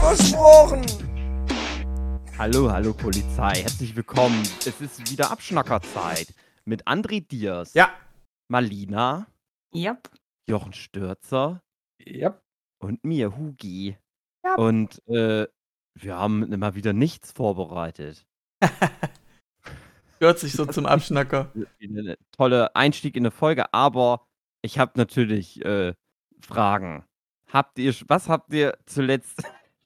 Versprochen. 0.00 0.84
Hallo, 2.38 2.70
hallo 2.70 2.92
Polizei, 2.92 3.54
herzlich 3.62 3.94
willkommen. 3.94 4.40
Es 4.66 4.80
ist 4.80 5.10
wieder 5.10 5.30
Abschnackerzeit 5.30 6.34
mit 6.64 6.86
André 6.88 7.26
Diers, 7.26 7.74
Ja. 7.74 7.90
Malina, 8.48 9.26
Yep. 9.74 10.10
Jochen 10.48 10.72
Stürzer 10.72 11.62
Ja. 12.04 12.40
und 12.78 13.04
mir, 13.04 13.36
Hugi. 13.36 13.96
Ja. 14.44 14.54
Und 14.56 15.06
äh, 15.08 15.46
wir 15.94 16.16
haben 16.16 16.50
immer 16.52 16.74
wieder 16.74 16.92
nichts 16.92 17.32
vorbereitet. 17.32 18.26
Hört 20.18 20.38
sich 20.38 20.52
so 20.52 20.66
zum 20.66 20.86
Abschnacker. 20.86 21.52
Ein 21.80 22.16
toller 22.32 22.74
Einstieg 22.74 23.16
in 23.16 23.22
eine 23.24 23.30
Folge, 23.30 23.72
aber 23.72 24.26
ich 24.62 24.78
habe 24.78 24.92
natürlich 24.96 25.64
äh, 25.64 25.94
Fragen. 26.40 27.04
Habt 27.52 27.78
ihr, 27.78 27.94
was 28.08 28.28
habt 28.28 28.52
ihr 28.54 28.78
zuletzt 28.86 29.42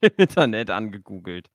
im 0.06 0.12
Internet 0.16 0.70
angegoogelt? 0.70 1.48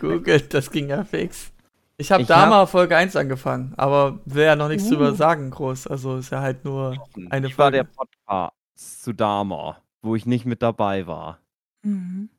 Googelt, 0.00 0.54
das 0.54 0.70
ging 0.70 0.88
ja 0.88 1.04
fix. 1.04 1.52
Ich 1.96 2.10
habe 2.12 2.24
da 2.24 2.42
hab- 2.42 2.48
mal 2.50 2.66
Folge 2.66 2.96
1 2.96 3.14
angefangen, 3.16 3.72
aber 3.76 4.20
will 4.24 4.44
ja 4.44 4.56
noch 4.56 4.68
nichts 4.68 4.86
Uh. 4.86 4.90
drüber 4.90 5.14
sagen, 5.14 5.50
groß. 5.50 5.86
Also 5.86 6.16
ist 6.16 6.30
ja 6.30 6.40
halt 6.40 6.64
nur 6.64 6.96
eine 7.30 7.46
ich 7.48 7.58
war 7.58 7.70
der 7.70 7.84
Folge. 7.84 8.10
Podcast 8.26 9.02
zu 9.02 9.12
Dama, 9.12 9.80
wo 10.02 10.14
ich 10.16 10.26
nicht 10.26 10.44
mit 10.44 10.62
dabei 10.62 11.06
war. 11.06 11.38
Mhm. 11.82 12.30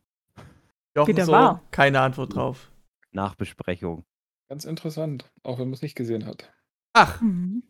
Jochen 0.95 1.07
Wie 1.09 1.13
der 1.13 1.25
so, 1.25 1.31
war. 1.31 1.61
keine 1.71 2.01
Antwort 2.01 2.35
drauf. 2.35 2.69
Nachbesprechung. 3.11 4.03
Ganz 4.49 4.65
interessant, 4.65 5.29
auch 5.43 5.57
wenn 5.59 5.67
man 5.67 5.73
es 5.73 5.81
nicht 5.81 5.95
gesehen 5.95 6.25
hat. 6.25 6.51
Ach, 6.93 7.19
Mhm. 7.21 7.63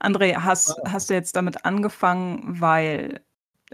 André, 0.00 0.36
hast, 0.36 0.78
hast 0.86 1.08
du 1.08 1.14
jetzt 1.14 1.34
damit 1.36 1.64
angefangen, 1.64 2.60
weil 2.60 3.22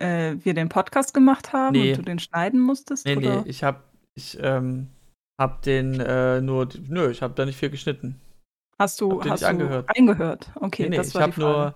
äh, 0.01 0.37
wir 0.45 0.55
den 0.55 0.69
Podcast 0.69 1.13
gemacht 1.15 1.53
haben 1.53 1.73
Nee. 1.73 1.91
und 1.93 1.99
du 1.99 2.03
den 2.03 2.19
schneiden 2.19 2.61
musstest? 2.61 3.05
nee, 3.07 3.17
nee, 3.17 3.27
oder? 3.29 3.43
ich 3.47 3.63
hab, 3.65 3.85
ich, 4.15 4.39
ähm, 4.41 4.89
hab 5.41 5.63
den 5.63 6.01
äh, 6.01 6.41
nur, 6.41 6.69
nö, 6.89 7.11
ich 7.11 7.23
hab 7.23 7.37
da 7.37 7.45
nicht 7.45 7.57
viel 7.59 7.71
geschnitten. 7.71 8.21
Hast 8.79 9.01
du, 9.01 9.21
hast 9.23 9.31
nicht 9.31 9.43
du 9.43 9.47
angehört. 9.49 9.87
eingehört? 9.97 10.51
Okay, 10.55 10.85
nee, 10.85 10.89
nee, 10.91 10.97
das 10.97 11.09
ich 11.09 11.15
war 11.15 11.23
hab 11.23 11.35
die 11.35 11.41
Frage. 11.41 11.59
nur 11.59 11.75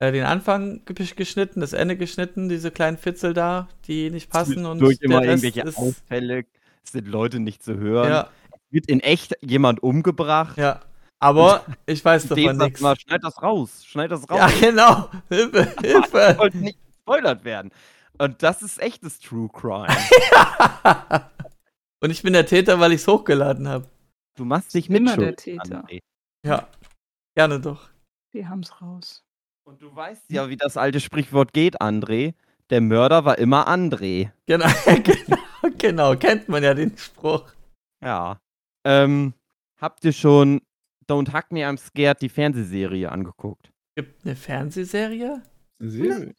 äh, 0.00 0.12
den 0.12 0.24
Anfang 0.24 0.82
gesch- 0.86 1.14
geschnitten, 1.14 1.60
das 1.60 1.72
Ende 1.72 1.96
geschnitten, 1.96 2.48
diese 2.48 2.70
kleinen 2.70 2.98
Fitzel 2.98 3.32
da, 3.32 3.68
die 3.86 4.10
nicht 4.10 4.30
passen 4.30 4.66
und 4.66 4.78
durch 4.80 4.98
immer 5.00 5.22
irgendwelche 5.24 5.62
ist, 5.62 5.78
Ausfälle, 5.78 6.44
es 6.84 6.92
sind 6.92 7.08
Leute 7.08 7.40
nicht 7.40 7.62
zu 7.62 7.76
hören. 7.78 8.08
ja, 8.10 8.28
Wird 8.70 8.86
in 8.86 9.00
echt 9.00 9.34
jemand 9.40 9.82
umgebracht? 9.82 10.58
ja. 10.58 10.80
Aber 11.20 11.64
ich 11.86 12.04
weiß 12.04 12.28
davon 12.28 12.58
nichts. 12.58 12.82
mal, 12.82 12.96
schneid 12.98 13.24
das 13.24 13.40
raus, 13.40 13.82
schneid 13.86 14.10
das 14.10 14.28
raus. 14.28 14.38
Ja, 14.38 14.48
genau. 14.70 15.08
Hilfe, 15.30 15.72
Ich 15.82 15.90
Hilfe. 15.90 16.34
wollte 16.36 16.58
nicht 16.58 16.78
gespoilert 17.04 17.44
werden. 17.44 17.70
Und 18.18 18.42
das 18.42 18.62
ist 18.62 18.80
echtes 18.80 19.18
True 19.18 19.48
Crime. 19.52 19.88
Und 22.02 22.10
ich 22.10 22.22
bin 22.22 22.32
der 22.32 22.46
Täter, 22.46 22.80
weil 22.80 22.92
ich 22.92 23.00
es 23.00 23.08
hochgeladen 23.08 23.68
habe. 23.68 23.88
Du 24.36 24.44
machst 24.44 24.74
dich 24.74 24.88
Immer 24.88 25.12
mit 25.12 25.20
der 25.20 25.36
Täter. 25.36 25.84
André. 25.84 26.00
Ja, 26.44 26.68
gerne 27.36 27.60
doch. 27.60 27.88
Wir 28.32 28.48
haben's 28.48 28.80
raus. 28.80 29.24
Und 29.64 29.80
du 29.80 29.94
weißt 29.94 30.30
ja, 30.30 30.48
wie 30.48 30.56
das 30.56 30.76
alte 30.76 31.00
Sprichwort 31.00 31.52
geht, 31.52 31.80
André. 31.80 32.34
Der 32.70 32.80
Mörder 32.80 33.24
war 33.24 33.38
immer 33.38 33.68
André. 33.68 34.30
Genau, 34.46 34.66
genau, 34.86 35.76
genau. 35.78 36.16
Kennt 36.16 36.48
man 36.48 36.62
ja 36.62 36.74
den 36.74 36.96
Spruch. 36.96 37.52
Ja. 38.02 38.38
Ähm, 38.86 39.34
habt 39.80 40.04
ihr 40.04 40.12
schon 40.12 40.60
Don't 41.08 41.32
Hug 41.32 41.50
Me, 41.50 41.66
I'm 41.66 41.78
Scared, 41.78 42.20
die 42.20 42.28
Fernsehserie 42.28 43.10
angeguckt? 43.10 43.72
Gibt 43.96 44.24
eine 44.24 44.36
Fernsehserie? 44.36 45.42
Eine 45.80 45.90
Serie. 45.90 46.34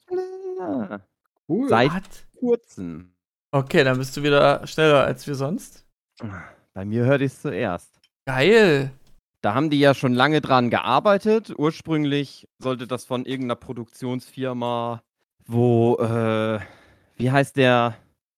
Ja. 0.67 0.99
Cool. 1.47 1.69
Seit 1.69 1.91
What? 1.93 2.25
kurzem. 2.39 3.13
Okay, 3.51 3.83
dann 3.83 3.97
bist 3.97 4.17
du 4.17 4.23
wieder 4.23 4.65
schneller 4.67 5.03
als 5.05 5.25
wir 5.27 5.35
sonst. 5.35 5.85
Bei 6.73 6.85
mir 6.85 7.05
hörte 7.05 7.23
ich 7.23 7.31
es 7.33 7.41
zuerst. 7.41 7.99
Geil. 8.25 8.91
Da 9.41 9.53
haben 9.53 9.69
die 9.69 9.79
ja 9.79 9.93
schon 9.93 10.13
lange 10.13 10.41
dran 10.41 10.69
gearbeitet. 10.71 11.53
Ursprünglich 11.57 12.47
sollte 12.57 12.87
das 12.87 13.05
von 13.05 13.25
irgendeiner 13.25 13.55
Produktionsfirma, 13.55 15.03
wo, 15.45 15.97
äh, 15.97 16.59
wie 17.17 17.31
heißt 17.31 17.55
der 17.57 17.95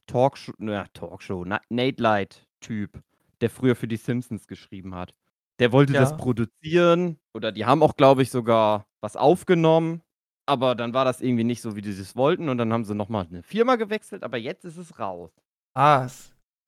Talkshow, 0.08 0.54
na, 0.58 0.86
Talkshow, 0.94 1.46
Na- 1.46 1.62
Nate 1.70 2.02
Light-Typ, 2.02 3.02
der 3.42 3.50
früher 3.50 3.76
für 3.76 3.88
die 3.88 3.98
Simpsons 3.98 4.48
geschrieben 4.48 4.96
hat. 4.96 5.14
Der 5.60 5.72
wollte 5.72 5.94
Ja. 5.94 6.02
das 6.02 6.18
produzieren 6.18 7.18
oder 7.34 7.52
die 7.52 7.66
haben 7.66 7.82
auch, 7.82 7.96
glaube 7.96 8.22
ich, 8.22 8.30
sogar 8.30 8.86
was 9.02 9.16
aufgenommen. 9.16 10.02
Aber 10.48 10.74
dann 10.76 10.94
war 10.94 11.06
das 11.06 11.22
irgendwie 11.22 11.44
nicht 11.44 11.62
so, 11.62 11.76
wie 11.76 11.82
die 11.82 11.90
es 11.90 12.16
wollten. 12.16 12.50
Und 12.50 12.58
dann 12.58 12.72
haben 12.74 12.86
sie 12.86 12.96
nochmal 12.96 13.28
eine 13.30 13.44
Firma 13.44 13.76
gewechselt. 13.76 14.24
Aber 14.24 14.38
jetzt 14.38 14.66
ist 14.66 14.78
es 14.78 14.98
raus 14.98 15.32
Ah, 15.76 16.08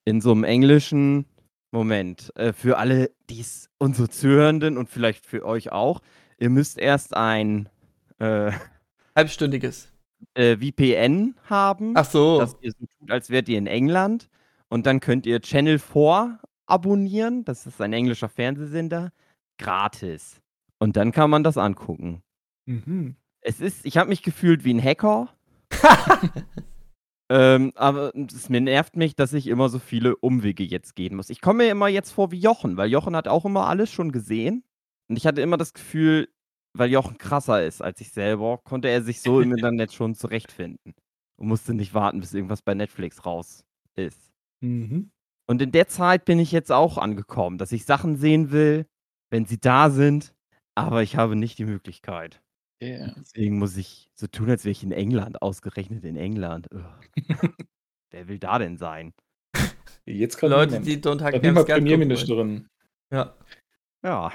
in 0.06 0.22
so 0.22 0.31
einem 0.31 0.44
englischen 0.44 1.25
Moment. 1.72 2.31
Äh, 2.35 2.53
für 2.53 2.78
alle, 2.78 3.12
die 3.29 3.39
es 3.39 3.69
unsere 3.79 4.09
Zuhörenden 4.09 4.78
und 4.78 4.89
vielleicht 4.89 5.25
für 5.25 5.45
euch 5.45 5.72
auch, 5.72 6.01
ihr 6.38 6.50
müsst 6.50 6.78
erst 6.78 7.16
ein 7.16 7.69
äh, 8.19 8.51
halbstündiges. 9.16 9.91
äh, 10.35 10.57
VPN 10.57 11.35
haben, 11.50 11.94
Ach 11.95 12.06
so. 12.06 12.39
dass 12.39 12.56
ihr 12.62 12.72
so 12.72 12.85
tut, 13.00 13.12
als 13.12 13.29
wärt 13.29 13.47
ihr 13.50 13.57
in 13.57 13.68
England. 13.68 14.29
Und 14.68 14.85
dann 14.85 15.00
könnt 15.00 15.25
ihr 15.25 15.41
Channel 15.41 15.79
4 15.79 16.39
abonnieren. 16.68 17.45
Das 17.45 17.66
ist 17.66 17.81
ein 17.81 17.94
englischer 17.94 18.29
Fernsehsender. 18.29 19.12
Gratis. 19.57 20.41
Und 20.79 20.95
dann 20.97 21.12
kann 21.12 21.29
man 21.29 21.44
das 21.44 21.57
angucken. 21.57 22.22
Mhm. 22.66 23.16
Es 23.41 23.61
ist, 23.61 23.85
ich 23.85 23.97
habe 23.97 24.09
mich 24.09 24.23
gefühlt 24.23 24.63
wie 24.63 24.73
ein 24.73 24.83
Hacker. 24.83 25.33
Ähm, 27.31 27.72
aber 27.75 28.11
es 28.16 28.50
nervt 28.50 28.95
mich, 28.95 29.16
dass 29.16 29.33
ich 29.33 29.45
immer 29.47 29.69
so 29.69 29.77
viele 29.77 30.16
Umwege 30.16 30.63
jetzt 30.63 30.95
gehen 30.95 31.16
muss. 31.16 31.29
Ich 31.29 31.41
komme 31.41 31.66
mir 31.66 31.72
immer 31.72 31.88
jetzt 31.88 32.11
vor 32.11 32.31
wie 32.31 32.39
Jochen, 32.39 32.75
weil 32.75 32.89
Jochen 32.89 33.16
hat 33.16 33.27
auch 33.27 33.45
immer 33.45 33.67
alles 33.67 33.91
schon 33.91 34.11
gesehen. 34.11 34.63
Und 35.07 35.16
ich 35.16 35.27
hatte 35.27 35.41
immer 35.41 35.57
das 35.57 35.73
Gefühl, 35.73 36.29
weil 36.73 36.89
Jochen 36.89 37.19
krasser 37.19 37.63
ist 37.63 37.81
als 37.81 38.01
ich 38.01 38.11
selber, 38.11 38.57
konnte 38.63 38.88
er 38.89 39.03
sich 39.03 39.22
so 39.22 39.41
im 39.41 39.51
Internet 39.56 39.94
schon 39.94 40.16
zurechtfinden. 40.16 40.95
Und 41.38 41.47
musste 41.47 41.73
nicht 41.73 41.94
warten, 41.94 42.19
bis 42.19 42.33
irgendwas 42.33 42.63
bei 42.63 42.73
Netflix 42.73 43.25
raus 43.25 43.63
ist. 43.95 44.33
Mhm. 44.61 45.11
Und 45.47 45.61
in 45.61 45.71
der 45.71 45.88
Zeit 45.88 46.25
bin 46.25 46.39
ich 46.39 46.51
jetzt 46.51 46.71
auch 46.71 46.97
angekommen, 46.97 47.57
dass 47.59 47.71
ich 47.71 47.85
Sachen 47.85 48.17
sehen 48.17 48.51
will, 48.51 48.88
wenn 49.29 49.45
sie 49.45 49.59
da 49.59 49.89
sind, 49.89 50.33
aber 50.75 51.03
ich 51.03 51.16
habe 51.16 51.35
nicht 51.35 51.59
die 51.59 51.66
Möglichkeit. 51.66 52.41
Yeah. 52.81 53.13
Deswegen 53.19 53.57
muss 53.59 53.75
ich 53.78 54.09
so 54.16 54.28
tun, 54.28 54.50
als 54.50 54.63
wäre 54.63 54.72
ich 54.72 54.84
in 54.84 54.91
England, 54.91 55.41
ausgerechnet 55.41 56.06
in 56.06 56.16
England. 56.16 56.67
Ugh. 56.73 56.85
Wer 58.12 58.28
will 58.28 58.40
da 58.40 58.57
denn 58.59 58.78
sein? 58.78 59.13
Jetzt 60.06 60.38
gerade 60.38 60.56
Leute, 60.56 60.79
die 60.79 60.97
Don't 60.97 61.18
Da 61.18 61.29
nicht 61.31 61.44
mal. 61.53 61.66
Premierministerin. 61.66 62.68
Ja. 63.12 63.34
Ja, 64.03 64.31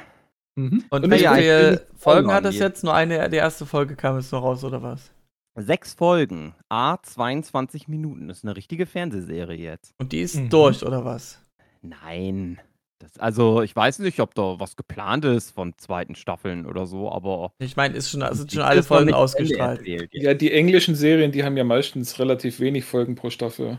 Mhm. 0.56 0.84
Und 0.90 1.04
Und 1.04 1.10
wie 1.10 1.16
ja, 1.16 1.34
viele 1.34 1.84
Folgen 1.96 2.30
hat 2.32 2.44
das 2.44 2.54
hier. 2.54 2.66
jetzt? 2.66 2.84
Nur 2.84 2.94
eine, 2.94 3.28
die 3.28 3.38
erste 3.38 3.66
Folge 3.66 3.96
kam 3.96 4.16
jetzt 4.16 4.30
noch 4.30 4.42
raus, 4.42 4.62
oder 4.62 4.82
was? 4.82 5.10
sechs 5.56 5.94
Folgen, 5.94 6.54
A, 6.68 6.96
22 7.02 7.86
Minuten. 7.88 8.28
Das 8.28 8.38
ist 8.38 8.44
eine 8.44 8.54
richtige 8.56 8.86
Fernsehserie 8.86 9.56
jetzt. 9.56 9.94
Und 9.98 10.12
die 10.12 10.20
ist 10.20 10.36
Mhm. 10.36 10.50
durch, 10.50 10.84
oder 10.84 11.04
was? 11.04 11.40
Nein. 11.82 12.60
Das, 13.04 13.18
also, 13.18 13.60
ich 13.62 13.76
weiß 13.76 13.98
nicht, 13.98 14.18
ob 14.20 14.34
da 14.34 14.58
was 14.58 14.76
geplant 14.76 15.24
ist 15.26 15.50
von 15.50 15.76
zweiten 15.76 16.14
Staffeln 16.14 16.64
oder 16.66 16.86
so, 16.86 17.10
aber. 17.12 17.52
Ich 17.58 17.76
meine, 17.76 17.94
ist 17.96 18.10
schon, 18.10 18.20
sind 18.34 18.50
schon 18.52 18.62
alle 18.62 18.82
Folgen 18.82 19.12
ausgestrahlt. 19.12 19.80
erzählt. 19.80 20.10
Ja, 20.14 20.32
die 20.34 20.52
englischen 20.52 20.94
Serien, 20.94 21.30
die 21.32 21.44
haben 21.44 21.56
ja 21.56 21.64
meistens 21.64 22.18
relativ 22.18 22.60
wenig 22.60 22.84
Folgen 22.84 23.14
pro 23.14 23.28
Staffel. 23.30 23.78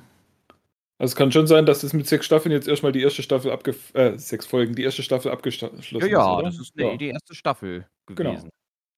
Also 0.98 1.12
es 1.12 1.16
kann 1.16 1.32
schon 1.32 1.48
sein, 1.48 1.66
dass 1.66 1.84
es 1.84 1.92
mit 1.92 2.08
sechs 2.08 2.26
Staffeln 2.26 2.52
jetzt 2.54 2.68
erstmal 2.68 2.92
die 2.94 3.02
erste 3.02 3.22
Staffel 3.24 3.52
abge 3.52 3.76
äh, 3.94 4.18
sechs 4.18 4.46
Folgen, 4.46 4.76
die 4.76 4.84
erste 4.84 5.04
Staffel 5.04 5.32
abgeschlossen 5.32 5.82
Ja, 5.92 5.98
ist. 6.06 6.08
ja, 6.10 6.34
oder? 6.38 6.44
das 6.44 6.60
ist 6.60 6.72
Ja. 6.78 6.96
die 6.96 7.08
erste 7.10 7.36
Staffel 7.36 7.86
Genau. 8.06 8.30
gewesen. 8.32 8.50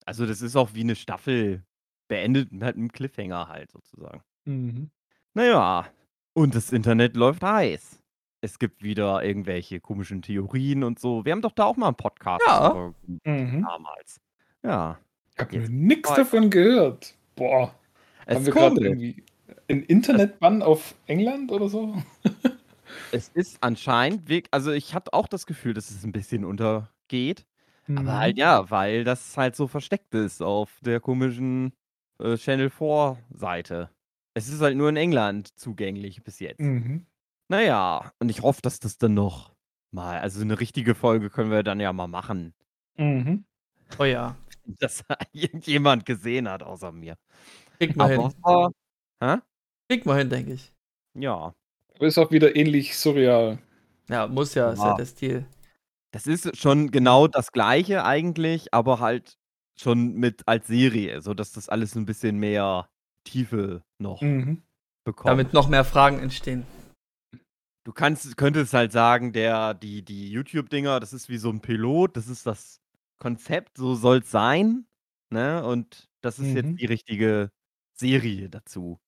Also, 0.06 0.25
das 0.25 0.41
ist 0.41 0.56
auch 0.56 0.69
wie 0.74 0.81
eine 0.81 0.95
Staffel 0.95 1.63
beendet 2.09 2.51
mit 2.51 2.63
einem 2.63 2.91
Cliffhanger 2.91 3.47
halt 3.47 3.71
sozusagen. 3.71 4.21
Mhm. 4.45 4.89
Naja, 5.33 5.88
und 6.33 6.53
das 6.56 6.71
Internet 6.71 7.15
läuft 7.15 7.41
heiß. 7.44 8.00
Es 8.42 8.60
gibt 8.60 8.84
wieder 8.84 9.24
irgendwelche 9.24 9.80
komischen 9.80 10.22
Theorien 10.22 10.84
und 10.84 11.00
so. 11.00 11.25
Wir 11.25 11.31
haben 11.31 11.42
doch 11.42 11.51
da 11.54 11.66
auch 11.66 11.75
mal 11.78 11.88
einen 11.88 11.95
Podcast 11.95 12.44
Ja. 12.48 12.94
Mhm. 13.25 13.63
damals. 13.68 14.19
Ja. 14.63 15.00
Ich 15.34 15.39
habe 15.39 15.56
Jetzt 15.56 15.69
nichts 15.72 16.13
davon 16.13 16.50
gehört. 16.50 17.16
Boah. 17.36 17.74
Es 18.25 18.36
haben 18.36 18.45
wir 18.45 18.50
ist 18.50 18.56
gerade 18.56 18.81
irgendwie. 18.88 19.24
ein 19.69 19.84
Internetbann 19.84 20.62
auf 20.62 20.95
England 21.07 21.51
oder 21.51 21.68
so? 21.69 21.95
Es 23.12 23.30
ist 23.30 23.57
anscheinend, 23.62 24.28
wirk- 24.30 24.48
also 24.51 24.72
ich 24.72 24.94
hatte 24.94 25.13
auch 25.13 25.28
das 25.28 25.45
Gefühl, 25.45 25.74
dass 25.74 25.92
es 25.92 26.04
ein 26.04 26.12
bisschen 26.13 26.45
untergeht. 26.45 27.45
Aber 27.94 28.13
halt 28.18 28.38
ja, 28.38 28.69
weil 28.69 29.04
das 29.04 29.36
halt 29.38 29.56
so 29.56 29.68
versteckt 29.68 30.13
ist 30.13 30.42
auf 30.42 30.72
der 30.81 31.00
komischen 31.00 31.74
äh, 32.19 32.36
Channel 32.38 32.69
4 32.69 33.18
Seite. 33.34 33.89
Es 34.34 34.48
ist 34.50 34.62
halt 34.62 34.75
nur 34.78 34.89
in 34.89 34.98
England 34.98 35.57
zugänglich 35.60 36.24
bis 36.24 36.39
jetzt. 36.39 36.60
Mhm. 36.60 37.06
Naja, 37.49 38.11
und 38.19 38.29
ich 38.29 38.41
hoffe, 38.41 38.61
dass 38.61 38.79
das 38.79 38.97
dann 38.97 39.13
noch 39.13 39.53
mal, 39.91 40.19
also 40.19 40.41
eine 40.41 40.59
richtige 40.59 40.95
Folge 40.95 41.29
können 41.29 41.51
wir 41.51 41.63
dann 41.63 41.79
ja 41.79 41.94
mal 41.94 42.07
machen, 42.07 42.53
Mhm. 42.99 43.45
Oh 43.99 44.03
ja. 44.05 44.35
dass 44.79 45.03
irgendjemand 45.33 46.05
gesehen 46.05 46.49
hat 46.49 46.63
außer 46.63 46.91
mir. 46.91 47.15
Krieg 47.77 47.95
mal 47.95 48.11
Aber, 48.11 48.31
hin. 48.33 48.73
hä? 49.23 49.38
Krieg 49.89 50.05
mal 50.05 50.17
hin, 50.17 50.29
denke 50.29 50.53
ich. 50.53 50.73
Ja, 51.13 51.53
ist 51.99 52.17
auch 52.17 52.31
wieder 52.31 52.55
ähnlich 52.55 52.97
surreal. 52.97 53.59
Ja, 54.09 54.27
muss 54.27 54.53
ja, 54.55 54.71
ist 54.71 54.79
ja 54.79 54.89
Ja. 54.89 54.95
der 54.95 55.05
Stil. 55.05 55.45
das 56.11 56.27
ist 56.27 56.57
schon 56.57 56.91
genau 56.91 57.27
das 57.27 57.51
Gleiche 57.51 58.03
eigentlich, 58.03 58.73
aber 58.73 59.00
halt 59.00 59.38
schon 59.79 60.13
mit 60.15 60.41
als 60.47 60.67
Serie, 60.67 61.21
so 61.21 61.33
dass 61.35 61.51
das 61.51 61.69
alles 61.69 61.95
ein 61.95 62.05
bisschen 62.05 62.38
mehr 62.39 62.89
Tiefe 63.23 63.83
noch 64.00 64.21
Mhm. 64.21 64.63
bekommt. 65.03 65.29
Damit 65.29 65.53
noch 65.53 65.69
mehr 65.69 65.85
Fragen 65.85 66.19
entstehen. 66.19 66.65
Du 67.88 67.94
kannst, 67.94 68.36
könntest 68.36 68.74
halt 68.74 68.92
sagen, 68.92 69.31
der, 69.31 69.74
die, 69.74 70.01
die 70.04 70.30
YouTube-Dinger, 70.30 71.00
das 71.00 71.13
ist 71.13 71.30
wie 71.30 71.38
so 71.38 71.50
ein 71.50 71.62
Pilot, 71.62 72.18
das 72.18 72.28
ist 72.28 72.45
das 72.45 72.81
Konzept, 73.18 73.78
so 73.78 73.95
soll 73.95 74.18
es 74.18 74.30
sein. 74.30 74.86
Ne? 75.30 75.63
Und 75.66 76.10
das 76.19 76.38
ist 76.38 76.48
Mhm. 76.50 76.56
jetzt 76.57 76.81
die 76.81 76.86
richtige 76.86 77.50
Serie 77.94 78.50
dazu. 78.50 79.00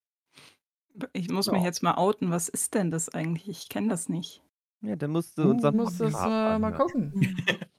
Ich 1.12 1.28
muss 1.28 1.44
Ja. 1.44 1.52
mich 1.52 1.62
jetzt 1.62 1.82
mal 1.82 1.96
outen. 1.96 2.30
Was 2.30 2.48
ist 2.48 2.72
denn 2.72 2.90
das 2.90 3.10
eigentlich? 3.10 3.50
Ich 3.50 3.68
kenne 3.68 3.88
das 3.88 4.08
nicht. 4.08 4.42
Ja, 4.80 4.96
dann 4.96 5.10
musst 5.10 5.36
du 5.36 5.42
unseren 5.50 5.76
musst 5.76 6.00
das 6.00 6.14
äh, 6.14 6.58
mal 6.58 6.72
gucken. 6.72 7.12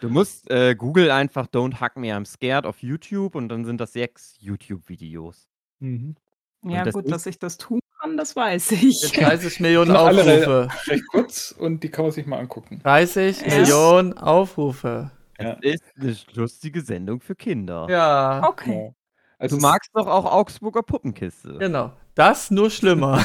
Du 0.00 0.10
musst 0.10 0.48
äh, 0.48 0.76
Google 0.76 1.10
einfach 1.10 1.48
Don't 1.48 1.80
Hack 1.80 1.96
Me, 1.96 2.14
I'm 2.14 2.24
Scared 2.24 2.66
auf 2.66 2.82
YouTube 2.84 3.34
und 3.34 3.48
dann 3.48 3.64
sind 3.64 3.80
das 3.80 3.94
sechs 3.94 4.36
YouTube-Videos. 4.38 5.48
Mhm. 5.80 6.14
Ja, 6.62 6.84
das 6.84 6.94
gut, 6.94 7.06
ist- 7.06 7.10
dass 7.10 7.26
ich 7.26 7.38
das 7.40 7.56
tun 7.56 7.80
kann, 8.06 8.16
das 8.16 8.36
weiß 8.36 8.72
ich. 8.72 9.02
Mit 9.02 9.16
30 9.16 9.60
Millionen 9.60 9.90
Aufrufe. 9.96 10.68
Recht 10.86 11.06
kurz 11.10 11.52
und 11.52 11.82
die 11.82 11.90
kann 11.90 12.04
man 12.04 12.12
sich 12.12 12.26
mal 12.26 12.38
angucken. 12.38 12.80
30 12.82 13.40
Ja. 13.42 13.58
Millionen 13.58 14.12
Aufrufe. 14.16 15.10
Ja. 15.38 15.52
Ist 15.60 15.82
eine 15.98 16.16
lustige 16.34 16.80
Sendung 16.80 17.20
für 17.20 17.34
Kinder. 17.34 17.86
Ja, 17.90 18.46
Okay. 18.48 18.86
Ja. 18.88 18.92
Also 19.38 19.56
Du 19.56 19.62
magst 19.62 19.90
doch 19.92 20.06
auch 20.06 20.24
Augsburger 20.24 20.82
Puppenkiste. 20.82 21.58
genau. 21.58 21.92
Das 22.14 22.50
nur 22.50 22.70
schlimmer. 22.70 23.22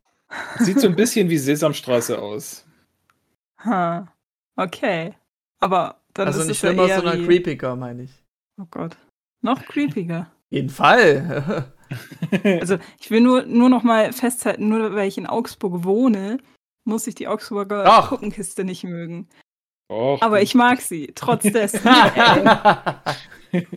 sieht 0.58 0.80
so 0.80 0.86
ein 0.88 0.96
bisschen 0.96 1.28
wie 1.28 1.36
Sesamstraße 1.36 2.18
aus. 2.18 2.64
Ha. 3.62 4.08
Okay. 4.56 5.12
Aber 5.58 5.96
dann 6.14 6.28
also 6.28 6.40
ist 6.40 6.46
nicht 6.46 6.56
es 6.56 6.62
ja 6.62 6.68
schlimmer, 6.70 6.88
eher 6.88 6.96
sondern 6.96 7.20
wie... 7.20 7.26
creepiger, 7.26 7.76
meine 7.76 8.04
ich. 8.04 8.24
Oh 8.58 8.64
Gott. 8.70 8.96
Noch 9.42 9.62
creepiger. 9.62 10.30
Jeden 10.48 10.70
Fall. 10.70 11.70
Also 12.60 12.78
ich 13.00 13.10
will 13.10 13.20
nur, 13.20 13.42
nur 13.44 13.68
noch 13.68 13.82
mal 13.82 14.12
festhalten, 14.12 14.68
nur 14.68 14.94
weil 14.94 15.08
ich 15.08 15.18
in 15.18 15.26
Augsburg 15.26 15.84
wohne, 15.84 16.38
muss 16.84 17.06
ich 17.06 17.14
die 17.14 17.26
Augsburger. 17.28 18.06
Puppenkiste 18.08 18.64
nicht 18.64 18.84
mögen. 18.84 19.28
Och, 19.90 20.22
Aber 20.22 20.40
ich 20.40 20.54
mag 20.54 20.80
sie, 20.80 21.10
trotz 21.14 21.42
dessen. 21.42 21.80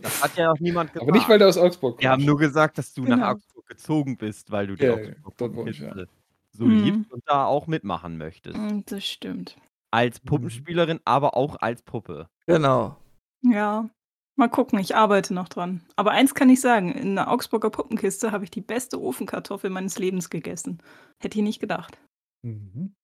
Das 0.00 0.22
hat 0.22 0.36
ja 0.36 0.52
auch 0.52 0.58
niemand 0.60 0.92
gesagt. 0.92 1.08
aber 1.08 1.18
nicht, 1.18 1.28
weil 1.28 1.38
der 1.40 1.48
aus 1.48 1.58
Augsburg 1.58 2.00
Wir 2.00 2.10
haben 2.10 2.24
nur 2.24 2.38
gesagt, 2.38 2.78
dass 2.78 2.94
du 2.94 3.02
nach 3.02 3.16
Genau. 3.16 3.30
Augsburg 3.32 3.66
gezogen 3.66 4.16
bist, 4.16 4.52
weil 4.52 4.68
du 4.68 4.76
die 4.76 4.84
Ja, 4.84 4.92
Augsburger 4.94 5.34
dort 5.36 5.56
wohne 5.56 5.70
ich, 5.70 5.78
Puppenkiste 5.80 6.08
so 6.52 6.64
Mhm. 6.66 6.84
liebst 6.84 7.12
und 7.12 7.22
da 7.26 7.46
auch 7.46 7.66
mitmachen 7.66 8.16
möchtest. 8.16 8.56
Mm, 8.56 8.80
das 8.86 9.04
stimmt. 9.04 9.56
Als 9.90 10.20
Puppenspielerin, 10.20 11.00
aber 11.04 11.36
auch 11.36 11.56
als 11.60 11.82
Puppe. 11.82 12.28
genau. 12.46 12.96
Ja. 13.42 13.88
Mal 14.36 14.48
gucken, 14.48 14.78
ich 14.80 14.96
arbeite 14.96 15.32
noch 15.32 15.48
dran. 15.48 15.82
Aber 15.96 16.10
eins 16.10 16.34
kann 16.34 16.50
ich 16.50 16.60
sagen, 16.60 16.90
in 16.92 17.14
der 17.14 17.30
Augsburger 17.30 17.70
Puppenkiste 17.70 18.32
habe 18.32 18.44
ich 18.44 18.50
die 18.50 18.60
beste 18.60 19.00
Ofenkartoffel 19.00 19.70
meines 19.70 19.98
Lebens 19.98 20.28
gegessen. 20.28 20.82
Hätte 21.22 21.38
ich 21.38 21.44
nicht 21.44 21.60
gedacht. 21.60 21.96
Mhm. 22.44 22.94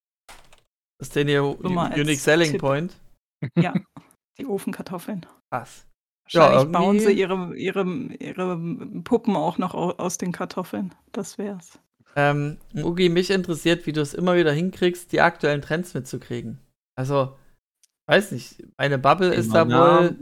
Das 0.98 1.08
ist 1.08 1.16
denn 1.16 1.28
ihr 1.28 1.40
So 1.42 1.56
Unique 1.62 2.18
Selling 2.18 2.50
Tipp. 2.52 2.60
Point. 2.60 2.96
Ja, 3.56 3.74
die 4.38 4.46
Ofenkartoffeln. 4.46 5.24
Krass. 5.52 5.86
Ja, 6.28 6.42
Wahrscheinlich 6.42 6.72
bauen 6.72 7.00
sie 7.00 7.12
ihre, 7.12 7.56
ihre, 7.56 7.84
ihre 8.18 8.56
Puppen 9.02 9.34
auch 9.34 9.58
noch 9.58 9.74
au- 9.74 9.92
aus 9.96 10.18
den 10.18 10.32
Kartoffeln. 10.32 10.94
Das 11.12 11.38
wär's. 11.38 11.78
Ähm, 12.16 12.58
Ugi, 12.74 13.08
mich 13.08 13.30
interessiert, 13.30 13.86
wie 13.86 13.92
du 13.92 14.00
es 14.00 14.14
immer 14.14 14.36
wieder 14.36 14.52
hinkriegst, 14.52 15.12
die 15.12 15.20
aktuellen 15.20 15.62
Trends 15.62 15.94
mitzukriegen. 15.94 16.58
Also, 16.96 17.36
weiß 18.08 18.32
nicht, 18.32 18.62
eine 18.76 18.98
Bubble 18.98 19.32
ist 19.32 19.54
da 19.54 19.66
wohl. 19.68 20.18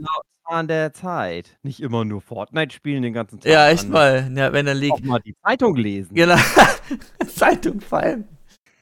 An 0.49 0.67
der 0.67 0.93
Zeit. 0.93 1.57
Nicht 1.63 1.79
immer 1.79 2.05
nur 2.05 2.21
Fortnite 2.21 2.73
spielen 2.73 3.03
den 3.03 3.13
ganzen 3.13 3.39
Tag. 3.39 3.51
Ja, 3.51 3.69
echt 3.69 3.81
sondern 3.83 4.33
mal. 4.33 4.37
Ja, 4.37 4.53
wenn 4.53 4.67
er 4.67 4.75
Auch 4.75 4.79
liegt. 4.79 5.05
mal 5.05 5.19
die 5.19 5.35
Zeitung 5.45 5.75
lesen. 5.75 6.13
Genau. 6.15 6.35
Zeitung 7.27 7.81
vor 7.81 7.99
allem. 7.99 8.25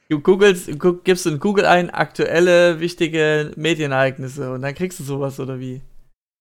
Du 0.08 0.20
googelst, 0.20 0.78
gu 0.78 0.94
gibst 1.04 1.26
in 1.26 1.38
Google 1.38 1.66
ein, 1.66 1.90
aktuelle, 1.90 2.80
wichtige 2.80 3.52
Medienereignisse 3.56 4.52
und 4.52 4.62
dann 4.62 4.74
kriegst 4.74 4.98
du 5.00 5.04
sowas 5.04 5.38
oder 5.38 5.60
wie? 5.60 5.82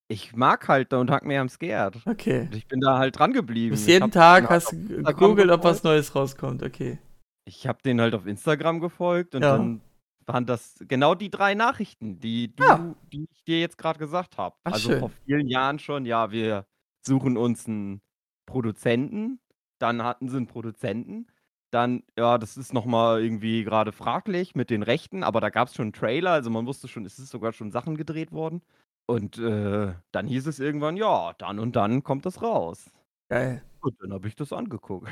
Ich 0.10 0.34
mag 0.34 0.66
halt 0.70 0.94
Don't 0.94 1.10
Hack 1.12 1.26
Me, 1.26 1.34
I'm 1.38 1.50
Scared. 1.50 1.98
Okay. 2.06 2.44
Und 2.44 2.56
ich 2.56 2.66
bin 2.68 2.80
da 2.80 2.98
halt 2.98 3.20
dran 3.20 3.34
geblieben. 3.34 3.76
Ich 3.76 3.86
jeden 3.86 4.10
Tag, 4.10 4.50
hast 4.50 4.72
du 4.72 5.04
gegoogelt, 5.04 5.52
ob 5.52 5.66
was. 5.66 5.84
Neues 5.84 6.16
rauskommt. 6.16 6.64
Okay. 6.64 6.98
Ich 7.44 7.68
habe 7.68 7.80
den 7.84 8.00
halt 8.00 8.16
auf 8.16 8.26
Instagram 8.26 8.80
gefolgt 8.80 9.36
und 9.36 9.42
Ja. 9.42 9.58
dann 9.58 9.82
waren 10.28 10.46
das 10.46 10.76
genau 10.88 11.16
die 11.16 11.30
drei 11.32 11.56
Nachrichten, 11.56 12.20
die 12.20 12.56
du, 12.56 12.64
Ja. 12.66 12.96
die 13.14 13.28
ich 13.32 13.44
dir 13.46 13.60
jetzt 13.60 13.78
gerade 13.78 14.00
gesagt 14.00 14.38
habe. 14.38 14.56
Also 14.66 14.90
schön. 14.92 15.00
vor 15.00 15.12
vielen 15.26 15.48
Jahren 15.48 15.80
schon, 15.80 16.06
ja, 16.06 16.32
wir 16.32 16.66
suchen 17.06 17.38
uns 17.38 17.68
einen 17.68 18.02
Produzenten, 18.46 19.40
dann 19.80 20.04
hatten 20.04 20.30
sie 20.30 20.38
einen 20.38 20.48
Produzenten, 20.48 21.28
dann, 21.72 22.04
ja, 22.18 22.38
das 22.38 22.58
ist 22.58 22.74
nochmal 22.74 23.22
irgendwie 23.22 23.64
gerade 23.64 23.92
fraglich 23.92 24.56
mit 24.56 24.70
den 24.70 24.84
Rechten, 24.84 25.24
aber 25.24 25.42
da 25.42 25.50
gab 25.50 25.68
es 25.70 25.76
schon 25.76 25.86
einen 25.88 25.94
Trailer, 25.94 26.32
also 26.32 26.50
man 26.50 26.66
wusste 26.66 26.88
schon, 26.88 27.06
es 27.06 27.20
ist 27.20 27.30
sogar 27.30 27.54
schon 27.54 27.72
Sachen 27.72 27.96
gedreht 27.98 28.32
worden. 28.32 28.62
Und 29.10 29.38
äh, 29.38 29.94
dann 30.12 30.28
hieß 30.28 30.48
es 30.48 30.60
irgendwann, 30.60 30.98
ja, 30.98 31.34
dann 31.38 31.60
und 31.60 31.76
dann 31.78 32.04
kommt 32.04 32.26
das 32.26 32.42
raus. 32.42 32.90
Geil. 33.30 33.64
Und 33.82 33.96
dann 34.02 34.12
habe 34.14 34.28
ich 34.28 34.36
das 34.36 34.52
angeguckt. 34.54 35.10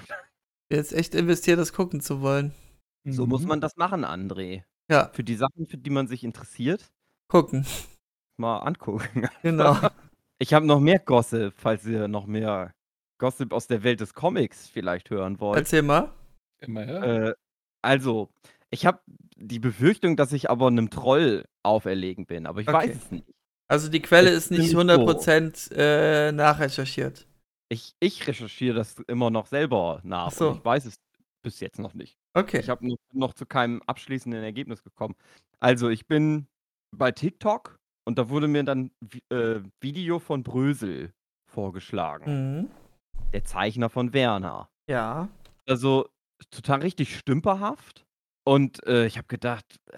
Jetzt 0.71 0.91
echt 0.93 1.15
investiert, 1.15 1.59
das 1.59 1.71
gucken 1.73 2.01
zu 2.01 2.21
wollen. 2.21 2.53
So 3.05 3.25
muss 3.27 3.43
Mhm. 3.43 3.47
man 3.49 3.61
das 3.61 3.75
machen, 3.77 4.03
André. 4.03 4.63
Ja, 4.89 5.09
Für 5.13 5.23
die 5.23 5.35
Sachen, 5.35 5.65
für 5.65 5.77
die 5.77 5.89
man 5.89 6.07
sich 6.07 6.23
interessiert, 6.23 6.91
gucken. 7.27 7.65
mal 8.37 8.59
angucken. 8.59 9.27
Genau. 9.41 9.77
Ich 10.37 10.53
habe 10.53 10.65
noch 10.65 10.79
mehr 10.79 10.99
Gossip, 10.99 11.53
falls 11.57 11.85
ihr 11.85 12.07
noch 12.07 12.25
mehr 12.25 12.73
Gossip 13.19 13.53
aus 13.53 13.67
der 13.67 13.83
Welt 13.83 14.01
des 14.01 14.13
Comics 14.13 14.67
vielleicht 14.67 15.09
hören 15.09 15.39
wollt. 15.39 15.57
Erzähl 15.57 15.81
mal. 15.81 16.11
Immer 16.59 16.83
her. 16.85 17.03
Äh, 17.29 17.33
also, 17.81 18.29
ich 18.69 18.85
habe 18.85 18.99
die 19.37 19.59
Befürchtung, 19.59 20.17
dass 20.17 20.33
ich 20.33 20.49
aber 20.49 20.67
einem 20.67 20.89
Troll 20.89 21.45
auferlegen 21.63 22.25
bin, 22.25 22.45
aber 22.47 22.59
ich 22.61 22.67
Okay. 22.67 22.89
weiß 22.89 22.95
es 22.95 23.11
nicht. 23.11 23.31
Also 23.67 23.89
die 23.89 24.01
Quelle 24.01 24.29
Es 24.29 24.45
ist 24.45 24.51
nicht 24.51 24.65
ist 24.65 24.71
so. 24.71 24.79
100% 24.79 25.71
äh, 25.73 26.31
nachrecherchiert. 26.31 27.25
Ich, 27.69 27.93
ich 27.99 28.27
recherchiere 28.27 28.75
das 28.75 28.99
immer 29.07 29.31
noch 29.31 29.47
selber 29.47 30.01
nach. 30.03 30.27
Ach 30.27 30.31
so. 30.31 30.49
Und 30.49 30.57
ich 30.57 30.65
weiß 30.65 30.85
es 30.85 30.95
bis 31.45 31.59
jetzt 31.59 31.79
noch 31.79 31.93
nicht. 31.93 32.17
Okay. 32.33 32.59
Ich 32.59 32.69
habe 32.69 32.85
noch, 32.85 32.97
noch 33.13 33.33
zu 33.33 33.45
keinem 33.45 33.81
abschließenden 33.85 34.43
Ergebnis 34.43 34.83
gekommen. 34.83 35.15
Also, 35.59 35.89
ich 35.89 36.07
bin 36.07 36.47
bei 36.91 37.11
TikTok 37.11 37.79
und 38.05 38.17
da 38.17 38.29
wurde 38.29 38.47
mir 38.47 38.63
dann 38.63 38.91
äh, 39.29 39.59
Video 39.79 40.19
von 40.19 40.43
Brösel 40.43 41.13
vorgeschlagen. 41.47 42.57
Mhm. 42.57 42.71
Der 43.33 43.43
Zeichner 43.43 43.89
von 43.89 44.13
Werner. 44.13 44.69
Ja. 44.89 45.29
Also 45.67 46.09
total 46.51 46.81
richtig 46.81 47.17
stümperhaft. 47.17 48.05
Und 48.43 48.85
äh, 48.85 49.05
ich 49.05 49.17
habe 49.17 49.27
gedacht, 49.27 49.65
äh, 49.91 49.97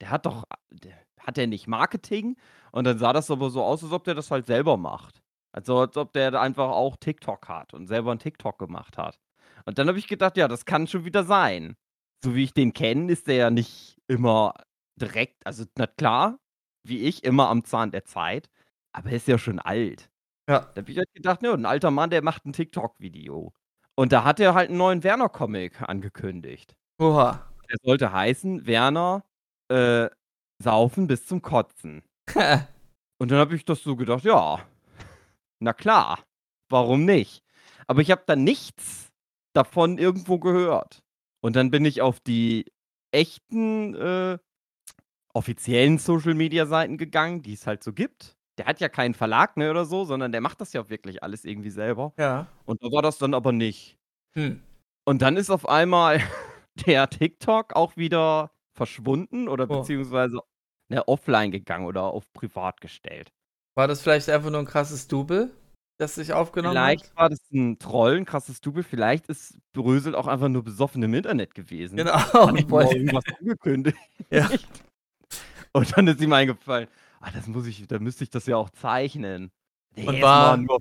der 0.00 0.10
hat 0.10 0.26
doch, 0.26 0.44
der, 0.70 0.98
hat 1.20 1.38
er 1.38 1.46
nicht 1.46 1.66
Marketing? 1.66 2.36
Und 2.72 2.84
dann 2.84 2.98
sah 2.98 3.12
das 3.12 3.30
aber 3.30 3.50
so 3.50 3.62
aus, 3.62 3.82
als 3.82 3.92
ob 3.92 4.04
der 4.04 4.14
das 4.14 4.30
halt 4.30 4.46
selber 4.46 4.76
macht. 4.76 5.22
Also 5.52 5.78
als 5.78 5.96
ob 5.96 6.12
der 6.12 6.38
einfach 6.40 6.68
auch 6.68 6.96
TikTok 6.96 7.48
hat 7.48 7.72
und 7.72 7.86
selber 7.86 8.10
einen 8.10 8.20
TikTok 8.20 8.58
gemacht 8.58 8.98
hat. 8.98 9.18
Und 9.66 9.78
dann 9.78 9.88
habe 9.88 9.98
ich 9.98 10.08
gedacht, 10.08 10.36
ja, 10.36 10.48
das 10.48 10.64
kann 10.64 10.86
schon 10.86 11.04
wieder 11.04 11.24
sein. 11.24 11.76
So 12.24 12.34
wie 12.34 12.44
ich 12.44 12.54
den 12.54 12.72
kenne, 12.72 13.12
ist 13.12 13.26
der 13.26 13.34
ja 13.36 13.50
nicht 13.50 13.98
immer 14.08 14.54
direkt, 14.96 15.44
also 15.46 15.64
na 15.76 15.86
klar, 15.86 16.38
wie 16.84 17.00
ich, 17.00 17.24
immer 17.24 17.48
am 17.48 17.64
Zahn 17.64 17.90
der 17.90 18.04
Zeit. 18.04 18.48
Aber 18.92 19.10
er 19.10 19.16
ist 19.16 19.28
ja 19.28 19.38
schon 19.38 19.58
alt. 19.58 20.08
Ja. 20.48 20.60
Da 20.60 20.80
habe 20.80 20.90
ich 20.90 20.98
halt 20.98 21.12
gedacht, 21.12 21.42
ja, 21.42 21.52
ein 21.52 21.66
alter 21.66 21.90
Mann, 21.90 22.10
der 22.10 22.22
macht 22.22 22.46
ein 22.46 22.52
TikTok-Video. 22.52 23.52
Und 23.96 24.12
da 24.12 24.24
hat 24.24 24.40
er 24.40 24.54
halt 24.54 24.68
einen 24.68 24.78
neuen 24.78 25.02
Werner-Comic 25.02 25.82
angekündigt. 25.82 26.76
Oha. 26.98 27.52
Der 27.68 27.76
sollte 27.82 28.12
heißen, 28.12 28.66
Werner 28.66 29.24
äh, 29.68 30.08
saufen 30.62 31.08
bis 31.08 31.26
zum 31.26 31.42
Kotzen. 31.42 32.02
Und 33.18 33.30
dann 33.30 33.38
habe 33.38 33.56
ich 33.56 33.64
das 33.64 33.82
so 33.82 33.96
gedacht, 33.96 34.24
ja, 34.24 34.60
na 35.58 35.72
klar, 35.72 36.20
warum 36.68 37.04
nicht? 37.04 37.42
Aber 37.86 38.02
ich 38.02 38.10
habe 38.10 38.22
da 38.26 38.36
nichts 38.36 39.05
davon 39.56 39.98
irgendwo 39.98 40.38
gehört. 40.38 41.02
Und 41.40 41.56
dann 41.56 41.70
bin 41.70 41.84
ich 41.84 42.02
auf 42.02 42.20
die 42.20 42.66
echten 43.12 43.94
äh, 43.94 44.38
offiziellen 45.32 45.98
Social 45.98 46.34
Media 46.34 46.66
Seiten 46.66 46.98
gegangen, 46.98 47.42
die 47.42 47.52
es 47.54 47.66
halt 47.66 47.82
so 47.82 47.92
gibt. 47.92 48.36
Der 48.58 48.66
hat 48.66 48.80
ja 48.80 48.88
keinen 48.88 49.14
Verlag 49.14 49.56
ne, 49.56 49.70
oder 49.70 49.84
so, 49.84 50.04
sondern 50.04 50.32
der 50.32 50.40
macht 50.40 50.60
das 50.60 50.72
ja 50.72 50.80
auch 50.80 50.88
wirklich 50.88 51.22
alles 51.22 51.44
irgendwie 51.44 51.70
selber. 51.70 52.14
Ja. 52.18 52.46
Und 52.64 52.82
da 52.82 52.90
war 52.90 53.02
das 53.02 53.18
dann 53.18 53.34
aber 53.34 53.52
nicht. 53.52 53.98
Hm. 54.34 54.62
Und 55.04 55.22
dann 55.22 55.36
ist 55.36 55.50
auf 55.50 55.68
einmal 55.68 56.20
der 56.86 57.08
TikTok 57.08 57.74
auch 57.76 57.96
wieder 57.96 58.50
verschwunden 58.74 59.48
oder 59.48 59.70
Oh. 59.70 59.80
beziehungsweise 59.80 60.40
ne, 60.88 61.06
offline 61.06 61.50
gegangen 61.50 61.86
oder 61.86 62.04
auf 62.04 62.32
privat 62.32 62.80
gestellt. 62.80 63.32
War 63.74 63.88
das 63.88 64.00
vielleicht 64.02 64.28
einfach 64.30 64.50
nur 64.50 64.60
ein 64.60 64.66
krasses 64.66 65.06
Double, 65.06 65.50
das 65.98 66.14
sich 66.16 66.32
aufgenommen 66.32 66.74
Vielleicht 66.74 67.10
hat? 67.10 67.16
war 67.16 67.28
das 67.30 67.38
ein 67.52 67.78
Troll, 67.78 68.16
ein 68.16 68.24
krasses 68.24 68.60
Double. 68.60 68.82
Vielleicht 68.82 69.26
ist 69.28 69.58
Brösel 69.72 70.14
auch 70.14 70.26
einfach 70.26 70.48
nur 70.48 70.62
besoffen 70.64 71.02
im 71.02 71.14
Internet 71.14 71.54
gewesen. 71.54 71.96
Genau. 71.96 72.12
Und 72.46 72.70
wollte, 72.70 72.96
irgendwas 72.96 73.24
angekündigt. 73.40 73.96
ja. 74.30 74.48
Und 75.72 75.96
dann 75.96 76.06
ist 76.08 76.20
ihm 76.20 76.32
eingefallen, 76.32 76.88
ah, 77.20 77.30
das 77.34 77.46
muss 77.46 77.66
ich, 77.66 77.86
da 77.86 77.98
müsste 77.98 78.24
ich 78.24 78.30
das 78.30 78.46
ja 78.46 78.56
auch 78.56 78.70
zeichnen. 78.70 79.50
Nee, 79.94 80.06
Und 80.06 80.22
war- 80.22 80.56
nur 80.56 80.80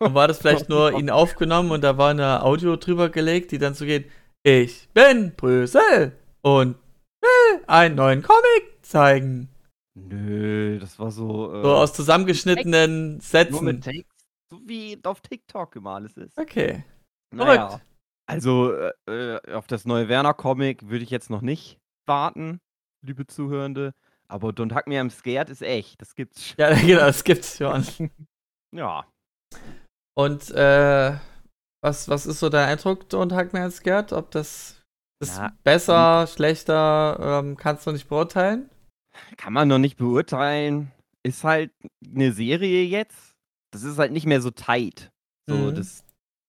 und 0.00 0.14
war 0.14 0.28
das 0.28 0.38
vielleicht 0.38 0.68
nur 0.68 0.96
ihn 0.98 1.10
aufgenommen 1.10 1.70
und 1.72 1.82
da 1.82 1.98
war 1.98 2.10
eine 2.10 2.42
Audio 2.42 2.76
drüber 2.76 3.08
gelegt, 3.08 3.50
die 3.50 3.58
dann 3.58 3.74
so 3.74 3.84
geht, 3.84 4.10
ich 4.44 4.88
bin 4.94 5.32
Brüssel 5.36 6.12
und 6.42 6.76
will 7.20 7.62
einen 7.66 7.94
neuen 7.96 8.22
Comic 8.22 8.78
zeigen. 8.82 9.48
Nö, 9.94 10.78
das 10.78 10.98
war 10.98 11.10
so, 11.10 11.52
äh, 11.54 11.62
So 11.62 11.74
aus 11.74 11.92
zusammengeschnittenen 11.94 13.04
nur 13.04 13.14
mit 13.14 13.22
Sätzen. 13.22 13.80
Text, 13.80 14.11
so 14.52 14.60
wie 14.66 14.98
auf 15.02 15.22
TikTok 15.22 15.76
immer 15.76 15.92
alles 15.92 16.16
ist. 16.18 16.38
Okay. 16.38 16.84
Naja. 17.34 17.68
Verrückt. 17.68 17.86
Also 18.26 18.74
äh, 18.74 18.92
äh, 19.06 19.52
auf 19.52 19.66
das 19.66 19.84
neue 19.86 20.08
Werner-Comic 20.08 20.88
würde 20.88 21.04
ich 21.04 21.10
jetzt 21.10 21.30
noch 21.30 21.40
nicht 21.40 21.78
warten, 22.06 22.60
liebe 23.04 23.26
Zuhörende. 23.26 23.94
Aber 24.28 24.50
Don't 24.50 24.74
Hack 24.74 24.86
Me 24.86 25.00
I'm 25.00 25.10
Scared 25.10 25.50
ist 25.50 25.62
echt. 25.62 26.00
Das 26.00 26.14
gibt's. 26.14 26.48
schon. 26.48 26.56
Ja, 26.58 26.74
genau, 26.80 27.00
das 27.00 27.24
gibt's 27.24 27.56
schon. 27.56 27.84
Ja. 28.74 29.06
Und 30.14 30.50
äh, 30.52 31.18
was, 31.82 32.08
was 32.08 32.24
ist 32.24 32.40
so 32.40 32.48
dein 32.48 32.70
Eindruck, 32.70 33.02
Don't 33.10 33.34
Hack 33.34 33.52
Me 33.52 33.60
als 33.60 33.76
Scared? 33.76 34.14
Ob 34.14 34.30
das 34.30 34.82
ist 35.20 35.36
Ja, 35.36 35.52
besser, 35.62 36.26
schlechter, 36.26 37.42
ähm, 37.42 37.58
kannst 37.58 37.86
du 37.86 37.92
nicht 37.92 38.08
beurteilen? 38.08 38.70
Kann 39.36 39.52
man 39.52 39.68
noch 39.68 39.76
nicht 39.76 39.98
beurteilen. 39.98 40.90
Ist 41.22 41.44
halt 41.44 41.70
eine 42.02 42.32
Serie 42.32 42.84
jetzt. 42.84 43.31
Das 43.72 43.82
ist 43.82 43.98
halt 43.98 44.12
nicht 44.12 44.26
mehr 44.26 44.40
so 44.40 44.50
tight. 44.50 45.10
So, 45.48 45.70
Mhm. 45.70 45.74
das, 45.74 46.04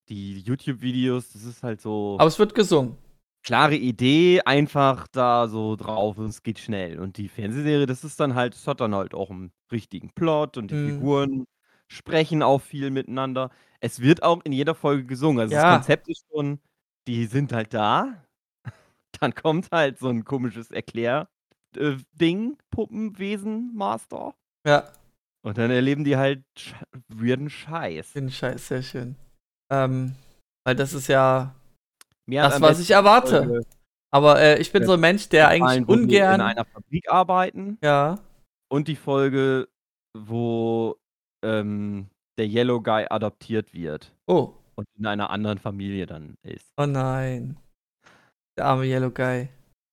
die 0.09 0.39
YouTube-Videos, 0.41 1.31
das 1.33 1.43
ist 1.45 1.63
halt 1.63 1.81
so 1.81 2.17
Aber 2.19 2.27
es 2.27 2.37
wird 2.37 2.53
gesungen. 2.53 2.97
klare 3.43 3.75
Idee, 3.75 4.41
einfach 4.45 5.07
da 5.07 5.47
so 5.47 5.75
drauf 5.75 6.17
und 6.17 6.27
es 6.27 6.43
geht 6.43 6.59
schnell. 6.59 6.99
Und 6.99 7.17
die 7.17 7.29
Fernsehserie, 7.29 7.85
das 7.85 8.03
ist 8.03 8.19
dann 8.19 8.35
halt, 8.35 8.53
das 8.55 8.67
hat 8.67 8.81
dann 8.81 8.93
halt 8.95 9.13
auch 9.13 9.29
einen 9.31 9.51
richtigen 9.71 10.11
Plot 10.13 10.57
und 10.57 10.69
die 10.69 10.75
Mhm. 10.75 10.91
Figuren 10.91 11.45
sprechen 11.87 12.43
auch 12.43 12.61
viel 12.61 12.91
miteinander. 12.91 13.49
Es 13.79 13.99
wird 14.01 14.23
auch 14.23 14.41
in 14.45 14.51
jeder 14.53 14.75
Folge 14.75 15.05
gesungen. 15.05 15.39
Also 15.39 15.55
Ja. 15.55 15.63
das 15.63 15.77
Konzept 15.77 16.07
ist 16.09 16.25
schon, 16.31 16.59
die 17.07 17.25
sind 17.25 17.51
halt 17.53 17.73
da. 17.73 18.23
Dann 19.21 19.33
kommt 19.35 19.69
halt 19.71 19.99
so 19.99 20.09
ein 20.09 20.23
komisches 20.25 20.71
Erklär-Ding, 20.71 22.57
Puppenwesen, 22.71 23.73
Master. 23.75 24.35
Ja, 24.65 24.91
Und 25.45 25.57
dann 25.57 25.71
erleben 25.71 26.03
die 26.03 26.15
halt 26.17 26.43
sch 26.57 26.73
weirden 27.09 27.49
Scheiß. 27.49 28.13
den 28.13 28.31
Scheiß, 28.31 28.67
sehr 28.67 28.81
schön. 28.81 29.15
Ähm, 29.71 30.15
weil 30.65 30.75
das 30.75 30.93
ist 30.93 31.07
ja 31.07 31.53
Mir 32.25 32.43
das, 32.43 32.61
was 32.61 32.79
ich 32.79 32.91
erwarte. 32.91 33.43
Folge 33.43 33.65
Aber 34.11 34.39
äh, 34.39 34.59
ich 34.59 34.71
bin 34.71 34.85
so 34.85 34.93
ein 34.93 34.99
Mensch, 34.99 35.27
der 35.29 35.49
eigentlich 35.49 35.87
ungern. 35.87 36.35
in 36.35 36.41
einer 36.41 36.65
Fabrik 36.65 37.11
arbeiten. 37.11 37.77
Ja, 37.83 38.19
Und 38.71 38.87
die 38.87 38.95
Folge, 38.95 39.67
wo 40.17 40.95
ähm, 41.43 42.07
der 42.37 42.47
Yellow 42.47 42.81
Guy 42.81 43.05
adoptiert 43.09 43.73
wird 43.73 44.13
oh, 44.27 44.53
und 44.75 44.87
in 44.97 45.05
einer 45.05 45.29
anderen 45.29 45.57
Familie 45.57 46.05
dann 46.05 46.35
ist. 46.43 46.71
oh 46.77 46.85
nein. 46.85 47.57
Der 48.57 48.65
arme 48.65 48.85
Yellow 48.85 49.11
Guy. 49.11 49.49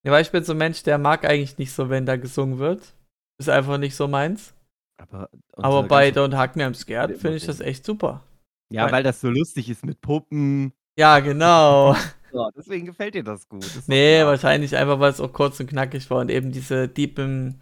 Ja, 0.07 0.13
weil 0.13 0.23
ich 0.23 0.31
bin 0.31 0.45
so 0.45 0.53
ein 0.53 0.59
Mensch, 0.59 0.83
der 0.83 0.99
mag 0.99 1.25
eigentlich 1.25 1.59
nicht 1.59 1.73
so, 1.73 1.89
wenn 1.89 2.07
da 2.07 2.17
gesungen 2.17 2.59
wird. 2.59 2.95
Ist 3.39 3.49
einfach 3.49 3.79
nicht 3.79 3.97
so 3.97 4.07
meins. 4.07 4.55
Aber, 5.01 5.31
Aber 5.53 5.83
bei 5.85 6.11
Don't 6.11 6.37
Hack 6.37 6.57
Me 6.57 6.65
I'm 6.65 6.75
Scared 6.75 7.17
finde 7.19 7.37
ich 7.37 7.47
das 7.47 7.61
echt 7.61 7.85
super. 7.85 8.23
Ja, 8.71 8.91
weil 8.93 9.03
das 9.03 9.21
so 9.21 9.29
lustig 9.29 9.69
ist 9.69 9.85
mit 9.85 10.01
Puppen. 10.01 10.73
Ja, 10.97 11.21
genau. 11.21 11.97
Ja, 12.33 12.49
deswegen 12.57 12.87
gefällt 12.87 13.17
dir 13.17 13.25
das 13.25 13.49
gut. 13.49 13.65
Doch 13.65 13.89
nee, 13.89 14.25
wahrscheinlich 14.25 14.77
einfach, 14.77 15.01
weil 15.01 15.11
es 15.11 15.21
auch 15.21 15.33
kurz 15.33 15.59
und 15.59 15.69
knackig 15.69 16.09
war 16.11 16.19
und 16.19 16.31
eben 16.31 16.53
diese 16.53 16.95
tiefen, 16.95 17.61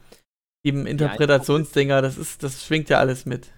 tiefen 0.62 0.86
Interpretationsdinger, 0.86 2.02
das 2.02 2.18
ist, 2.18 2.42
das 2.42 2.66
schwingt 2.66 2.90
ja 2.90 2.98
alles 2.98 3.24
mit. 3.24 3.50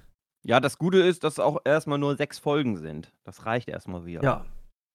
Ja, 0.44 0.60
das 0.60 0.78
Gute 0.78 1.00
ist, 1.00 1.25
dass 1.25 1.40
auch 1.40 1.58
erstmal 1.64 1.99
nur 1.99 2.16
sechs 2.16 2.38
Folgen 2.38 2.76
sind. 2.76 3.12
Das 3.25 3.44
reicht 3.44 3.68
erstmal 3.68 4.06
wieder. 4.06 4.22
Ja, 4.22 4.46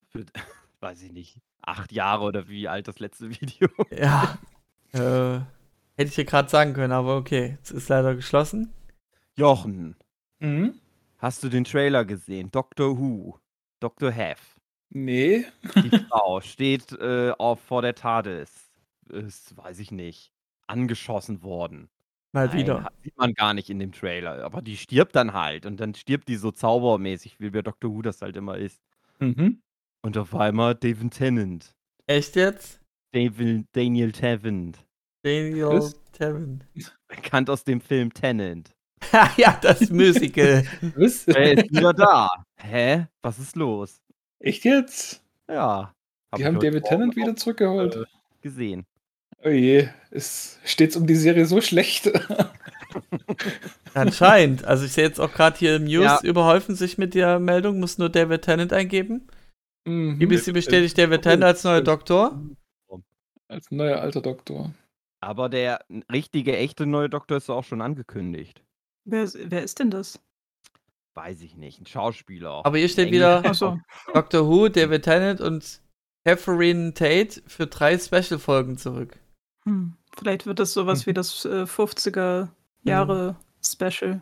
Für, 0.08 0.26
weiß 0.80 1.02
ich 1.02 1.12
nicht, 1.12 1.38
acht 1.62 1.92
Jahre 1.92 2.24
oder 2.24 2.48
wie 2.48 2.68
alt 2.70 2.88
das 2.88 3.00
letzte 3.00 3.30
Video. 3.42 3.68
ja. 3.92 4.38
äh, 4.94 5.42
hätte 5.98 6.10
ich 6.10 6.16
hier 6.16 6.26
gerade 6.26 6.50
sagen 6.50 6.74
können, 6.74 6.94
aber 6.94 7.18
okay, 7.18 7.58
es 7.64 7.72
ist 7.72 7.90
leider 7.90 8.16
geschlossen. 8.16 8.74
Jochen, 9.38 9.96
Mhm. 10.40 10.80
hast 11.18 11.44
du 11.44 11.50
den 11.50 11.64
Trailer 11.64 12.06
gesehen? 12.06 12.52
Doctor 12.52 12.98
Who. 12.98 13.40
Dr. 13.80 14.14
Have. 14.14 14.42
Nee. 14.90 15.46
Die 15.76 15.90
Frau 16.10 16.42
steht 16.42 16.92
äh, 16.94 17.32
auf, 17.38 17.60
vor 17.62 17.82
der 17.82 17.96
TARDIS. 17.96 18.72
Ist, 19.10 19.56
weiß 19.58 19.80
ich 19.80 19.92
nicht, 19.92 20.32
angeschossen 20.68 21.44
worden. 21.44 21.90
Mal 22.32 22.48
Nein, 22.48 22.58
wieder. 22.58 22.92
Sieht 23.04 23.18
man 23.18 23.34
gar 23.34 23.54
nicht 23.54 23.70
in 23.70 23.80
dem 23.80 23.92
Trailer. 23.92 24.44
Aber 24.44 24.62
die 24.62 24.78
stirbt 24.78 25.16
dann 25.16 25.34
halt. 25.34 25.66
Und 25.66 25.80
dann 25.80 25.94
stirbt 25.96 26.28
die 26.28 26.36
so 26.38 26.52
zaubermäßig, 26.52 27.40
wie 27.40 27.50
bei 27.50 27.62
Doctor 27.62 27.92
Who 27.92 28.02
das 28.02 28.22
halt 28.22 28.36
immer 28.36 28.58
ist. 28.58 28.82
Mhm. 29.20 29.62
Und 30.02 30.18
auf 30.18 30.36
einmal 30.36 30.76
David 30.76 31.14
Tennant. 31.14 31.76
Echt 32.08 32.36
jetzt? 32.36 32.82
David, 33.12 33.68
Daniel 33.74 34.12
Tennant. 34.12 34.85
Daniel? 35.26 35.92
Tevin. 36.14 36.64
Bekannt 37.08 37.50
aus 37.50 37.64
dem 37.64 37.82
Film 37.82 38.14
Tennant. 38.14 38.70
ja, 39.38 39.58
das 39.62 39.90
Musical. 39.90 40.64
Was? 40.96 41.28
Er 41.28 41.58
ist 41.58 41.72
wieder 41.72 41.94
da. 41.94 42.30
Hä? 42.58 43.08
Was 43.24 43.40
ist 43.40 43.56
los? 43.56 44.00
Echt 44.40 44.64
jetzt? 44.66 45.24
Ja. 45.50 45.94
hab 46.32 46.38
Die 46.38 46.46
haben 46.46 46.60
David 46.60 46.84
Tennant 46.86 47.16
wieder 47.16 47.36
zurückgeholt. 47.36 47.98
auch 47.98 48.06
gesehen. 48.42 48.86
Oh 49.44 49.50
je, 49.50 49.90
es 50.12 50.60
steht's 50.64 50.96
um 50.96 51.06
die 51.08 51.16
Serie 51.16 51.46
so 51.46 51.60
schlecht. 51.62 52.12
Anscheinend. 53.94 54.64
Also 54.66 54.86
ich 54.86 54.94
sehe 54.94 55.04
jetzt 55.06 55.20
auch 55.20 55.32
gerade 55.32 55.58
hier 55.58 55.76
im 55.76 55.86
News, 55.86 56.06
Ja. 56.06 56.20
überhäufen 56.24 56.76
sich 56.76 56.98
mit 56.98 57.14
der 57.16 57.40
Meldung, 57.40 57.80
muss 57.80 57.98
nur 57.98 58.10
David 58.10 58.44
Tennant 58.44 58.74
eingeben. 58.74 59.28
Mhm. 59.86 60.18
BBC 60.20 60.52
bestätigt 60.54 60.98
David 60.98 61.24
Tennant 61.24 61.44
als 61.44 61.64
neuer 61.64 61.82
Doktor. 61.82 62.40
Als 63.48 63.70
neuer 63.72 64.00
alter 64.02 64.22
Doktor. 64.22 64.74
Aber 65.22 65.50
der 65.50 65.84
richtige, 66.12 66.56
echte 66.58 66.86
neue 66.86 67.10
Doktor 67.10 67.38
ist 67.38 67.50
auch 67.50 67.64
schon 67.64 67.82
angekündigt. 67.82 68.62
Wer, 69.06 69.24
ist- 69.24 69.38
wer 69.40 69.64
ist 69.64 69.80
denn 69.80 69.90
das? 69.92 70.20
Weiß 71.16 71.42
ich 71.42 71.56
nicht. 71.56 71.80
Ein 71.80 71.86
Schauspieler. 71.86 72.66
Aber 72.66 72.78
hier 72.78 72.90
steht 72.90 73.12
wieder 73.12 73.44
Achso. 73.46 73.80
Doctor 74.14 74.48
Who, 74.48 74.68
David 74.68 75.04
Tennant 75.04 75.40
und 75.42 75.82
Catherine 76.26 76.94
Tate 76.94 77.42
für 77.48 77.68
drei 77.68 77.98
Special-Folgen 77.98 78.78
zurück. 78.78 79.18
Hm. 79.66 79.94
Vielleicht 80.18 80.46
wird 80.46 80.60
das 80.60 80.74
sowas 80.74 81.06
wie 81.08 81.14
das 81.14 81.46
äh, 81.46 81.64
50er 81.64 82.50
Jahre 82.84 83.36
Special. 83.64 84.22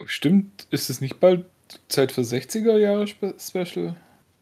Oh, 0.00 0.06
stimmt, 0.06 0.66
ist 0.70 0.90
es 0.90 1.00
nicht 1.00 1.18
bald 1.20 1.46
Zeit 1.88 2.12
für 2.12 2.20
60er 2.22 2.76
Jahre 2.76 3.06
Spe 3.06 3.34
Special? 3.38 3.96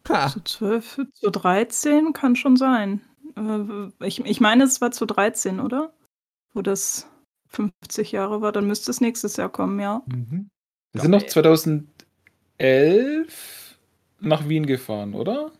Ha. 0.08 0.28
Zu 0.28 0.40
12, 0.40 1.00
zu 1.12 1.30
13 1.30 2.12
kann 2.12 2.34
schon 2.34 2.56
sein. 2.56 3.00
Äh, 3.36 4.06
Ich, 4.06 4.24
ich 4.24 4.40
meine, 4.40 4.64
es 4.64 4.80
war 4.80 4.90
zu 4.92 5.06
13, 5.06 5.60
oder? 5.60 5.92
Wo 6.54 6.62
das 6.62 7.08
50 7.48 8.12
Jahre 8.12 8.40
war, 8.42 8.52
dann 8.52 8.66
müsste 8.66 8.90
es 8.90 9.00
nächstes 9.00 9.36
Jahr 9.36 9.48
kommen, 9.50 9.80
ja. 9.80 10.02
Wir 10.92 10.94
Ja, 10.94 11.02
sind 11.02 11.10
noch 11.10 11.22
ey. 11.22 11.26
2011 11.26 13.78
nach 14.20 14.48
Wien 14.48 14.66
gefahren, 14.66 15.14
oder? 15.14 15.50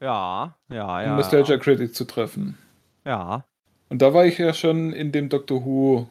Ja, 0.00 0.56
ja, 0.68 1.02
ja. 1.02 1.10
Um 1.10 1.16
Nostalgia 1.16 1.58
Critic 1.58 1.94
zu 1.94 2.04
treffen. 2.04 2.56
Ja. 3.04 3.44
Und 3.88 4.02
da 4.02 4.12
war 4.14 4.26
ich 4.26 4.38
ja 4.38 4.52
schon 4.54 4.92
in 4.92 5.12
dem 5.12 5.28
Doctor 5.28 5.64
Who 5.64 6.08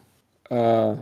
äh, 0.49 0.95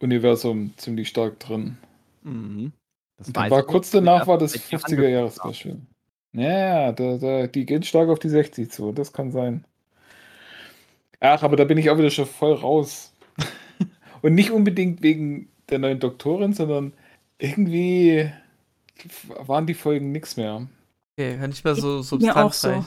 Universum 0.00 0.74
ziemlich 0.76 1.08
stark 1.08 1.38
drin. 1.40 1.78
Mhm. 2.22 2.72
Das 3.16 3.28
Und 3.28 3.36
dann 3.36 3.44
weiß 3.44 3.50
war 3.50 3.62
kurz 3.64 3.90
danach 3.90 4.26
war 4.26 4.38
das 4.38 4.52
seit 4.52 4.70
Jahren 4.70 4.82
50er 4.82 5.08
Jahre 5.08 5.12
angefangen 5.12 5.40
hat. 5.40 5.56
Special. 5.56 5.76
Ja, 6.34 6.92
da, 6.92 7.16
da, 7.16 7.46
die 7.46 7.64
gehen 7.64 7.84
stark 7.84 8.08
auf 8.08 8.18
die 8.18 8.28
60 8.28 8.70
zu, 8.70 8.92
das 8.92 9.12
kann 9.12 9.30
sein. 9.30 9.64
Ach, 11.20 11.42
aber 11.42 11.56
da 11.56 11.64
bin 11.64 11.78
ich 11.78 11.88
auch 11.90 11.96
wieder 11.96 12.10
schon 12.10 12.26
voll 12.26 12.54
raus. 12.54 13.14
Und 14.22 14.34
nicht 14.34 14.50
unbedingt 14.50 15.00
wegen 15.02 15.48
der 15.70 15.78
neuen 15.78 16.00
Doktorin, 16.00 16.52
sondern 16.52 16.92
irgendwie 17.38 18.30
waren 19.38 19.66
die 19.66 19.74
Folgen 19.74 20.12
nichts 20.12 20.36
mehr. 20.36 20.66
Okay, 21.16 21.38
kann 21.38 21.50
nicht 21.50 21.64
mehr 21.64 21.76
so 21.76 21.98
auch 21.98 22.02
so. 22.02 22.18
substanzreich. 22.18 22.84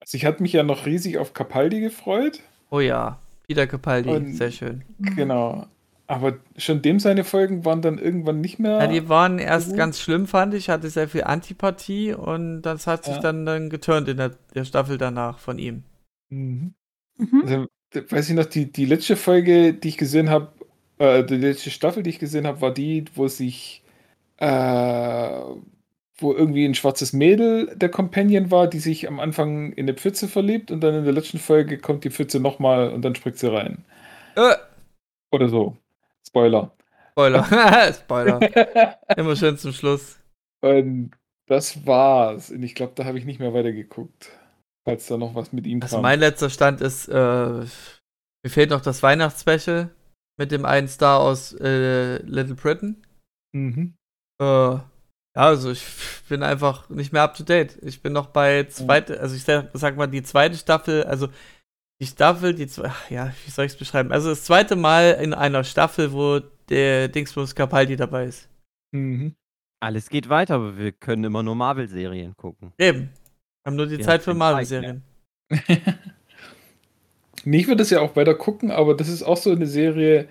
Also 0.00 0.16
ich 0.16 0.24
hatte 0.24 0.42
mich 0.42 0.52
ja 0.52 0.62
noch 0.62 0.84
riesig 0.86 1.18
auf 1.18 1.32
Capaldi 1.32 1.80
gefreut. 1.80 2.40
Oh 2.70 2.80
ja, 2.80 3.18
Peter 3.46 3.66
Capaldi, 3.66 4.10
Und- 4.10 4.34
sehr 4.34 4.50
schön. 4.50 4.84
Genau. 4.98 5.66
Aber 6.08 6.38
schon 6.56 6.82
dem 6.82 6.98
seine 7.00 7.22
Folgen 7.24 7.64
waren 7.64 7.82
dann 7.82 7.98
irgendwann 7.98 8.40
nicht 8.40 8.58
mehr. 8.58 8.80
Ja, 8.80 8.86
die 8.86 9.08
waren 9.08 9.38
erst 9.38 9.68
gut. 9.68 9.76
ganz 9.76 10.00
schlimm, 10.00 10.26
fand 10.26 10.54
ich, 10.54 10.68
hatte 10.70 10.90
sehr 10.90 11.08
viel 11.08 11.24
Antipathie 11.24 12.14
und 12.14 12.62
das 12.62 12.86
hat 12.86 13.04
sich 13.04 13.16
Ja. 13.16 13.20
dann, 13.20 13.44
dann 13.46 13.70
geturnt 13.70 14.08
in 14.08 14.16
der, 14.16 14.30
der 14.54 14.64
Staffel 14.64 14.98
danach 14.98 15.38
von 15.38 15.58
ihm. 15.58 15.84
Mhm. 16.30 16.74
Mhm. 17.18 17.42
Also, 17.42 17.66
weiß 17.94 18.30
ich 18.30 18.36
noch, 18.36 18.46
die, 18.46 18.70
die 18.72 18.84
letzte 18.86 19.16
Folge, 19.16 19.74
die 19.74 19.88
ich 19.88 19.98
gesehen 19.98 20.30
habe, 20.30 20.52
äh, 20.98 21.24
die 21.24 21.36
letzte 21.36 21.70
Staffel, 21.70 22.02
die 22.02 22.10
ich 22.10 22.18
gesehen 22.18 22.46
habe, 22.46 22.60
war 22.60 22.72
die, 22.74 23.04
wo 23.14 23.28
sich, 23.28 23.82
äh, 24.38 24.46
wo 26.20 26.32
irgendwie 26.34 26.64
ein 26.66 26.74
schwarzes 26.74 27.12
Mädel 27.12 27.74
der 27.76 27.90
Companion 27.90 28.50
war, 28.50 28.66
die 28.68 28.80
sich 28.80 29.08
am 29.08 29.20
Anfang 29.20 29.72
in 29.72 29.84
eine 29.86 29.94
Pfütze 29.94 30.28
verliebt 30.28 30.70
und 30.70 30.80
dann 30.82 30.94
in 30.94 31.04
der 31.04 31.12
letzten 31.12 31.38
Folge 31.38 31.78
kommt 31.78 32.04
die 32.04 32.10
Pfütze 32.10 32.40
nochmal 32.40 32.90
und 32.92 33.02
dann 33.02 33.14
springt 33.14 33.38
sie 33.38 33.50
rein. 33.52 33.84
Äh, 34.36 34.56
Oder 35.30 35.48
so. 35.48 35.78
Spoiler. 36.28 36.72
Spoiler. 37.12 37.44
Spoiler. 37.94 38.46
Immer 39.16 39.36
schön 39.36 39.58
zum 39.58 39.72
Schluss. 39.72 40.18
Und 40.60 41.12
das 41.46 41.86
war's. 41.86 42.50
Und 42.50 42.62
ich 42.62 42.74
glaube, 42.74 42.92
da 42.94 43.04
habe 43.04 43.18
ich 43.18 43.24
nicht 43.24 43.40
mehr 43.40 43.54
weitergeguckt. 43.54 44.30
Falls 44.84 45.06
da 45.06 45.16
noch 45.16 45.34
was 45.34 45.52
mit 45.52 45.66
ihm 45.66 45.82
Also 45.82 45.96
kam. 45.96 46.02
mein 46.02 46.20
letzter 46.20 46.50
Stand 46.50 46.80
ist, 46.80 47.08
äh, 47.08 47.12
mir 47.14 48.50
fehlt 48.50 48.70
noch 48.70 48.80
das 48.80 49.02
Weihnachtsspecial 49.02 49.90
mit 50.38 50.52
dem 50.52 50.64
einen 50.64 50.88
Star 50.88 51.20
aus 51.20 51.52
äh, 51.54 52.18
Little 52.22 52.54
Britain. 52.54 53.04
mhm. 53.52 53.94
Äh, 54.40 54.44
ja, 54.44 54.84
also 55.34 55.70
ich 55.70 55.84
bin 56.28 56.42
einfach 56.42 56.88
nicht 56.88 57.12
mehr 57.12 57.22
up 57.22 57.34
to 57.34 57.44
date. 57.44 57.78
Ich 57.82 58.02
bin 58.02 58.12
noch 58.12 58.28
bei 58.28 58.64
zweite, 58.64 59.20
also 59.20 59.36
ich 59.36 59.44
sag, 59.44 59.70
sag 59.74 59.96
mal 59.96 60.06
die 60.08 60.22
zweite 60.22 60.56
Staffel, 60.56 61.04
also 61.04 61.28
die 62.00 62.06
Staffel, 62.06 62.54
die 62.54 62.66
zwei, 62.66 62.86
ach 62.88 63.10
ja, 63.10 63.32
wie 63.44 63.50
soll 63.50 63.64
ich 63.66 63.72
es 63.72 63.78
beschreiben? 63.78 64.12
Also 64.12 64.30
das 64.30 64.44
zweite 64.44 64.76
Mal 64.76 65.18
in 65.20 65.34
einer 65.34 65.64
Staffel, 65.64 66.12
wo 66.12 66.40
der 66.68 67.08
Dingsbums 67.08 67.54
Capaldi 67.54 67.96
dabei 67.96 68.26
ist. 68.26 68.48
Mhm. 68.92 69.34
Alles 69.80 70.08
geht 70.08 70.28
weiter, 70.28 70.56
aber 70.56 70.76
wir 70.76 70.92
können 70.92 71.24
immer 71.24 71.42
nur 71.42 71.54
Marvel-Serien 71.54 72.36
gucken. 72.36 72.72
Eben. 72.78 73.10
Haben 73.64 73.76
nur 73.76 73.86
die 73.86 73.96
Ja, 73.96 74.02
Zeit 74.02 74.22
für 74.22 74.34
Marvel-Serien. 74.34 75.02
Nee, 77.44 77.58
ich 77.58 77.66
würde 77.66 77.78
das 77.78 77.90
ja 77.90 78.00
auch 78.00 78.16
weiter 78.16 78.34
gucken, 78.34 78.70
aber 78.70 78.94
das 78.94 79.08
ist 79.08 79.22
auch 79.22 79.36
so 79.36 79.50
eine 79.50 79.66
Serie. 79.66 80.28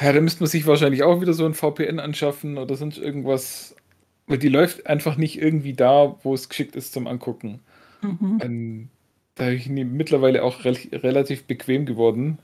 Ja, 0.00 0.12
da 0.12 0.20
müsste 0.20 0.42
man 0.42 0.48
sich 0.48 0.66
wahrscheinlich 0.66 1.02
auch 1.02 1.20
wieder 1.20 1.34
so 1.34 1.44
ein 1.44 1.54
VPN 1.54 2.00
anschaffen 2.00 2.58
oder 2.58 2.74
sonst 2.76 2.98
irgendwas. 2.98 3.76
Weil 4.26 4.38
die 4.38 4.48
läuft 4.48 4.86
einfach 4.86 5.16
nicht 5.16 5.40
irgendwie 5.40 5.74
da, 5.74 6.16
wo 6.22 6.34
es 6.34 6.48
geschickt 6.48 6.76
ist 6.76 6.92
zum 6.92 7.06
Angucken. 7.06 7.60
Mhm. 8.02 8.38
Ähm, 8.42 8.88
da 9.40 9.46
bin 9.46 9.56
ich 9.56 9.68
mittlerweile 9.68 10.42
auch 10.44 10.64
rel 10.64 10.76
relativ 10.92 11.44
bequem 11.44 11.86
geworden. 11.86 12.38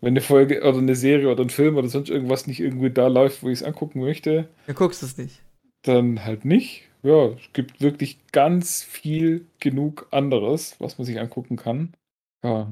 Wenn 0.00 0.14
eine 0.14 0.20
Folge 0.22 0.62
oder 0.62 0.78
eine 0.78 0.94
Serie 0.94 1.30
oder 1.30 1.44
ein 1.44 1.50
Film 1.50 1.76
oder 1.76 1.88
sonst 1.88 2.08
irgendwas 2.08 2.46
nicht 2.46 2.60
irgendwie 2.60 2.90
da 2.90 3.08
läuft, 3.08 3.42
wo 3.42 3.48
ich 3.48 3.60
es 3.60 3.62
angucken 3.62 4.00
möchte, 4.00 4.48
Du 4.66 4.72
guckst 4.74 5.02
es 5.02 5.18
nicht. 5.18 5.42
dann 5.82 6.24
halt 6.24 6.44
nicht. 6.46 6.84
Ja, 7.02 7.26
es 7.28 7.52
gibt 7.52 7.80
wirklich 7.80 8.18
ganz 8.32 8.82
viel 8.82 9.46
genug 9.58 10.06
anderes, 10.10 10.76
was 10.78 10.98
man 10.98 11.04
sich 11.06 11.18
angucken 11.20 11.56
kann. 11.56 11.94
Ja. 12.42 12.70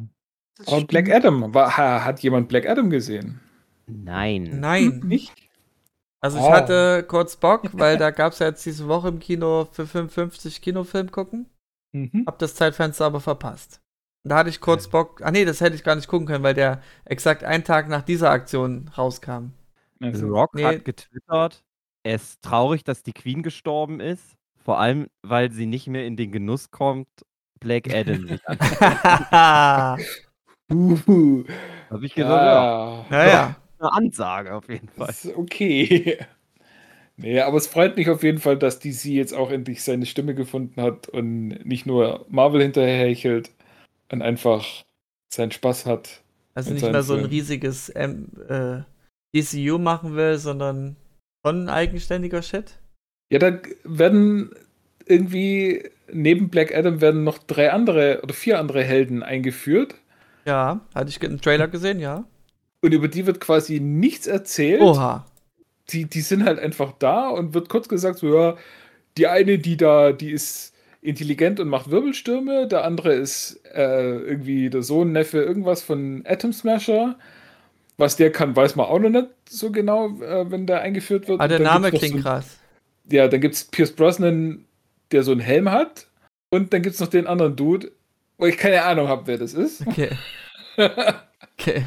Das 0.57 0.69
Aber 0.69 0.85
Black. 0.87 1.11
Adam, 1.11 1.55
war, 1.55 1.77
ha- 1.77 2.05
hat 2.05 2.21
jemand 2.21 2.49
Black 2.49 2.67
Adam 2.69 2.91
gesehen? 2.91 3.41
Nein. 3.87 4.59
Nein. 4.61 5.01
Nicht? 5.05 5.33
Also 6.21 6.39
ich 6.39 6.45
Oh. 6.45 6.51
hatte 6.53 7.05
kurz 7.07 7.37
Bock, 7.37 7.63
weil 7.75 7.97
da 7.97 8.11
gab 8.11 8.33
es 8.33 8.39
ja 8.41 8.49
jetzt 8.49 8.65
diese 8.67 8.89
Woche 8.89 9.09
im 9.09 9.19
Kino 9.21 9.67
für 9.71 9.87
55 9.87 10.61
Kinofilm 10.63 11.11
gucken. 11.11 11.47
Mhm. 11.93 12.25
Hab 12.27 12.39
das 12.39 12.55
Zeitfenster 12.55 13.07
aber 13.07 13.21
verpasst. 13.21 13.81
Da 14.25 14.37
hatte 14.37 14.51
ich 14.51 14.61
kurz 14.61 14.89
Bock. 14.89 15.23
Ah 15.23 15.31
nee, 15.31 15.45
das 15.45 15.61
hätte 15.61 15.75
ich 15.77 15.85
gar 15.85 15.95
nicht 15.95 16.09
gucken 16.09 16.27
können, 16.27 16.45
weil 16.45 16.55
der 16.55 16.83
exakt 17.05 17.45
einen 17.45 17.65
Tag 17.65 17.89
nach 17.89 18.03
dieser 18.03 18.31
Aktion 18.31 18.91
rauskam. 18.97 19.53
The 20.01 20.07
Also, 20.07 20.29
Rock 20.29 20.55
nee. 20.55 20.65
hat 20.65 20.85
getwittert, 20.85 21.65
er 22.05 22.15
ist 22.17 22.43
traurig, 22.43 22.85
dass 22.85 23.03
die 23.03 23.13
Queen 23.13 23.43
gestorben 23.43 24.01
ist. 24.01 24.37
Vor 24.65 24.79
allem, 24.79 25.09
weil 25.23 25.51
sie 25.51 25.67
nicht 25.67 25.87
mehr 25.87 26.05
in 26.07 26.17
den 26.17 26.31
Genuss 26.31 26.71
kommt, 26.71 27.09
Black 27.61 27.89
Adam 27.95 28.27
sich. 28.29 28.41
Habe 30.71 32.05
ich 32.05 32.15
gesagt, 32.15 32.45
ja. 32.45 32.99
ja, 32.99 33.07
naja. 33.11 33.57
Eine 33.79 33.93
Ansage 33.93 34.55
auf 34.55 34.69
jeden 34.69 34.89
Fall. 34.89 35.09
ist 35.11 35.27
okay. 35.37 36.19
Nee, 37.21 37.41
aber 37.41 37.57
es 37.57 37.67
freut 37.67 37.97
mich 37.97 38.09
auf 38.11 38.23
jeden 38.23 38.39
Fall, 38.39 38.57
dass 38.57 38.79
DC 38.79 39.07
jetzt 39.07 39.35
auch 39.35 39.51
endlich 39.51 39.83
seine 39.83 40.07
Stimme 40.07 40.37
gefunden 40.37 40.81
hat 40.81 41.09
und 41.09 41.49
nicht 41.67 41.85
nur 41.85 42.25
Marvel 42.29 42.63
hinterherhechelt 42.63 43.51
und 44.13 44.23
einfach 44.23 44.65
seinen 45.29 45.51
Spaß 45.51 45.85
hat. 45.85 46.23
Also 46.55 46.73
nicht 46.73 46.83
mehr 46.83 47.03
so 47.03 47.15
ein 47.15 47.25
riesiges 47.25 47.93
ähm, 47.97 48.29
äh, 48.49 48.83
DCU 49.35 49.79
machen 49.79 50.15
will, 50.15 50.39
sondern 50.39 50.95
schon 51.45 51.65
ein 51.65 51.69
eigenständiger 51.69 52.41
Shit. 52.41 52.79
Ja, 53.33 53.41
da 53.41 53.59
werden 53.83 54.53
irgendwie 55.05 55.91
neben 56.13 56.51
Black 56.51 56.73
Adam 56.73 57.01
werden 57.01 57.25
noch 57.25 57.39
drei 57.39 57.73
andere 57.73 58.21
oder 58.23 58.33
vier 58.33 58.61
andere 58.61 58.85
Helden 58.85 59.25
eingeführt. 59.25 59.97
Ja, 60.45 60.81
hatte 60.95 61.11
ich 61.11 61.21
im 61.23 61.41
Trailer 61.41 61.67
gesehen, 61.67 61.99
ja. 61.99 62.25
Und 62.81 62.95
über 62.95 63.09
die 63.09 63.27
wird 63.27 63.41
quasi 63.41 63.81
nichts 63.81 64.29
erzählt. 64.29 64.81
Oha. 64.81 65.27
Die, 65.91 66.05
die 66.05 66.21
sind 66.21 66.45
halt 66.45 66.59
einfach 66.59 66.93
da 66.99 67.29
und 67.29 67.55
wird 67.55 67.69
kurz 67.69 67.89
gesagt, 67.89 68.19
so 68.19 68.35
ja, 68.35 68.57
die 69.17 69.27
eine, 69.27 69.59
die 69.59 69.77
da, 69.77 70.13
die 70.13 70.31
ist 70.31 70.75
intelligent 71.01 71.61
und 71.61 71.69
macht 71.69 71.91
Wirbelstürme, 71.91 72.67
der 72.69 72.85
andere 72.85 73.15
ist 73.15 73.61
äh, 73.75 74.19
irgendwie 74.19 74.69
der 74.71 74.83
Sohn, 74.83 75.13
Neffe, 75.13 75.39
irgendwas 75.43 75.83
von 75.83 76.25
Atom 76.27 76.53
Smasher. 76.53 77.17
Was 77.97 78.17
der 78.17 78.31
kann, 78.31 78.55
weiß 78.55 78.77
man 78.77 78.87
auch 78.87 78.99
noch 79.01 79.11
nicht 79.11 79.29
so 79.49 79.73
genau, 79.73 80.21
äh, 80.21 80.51
wenn 80.51 80.67
der 80.67 80.83
eingeführt 80.83 81.29
wird. 81.29 81.41
Ah, 81.41 81.45
Und 81.45 81.51
der 81.51 81.61
Name 81.61 81.93
klingt 81.93 82.19
so, 82.19 82.23
krass. 82.23 82.59
Ja, 83.11 83.29
dann 83.29 83.41
gibt 83.41 83.55
es 83.55 83.65
Pierce 83.65 83.93
Brosnan, 83.93 84.65
der 85.13 85.23
so 85.23 85.33
einen 85.33 85.41
Helm 85.41 85.71
hat. 85.71 86.07
Und 86.51 86.73
dann 86.73 86.83
gibt 86.83 86.95
es 86.95 87.01
noch 87.01 87.09
den 87.09 87.27
anderen 87.27 87.57
Dude, 87.57 87.93
wo 88.39 88.47
ich 88.47 88.57
keine 88.57 88.83
Ahnung 88.85 89.09
habe, 89.09 89.27
wer 89.27 89.39
das 89.39 89.55
ist. 89.55 89.87
Okay. 89.87 90.11
Okay. 91.61 91.85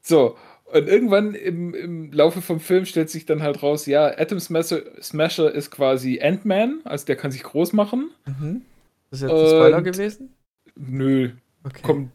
So, 0.00 0.38
und 0.72 0.88
irgendwann 0.88 1.34
im, 1.34 1.74
im 1.74 2.12
Laufe 2.12 2.42
vom 2.42 2.60
Film 2.60 2.84
stellt 2.86 3.08
sich 3.10 3.24
dann 3.26 3.42
halt 3.42 3.62
raus, 3.62 3.86
ja, 3.86 4.06
Atom 4.18 4.40
Smasher, 4.40 4.82
Smasher 5.00 5.52
ist 5.52 5.70
quasi 5.70 6.20
Ant-Man, 6.20 6.80
also 6.84 7.06
der 7.06 7.16
kann 7.16 7.30
sich 7.30 7.42
groß 7.42 7.72
machen. 7.72 8.10
Mhm. 8.26 8.62
Das 9.10 9.20
ist 9.22 9.28
jetzt 9.30 9.42
ein 9.42 9.48
Spoiler 9.48 9.82
gewesen? 9.82 10.30
Nö, 10.76 11.30
Okay. 11.64 11.82
kommt 11.82 12.10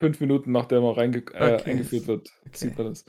fünf 0.00 0.20
Minuten 0.20 0.52
nachdem 0.52 0.82
er 0.84 0.96
reinge 0.96 1.18
äh, 1.34 1.56
Okay. 1.56 1.70
eingeführt 1.72 2.06
wird, 2.06 2.30
Okay. 2.46 2.56
sieht 2.56 2.78
man 2.78 2.88
das. 2.88 3.04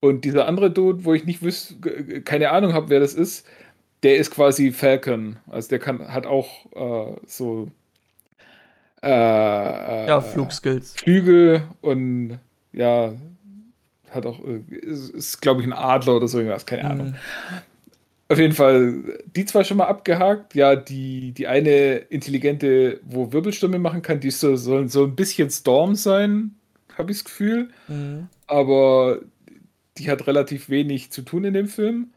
Und 0.00 0.24
dieser 0.24 0.46
andere 0.46 0.70
Dude, 0.70 1.04
wo 1.04 1.14
ich 1.14 1.24
nicht 1.24 1.42
wüsste, 1.42 1.76
keine 2.22 2.50
Ahnung 2.50 2.72
habe, 2.72 2.88
wer 2.88 3.00
das 3.00 3.14
ist, 3.14 3.46
der 4.04 4.16
ist 4.16 4.30
quasi 4.30 4.70
Falcon. 4.72 5.38
Also 5.48 5.68
der 5.70 5.80
kann, 5.80 6.12
hat 6.12 6.26
auch 6.26 6.48
äh, 6.74 7.16
so 7.26 7.70
äh, 9.02 9.08
äh, 9.08 10.08
Ja, 10.08 10.20
Flugskills. 10.20 10.94
Flügel 10.94 11.62
und 11.80 12.38
ja, 12.72 13.12
hat 14.10 14.26
auch, 14.26 14.40
äh, 14.44 14.62
ist, 14.74 15.10
ist 15.10 15.40
glaube 15.40 15.60
ich, 15.60 15.66
ein 15.66 15.72
Adler 15.72 16.16
oder 16.16 16.28
so 16.28 16.38
irgendwas, 16.38 16.66
keine 16.66 16.84
Ahnung. 16.84 17.08
Mhm. 17.08 17.14
Auf 18.30 18.38
jeden 18.38 18.54
Fall, 18.54 19.20
die 19.34 19.46
zwei 19.46 19.64
schon 19.64 19.78
mal 19.78 19.86
abgehakt. 19.86 20.54
Ja, 20.54 20.76
die, 20.76 21.32
die 21.32 21.46
eine 21.46 21.96
intelligente, 21.96 23.00
wo 23.04 23.32
Wirbelstürme 23.32 23.78
machen 23.78 24.02
kann, 24.02 24.20
die 24.20 24.30
soll, 24.30 24.58
soll 24.58 24.88
so 24.88 25.04
ein 25.04 25.16
bisschen 25.16 25.48
Storm 25.50 25.94
sein, 25.94 26.54
habe 26.96 27.10
ich 27.10 27.18
das 27.18 27.24
Gefühl. 27.24 27.70
Mhm. 27.88 28.28
Aber 28.46 29.20
die 29.96 30.10
hat 30.10 30.26
relativ 30.26 30.68
wenig 30.68 31.10
zu 31.10 31.22
tun 31.22 31.44
in 31.44 31.54
dem 31.54 31.68
Film. 31.68 32.08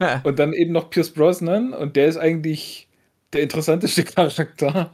Ja. 0.00 0.20
Und 0.24 0.38
dann 0.38 0.52
eben 0.52 0.72
noch 0.72 0.90
Pierce 0.90 1.10
Brosnan 1.10 1.72
und 1.72 1.96
der 1.96 2.08
ist 2.08 2.16
eigentlich 2.18 2.88
der 3.32 3.42
interessanteste 3.42 4.04
Charakter, 4.04 4.92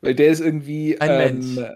weil 0.00 0.14
der 0.14 0.28
ist 0.28 0.40
irgendwie 0.40 1.00
Ein 1.00 1.10
ähm, 1.10 1.18
Mensch. 1.18 1.70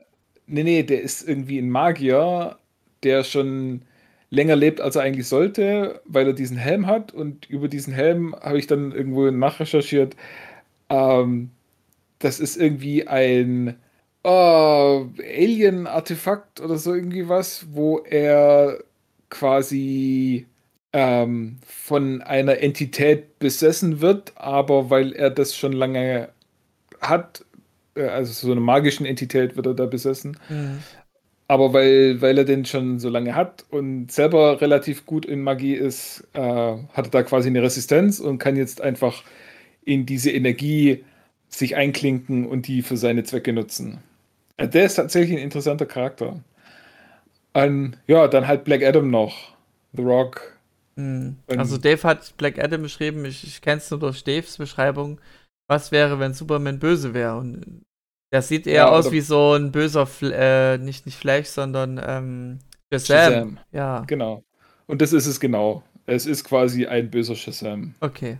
Nee, 0.47 0.63
nee, 0.63 0.83
der 0.83 1.03
ist 1.03 1.29
irgendwie 1.29 1.59
ein 1.59 1.71
Magier, 1.71 2.57
der 3.03 3.25
schon 3.25 3.83
länger 4.31 4.57
lebt, 4.57 4.81
als 4.81 4.97
er 4.97 5.03
eigentlich 5.03 5.29
sollte, 5.29 6.01
weil 6.05 6.27
er 6.29 6.33
diesen 6.35 6.57
Helm 6.57 6.87
hat 6.87 7.12
und 7.14 7.49
über 7.51 7.69
diesen 7.69 7.93
Helm 7.95 8.35
habe 8.41 8.59
ich 8.59 8.67
dann 8.67 8.93
irgendwo 8.93 9.31
nachrecherchiert. 9.31 10.17
Ähm, 10.91 11.51
das 12.21 12.41
ist 12.41 12.57
irgendwie 12.57 13.07
ein 13.09 13.77
oh, 14.25 15.07
Alien-Artefakt 15.21 16.61
oder 16.61 16.79
so 16.79 16.95
irgendwie 16.95 17.29
was, 17.29 17.67
wo 17.73 17.99
er 18.01 18.83
quasi 19.31 20.47
ähm, 20.93 21.59
von 21.67 22.23
einer 22.23 22.59
Entität 22.61 23.38
besessen 23.38 24.01
wird, 24.01 24.33
aber 24.37 24.91
weil 24.91 25.12
er 25.12 25.31
das 25.31 25.55
schon 25.57 25.73
lange 25.73 26.31
hat, 27.01 27.45
äh, 27.95 28.05
also 28.09 28.33
so 28.33 28.53
einer 28.53 28.61
magischen 28.61 29.07
Entität 29.07 29.57
wird 29.57 29.67
er 29.67 29.75
da 29.75 29.87
besessen, 29.87 30.38
Mhm. 30.49 30.85
Aber 31.49 31.73
weil, 31.73 32.21
weil 32.21 32.39
er 32.39 32.45
den 32.45 32.65
schon 32.67 32.99
so 33.01 33.09
lange 33.09 33.35
hat 33.35 33.65
und 33.71 34.13
selber 34.13 34.61
relativ 34.61 35.07
gut 35.07 35.27
in 35.27 35.43
Magie 35.43 35.75
ist, 35.75 36.29
äh, 36.35 36.41
hat 36.41 37.07
er 37.07 37.11
da 37.11 37.23
quasi 37.25 37.49
eine 37.49 37.63
Resistenz 37.63 38.21
und 38.21 38.39
kann 38.39 38.57
jetzt 38.57 38.83
einfach 38.83 39.25
in 39.85 40.07
diese 40.07 40.31
Energie 40.31 41.05
sich 41.49 41.77
einklinken 41.77 42.47
und 42.47 42.69
die 42.69 42.83
für 42.83 42.99
seine 42.99 43.25
Zwecke 43.25 43.53
nutzen. 43.55 43.99
Äh, 44.59 44.69
Der 44.69 44.85
ist 44.85 44.97
tatsächlich 44.97 45.39
ein 45.39 45.43
interessanter 45.43 45.87
Charakter. 45.87 46.41
Und, 47.55 47.97
ja, 48.07 48.29
dann 48.29 48.47
halt 48.47 48.65
Black 48.65 48.83
Adam 48.83 49.11
noch. 49.11 49.57
The 49.95 50.03
Rock. 50.03 50.59
Hm. 50.97 51.37
Ähm, 51.49 51.59
Also 51.59 51.79
Dave 51.79 52.03
hat 52.03 52.37
Black 52.37 52.59
Adam 52.59 52.83
beschrieben, 52.83 53.25
ich, 53.25 53.45
ich 53.45 53.63
kenne 53.63 53.79
es 53.79 53.91
nur 53.91 54.01
durch 54.01 54.23
Daves 54.25 54.59
Beschreibung. 54.59 55.21
Was 55.67 55.93
wäre, 55.93 56.19
wenn 56.19 56.35
Superman 56.35 56.79
böse 56.79 57.15
wäre? 57.15 57.39
Und 57.39 57.83
das 58.31 58.49
sieht 58.49 58.67
eher 58.67 58.75
Ja, 58.75 58.88
aus 58.88 59.11
wie 59.11 59.21
so 59.21 59.55
ein 59.55 59.73
böser, 59.73 60.07
Fl 60.07 60.33
äh, 60.33 60.79
nicht, 60.79 61.07
nicht 61.07 61.17
Flash, 61.19 61.47
sondern 61.49 62.01
ähm, 62.05 62.59
Shazam. 62.93 63.17
Shazam. 63.17 63.59
Ja, 63.73 64.05
Genau. 64.07 64.45
Und 64.87 65.03
das 65.03 65.12
ist 65.12 65.27
es 65.27 65.38
genau. 65.41 65.83
Es 66.07 66.25
ist 66.27 66.45
quasi 66.45 66.87
ein 66.87 67.11
böser 67.11 67.37
Shazam. 67.37 67.95
okay. 68.01 68.38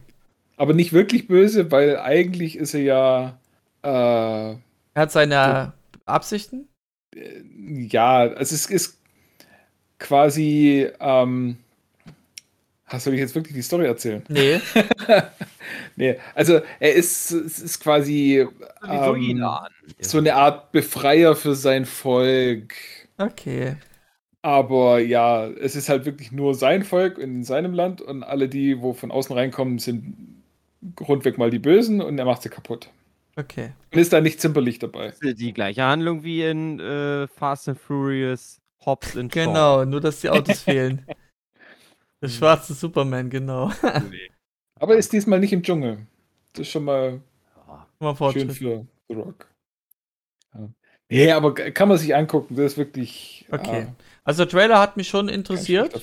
Aber 0.57 0.75
nicht 0.75 0.93
wirklich 0.93 1.29
böse, 1.29 1.71
weil 1.71 1.99
eigentlich 1.99 2.57
ist 2.57 2.75
er 2.75 2.81
ja. 2.81 3.39
Äh, 3.83 3.89
Er 4.55 4.57
hat 4.97 5.13
seine 5.13 5.73
Absichten? 6.05 6.67
ja, 7.15 8.19
also 8.23 8.55
es 8.55 8.67
ist 8.67 8.99
quasi. 9.99 10.89
Ähm, 11.01 11.59
soll 12.99 13.15
ich 13.15 13.21
jetzt 13.21 13.35
wirklich 13.35 13.55
die 13.55 13.63
Story 13.63 13.87
erzählen? 13.87 14.23
Nee. 14.29 14.61
Nee, 15.97 16.17
also 16.35 16.61
er 16.81 16.95
ist, 16.95 17.31
es 17.33 17.59
ist 17.59 17.81
quasi 17.81 18.47
ähm, 18.89 19.45
so 20.01 20.19
eine 20.19 20.35
Art 20.35 20.73
Befreier 20.73 21.35
für 21.35 21.55
sein 21.55 21.85
Volk. 21.87 22.75
Okay. 23.19 23.77
Aber 24.43 25.01
ja, 25.01 25.47
es 25.47 25.75
ist 25.75 25.89
halt 25.89 26.05
wirklich 26.05 26.31
nur 26.31 26.55
sein 26.55 26.85
Volk 26.85 27.19
in 27.19 27.43
seinem 27.43 27.73
Land 27.75 28.01
und 28.01 28.23
alle 28.23 28.49
die, 28.49 28.81
wo 28.81 28.93
von 28.93 29.11
außen 29.11 29.35
reinkommen, 29.37 29.79
sind 29.79 30.15
grundweg 30.95 31.37
mal 31.37 31.51
die 31.51 31.59
Bösen 31.59 32.01
und 32.01 32.19
er 32.19 32.25
macht 32.25 32.43
sie 32.43 32.49
kaputt. 32.49 32.91
Okay. 33.37 33.73
Und 33.93 33.99
ist 33.99 34.13
da 34.13 34.21
nicht 34.21 34.41
zimperlich 34.41 34.79
dabei. 34.79 35.13
Die 35.23 35.53
gleiche 35.53 35.83
Handlung 35.83 36.23
wie 36.23 36.45
in 36.45 36.79
äh, 36.81 37.27
Fast 37.27 37.69
and 37.69 37.79
Furious 37.79 38.61
Hobbs 38.85 39.17
and 39.17 39.33
Shaw. 39.33 39.45
Genau, 39.45 39.85
nur 39.85 40.01
dass 40.01 40.21
die 40.21 40.31
Autos 40.31 40.63
fehlen. 40.63 41.05
Der 42.23 42.29
schwarze 42.29 42.75
Superman, 42.75 43.31
genau. 43.31 43.71
Aber 44.81 44.97
ist 44.97 45.13
diesmal 45.13 45.41
nicht 45.41 45.53
im 45.53 45.63
Dschungel. 45.63 46.07
Das 46.53 46.63
ist 46.63 46.69
schon 46.71 46.85
mal 46.85 47.21
Mal 48.01 48.15
schön 48.33 48.51
für 48.51 48.87
The 49.09 49.15
Rock. 49.15 49.49
Ja. 50.55 50.69
Nee, 51.11 51.33
aber 51.33 51.55
kann 51.55 51.89
man 51.89 51.99
sich 51.99 52.15
angucken. 52.15 52.55
Das 52.55 52.73
ist 52.73 52.79
wirklich. 52.79 53.47
Okay. 53.51 53.87
ah, 53.89 53.95
Also 54.25 54.45
der 54.45 54.51
Trailer 54.51 54.79
hat 54.79 54.97
mich 54.97 55.09
schon 55.09 55.29
interessiert. 55.29 55.95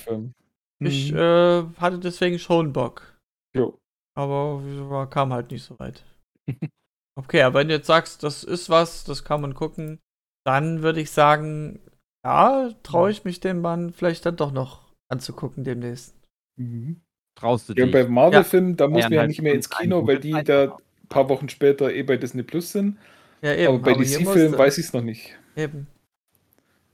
Ich 0.78 1.10
Mhm. 1.12 1.16
äh, 1.16 1.62
hatte 1.78 1.98
deswegen 1.98 2.38
schon 2.38 2.72
Bock. 2.74 3.18
Jo. 3.56 3.78
Aber 4.14 4.60
war, 4.90 5.08
kam 5.08 5.32
halt 5.32 5.50
nicht 5.50 5.64
so 5.64 5.78
weit. 5.78 6.04
Okay, 7.18 7.40
aber 7.40 7.60
wenn 7.60 7.68
du 7.68 7.74
jetzt 7.74 7.86
sagst, 7.86 8.22
das 8.24 8.44
ist 8.44 8.68
was, 8.68 9.04
das 9.04 9.24
kann 9.24 9.40
man 9.40 9.54
gucken, 9.54 10.00
dann 10.44 10.82
würde 10.82 11.00
ich 11.00 11.10
sagen, 11.10 11.80
ja, 12.22 12.68
traue 12.82 13.10
ich 13.10 13.24
mich 13.24 13.40
dem 13.40 13.62
Mann 13.62 13.90
vielleicht 13.94 14.26
dann 14.26 14.36
doch 14.36 14.52
noch 14.52 14.85
anzugucken 15.08 15.64
demnächst. 15.64 16.14
Mhm. 16.56 17.00
Traust 17.34 17.68
du 17.68 17.74
Ja, 17.74 17.84
dich? 17.84 17.92
bei 17.92 18.08
Marvel-Filmen, 18.08 18.76
da 18.76 18.88
muss 18.88 19.02
man 19.04 19.12
ja 19.12 19.26
nicht 19.26 19.42
mehr 19.42 19.54
ins 19.54 19.68
Kino, 19.68 20.06
weil 20.06 20.18
die 20.18 20.32
da 20.44 20.64
ein 20.76 21.08
paar 21.08 21.28
Wochen 21.28 21.48
später 21.48 21.92
eh 21.92 22.02
bei 22.02 22.16
Disney 22.16 22.42
Plus 22.42 22.72
sind. 22.72 22.98
Ja, 23.42 23.54
eben. 23.54 23.68
aber 23.74 23.78
bei 23.80 23.92
DC-Filmen 23.94 24.56
weiß 24.56 24.78
ich 24.78 24.86
es 24.86 24.92
noch 24.92 25.02
nicht. 25.02 25.36
Eben. 25.54 25.86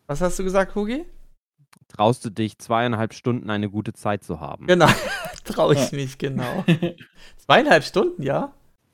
Was 0.07 0.20
hast 0.20 0.38
du 0.38 0.44
gesagt, 0.44 0.75
Hugi? 0.75 1.05
Traust 1.88 2.25
du 2.25 2.31
dich, 2.31 2.59
zweieinhalb 2.59 3.14
Stunden 3.14 3.51
eine 3.51 3.70
gute 3.70 3.92
Zeit 3.92 4.25
zu 4.25 4.40
haben? 4.40 4.66
Genau. 4.66 4.88
traue 5.44 5.75
ich 5.75 5.90
Ja. 5.92 5.96
mich, 5.96 6.18
genau. 6.18 6.64
Zweieinhalb 7.37 7.85
Stunden, 7.85 8.22
ja? 8.22 8.53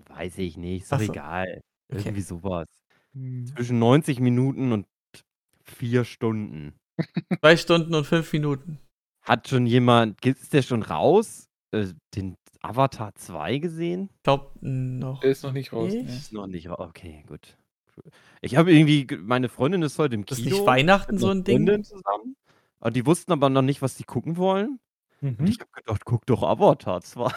Weiß 0.09 0.37
ich 0.39 0.57
nicht, 0.57 0.83
ist 0.83 0.93
doch 0.93 1.01
so. 1.01 1.13
egal. 1.13 1.61
Okay. 1.91 2.03
Irgendwie 2.05 2.21
sowas. 2.23 2.69
Mhm. 3.15 3.47
Zwischen 3.47 3.79
90 3.79 4.21
Minuten 4.21 4.73
und 4.73 4.87
vier 5.65 6.05
Stunden. 6.05 6.75
Zwei 7.41 7.57
Stunden 7.57 7.95
und 7.95 8.05
fünf 8.05 8.33
Minuten. 8.33 8.79
Hat 9.29 9.49
schon 9.49 9.67
jemand, 9.67 10.25
ist 10.25 10.53
der 10.53 10.63
schon 10.63 10.83
raus? 10.83 11.49
Äh, 11.71 11.89
den 12.15 12.35
Avatar 12.63 13.15
2 13.15 13.59
gesehen? 13.59 14.09
Ich 14.17 14.23
glaube 14.23 14.51
noch. 14.63 15.21
Der 15.21 15.31
ist 15.31 15.43
noch 15.45 15.53
nicht 15.53 15.73
raus. 15.73 15.93
Nicht? 15.93 16.09
Ist 16.09 16.33
noch 16.33 16.47
nicht 16.47 16.69
raus. 16.69 16.79
Okay, 16.81 17.25
gut. 17.29 17.57
Ich 18.41 18.57
habe 18.57 18.73
irgendwie, 18.73 19.07
ge- 19.07 19.19
meine 19.19 19.49
Freundin 19.49 19.83
ist 19.83 19.99
heute 19.99 20.15
im 20.15 20.25
Das 20.25 20.39
ist 20.39 20.45
Kino. 20.45 20.57
nicht 20.57 20.67
Weihnachten 20.67 21.13
mit 21.15 21.21
so 21.21 21.29
ein 21.31 21.45
Ding? 21.45 21.85
Zusammen. 21.85 22.37
Aber 22.81 22.91
die 22.91 23.05
wussten 23.05 23.33
aber 23.33 23.49
noch 23.51 23.63
nicht, 23.63 23.83
was 23.83 23.97
die 23.97 24.05
gucken 24.05 24.37
wollen. 24.37 24.79
Und 25.21 25.41
Mhm. 25.41 25.47
ich 25.47 25.59
habe 25.59 25.71
gedacht, 25.75 26.05
guck 26.05 26.25
doch 26.27 26.45
Avatar 26.45 27.01
2. 27.01 27.29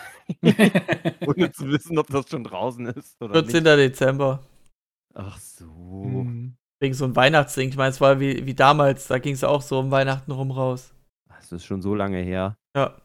Ohne 1.28 1.52
zu 1.52 1.68
wissen, 1.68 1.98
ob 1.98 2.08
das 2.08 2.30
schon 2.30 2.44
draußen 2.44 2.86
ist 2.88 3.20
oder 3.22 3.34
14. 3.34 3.64
nicht. 3.64 3.78
Dezember. 3.78 4.44
Ach 5.16 5.40
so. 5.40 5.66
Mhm. 5.66 6.56
Wegen 6.80 6.94
so 6.94 7.06
ein 7.06 7.16
Weihnachtsding. 7.16 7.70
Ich 7.70 7.76
meine, 7.78 7.90
es 7.90 8.00
war 8.02 8.20
wie, 8.20 8.46
wie 8.46 8.54
damals, 8.54 9.08
da 9.08 9.18
ging 9.20 9.34
es 9.34 9.44
auch 9.44 9.62
so 9.62 9.80
um 9.80 9.92
Weihnachten 9.92 10.32
rum 10.32 10.52
raus. 10.52 10.94
Das 11.42 11.52
ist 11.52 11.66
schon 11.66 11.82
so 11.82 11.96
lange 11.96 12.20
her. 12.20 12.58
Ja. 12.76 12.96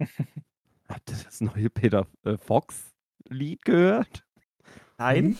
Habt 0.88 1.10
ihr 1.10 1.16
das 1.24 1.40
neue 1.40 1.70
Peter 1.70 2.06
äh, 2.24 2.36
Fox 2.36 2.92
Lied 3.28 3.64
gehört? 3.64 4.24
Nein. 4.98 5.36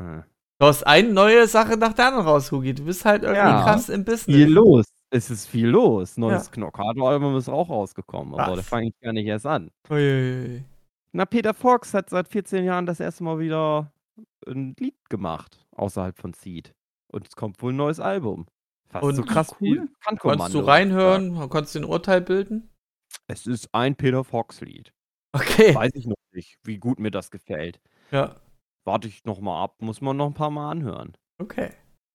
Hm. 0.00 0.24
Du 0.58 0.66
hast 0.66 0.86
eine 0.86 1.10
neue 1.12 1.46
Sache 1.48 1.76
nach 1.76 1.92
der 1.92 2.08
anderen 2.08 2.26
raus, 2.26 2.50
Hugi. 2.52 2.74
Du 2.74 2.84
bist 2.84 3.04
halt 3.04 3.22
irgendwie 3.22 3.40
Ja. 3.42 3.62
krass 3.62 3.88
im 3.88 4.04
Viel 4.04 4.14
Business. 4.14 4.48
los. 4.50 4.86
Es 5.12 5.30
ist 5.30 5.46
viel 5.46 5.68
los. 5.68 6.16
Neues 6.16 6.46
Ja. 6.46 6.52
Knockato-Album 6.52 7.36
ist 7.36 7.48
auch 7.48 7.68
rausgekommen, 7.68 8.34
aber 8.38 8.56
da 8.56 8.62
fange 8.62 8.88
ich 8.88 9.00
gar 9.00 9.12
nicht 9.12 9.26
erst 9.26 9.46
an. 9.46 9.70
Uiuiui. 9.90 10.64
Na, 11.12 11.24
Peter 11.26 11.52
Fox 11.54 11.92
hat 11.94 12.08
seit 12.10 12.28
14 12.28 12.64
Jahren 12.64 12.86
das 12.86 13.00
erste 13.00 13.24
Mal 13.24 13.38
wieder 13.40 13.92
ein 14.46 14.74
Lied 14.78 14.94
gemacht, 15.10 15.66
außerhalb 15.72 16.16
von 16.16 16.32
Seed. 16.34 16.72
Und 17.12 17.26
es 17.26 17.34
kommt 17.34 17.60
wohl 17.60 17.72
ein 17.72 17.76
neues 17.76 17.98
Album. 17.98 18.46
Fast 18.90 19.04
Und 19.04 19.14
so 19.14 19.22
krass 19.22 19.54
cool. 19.60 19.88
Konntest 20.18 20.54
du 20.54 20.60
reinhören? 20.60 21.48
Konntest 21.48 21.76
du 21.76 21.80
ein 21.80 21.84
Urteil 21.84 22.20
bilden? 22.20 22.68
Es 23.28 23.46
ist 23.46 23.72
ein 23.72 23.94
Peter 23.96 24.24
Fox-Lied. 24.24 24.92
Okay. 25.32 25.74
Weiß 25.74 25.92
ich 25.94 26.06
noch 26.06 26.16
nicht, 26.32 26.58
wie 26.64 26.78
gut 26.78 26.98
mir 26.98 27.12
das 27.12 27.30
gefällt. 27.30 27.80
Ja. 28.10 28.40
Warte 28.84 29.06
ich 29.06 29.24
noch 29.24 29.40
mal 29.40 29.62
ab, 29.62 29.80
muss 29.80 30.00
man 30.00 30.16
noch 30.16 30.26
ein 30.26 30.34
paar 30.34 30.50
Mal 30.50 30.70
anhören. 30.70 31.16
Okay. 31.38 31.70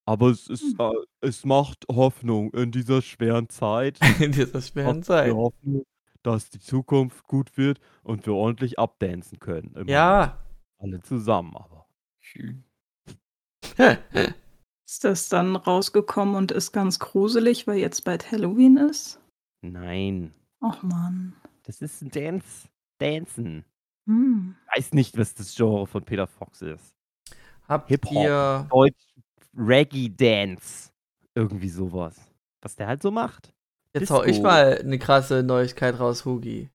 Aber 0.05 0.29
es 0.29 0.47
ist, 0.47 0.77
äh, 0.79 0.91
es 1.21 1.45
macht 1.45 1.85
Hoffnung 1.89 2.53
in 2.53 2.71
dieser 2.71 3.01
schweren 3.01 3.49
Zeit. 3.49 3.99
In 4.21 4.33
dieser 4.33 4.61
schweren 4.61 5.01
Zeit. 5.01 5.27
mir 5.27 5.35
Hoffnung, 5.35 5.85
dass 6.23 6.49
die 6.49 6.59
Zukunft 6.59 7.23
gut 7.23 7.57
wird 7.57 7.79
und 8.03 8.25
wir 8.25 8.33
ordentlich 8.33 8.77
abdancen 8.77 9.39
können. 9.39 9.73
Immer 9.75 9.89
Ja. 9.89 10.45
Alle 10.77 10.99
zusammen, 11.01 11.55
aber. 11.55 11.87
Schön. 12.19 12.65
Ist 14.87 15.03
das 15.03 15.29
dann 15.29 15.55
rausgekommen 15.55 16.35
und 16.35 16.51
ist 16.51 16.71
ganz 16.71 16.99
gruselig, 16.99 17.65
weil 17.67 17.77
jetzt 17.79 18.03
bald 18.03 18.31
Halloween 18.31 18.77
ist? 18.77 19.19
Nein, 19.61 20.31
Ach 20.61 20.83
man. 20.83 21.33
das 21.63 21.81
ist 21.81 22.01
ein 22.01 22.11
Dance. 22.11 22.67
Dancen. 22.99 23.65
Hm. 24.07 24.55
Weiß 24.75 24.93
nicht, 24.93 25.17
was 25.17 25.33
das 25.33 25.55
Genre 25.55 25.87
von 25.87 26.03
Peter 26.03 26.27
Fox 26.27 26.61
ist. 26.61 26.95
Habt 27.67 27.89
ihr. 28.11 28.67
Deutsch 28.69 29.15
Reggae 29.57 30.09
Dance. 30.09 30.91
Irgendwie 31.33 31.69
sowas. 31.69 32.15
Was 32.61 32.75
der 32.75 32.87
halt 32.87 33.01
so 33.01 33.11
macht. 33.11 33.53
Jetzt 33.93 34.11
hau 34.11 34.21
ich 34.21 34.33
Disco. 34.33 34.43
mal 34.43 34.77
eine 34.77 34.99
krasse 34.99 35.41
Neuigkeit 35.43 35.99
raus, 35.99 36.25
Hugi. 36.25 36.69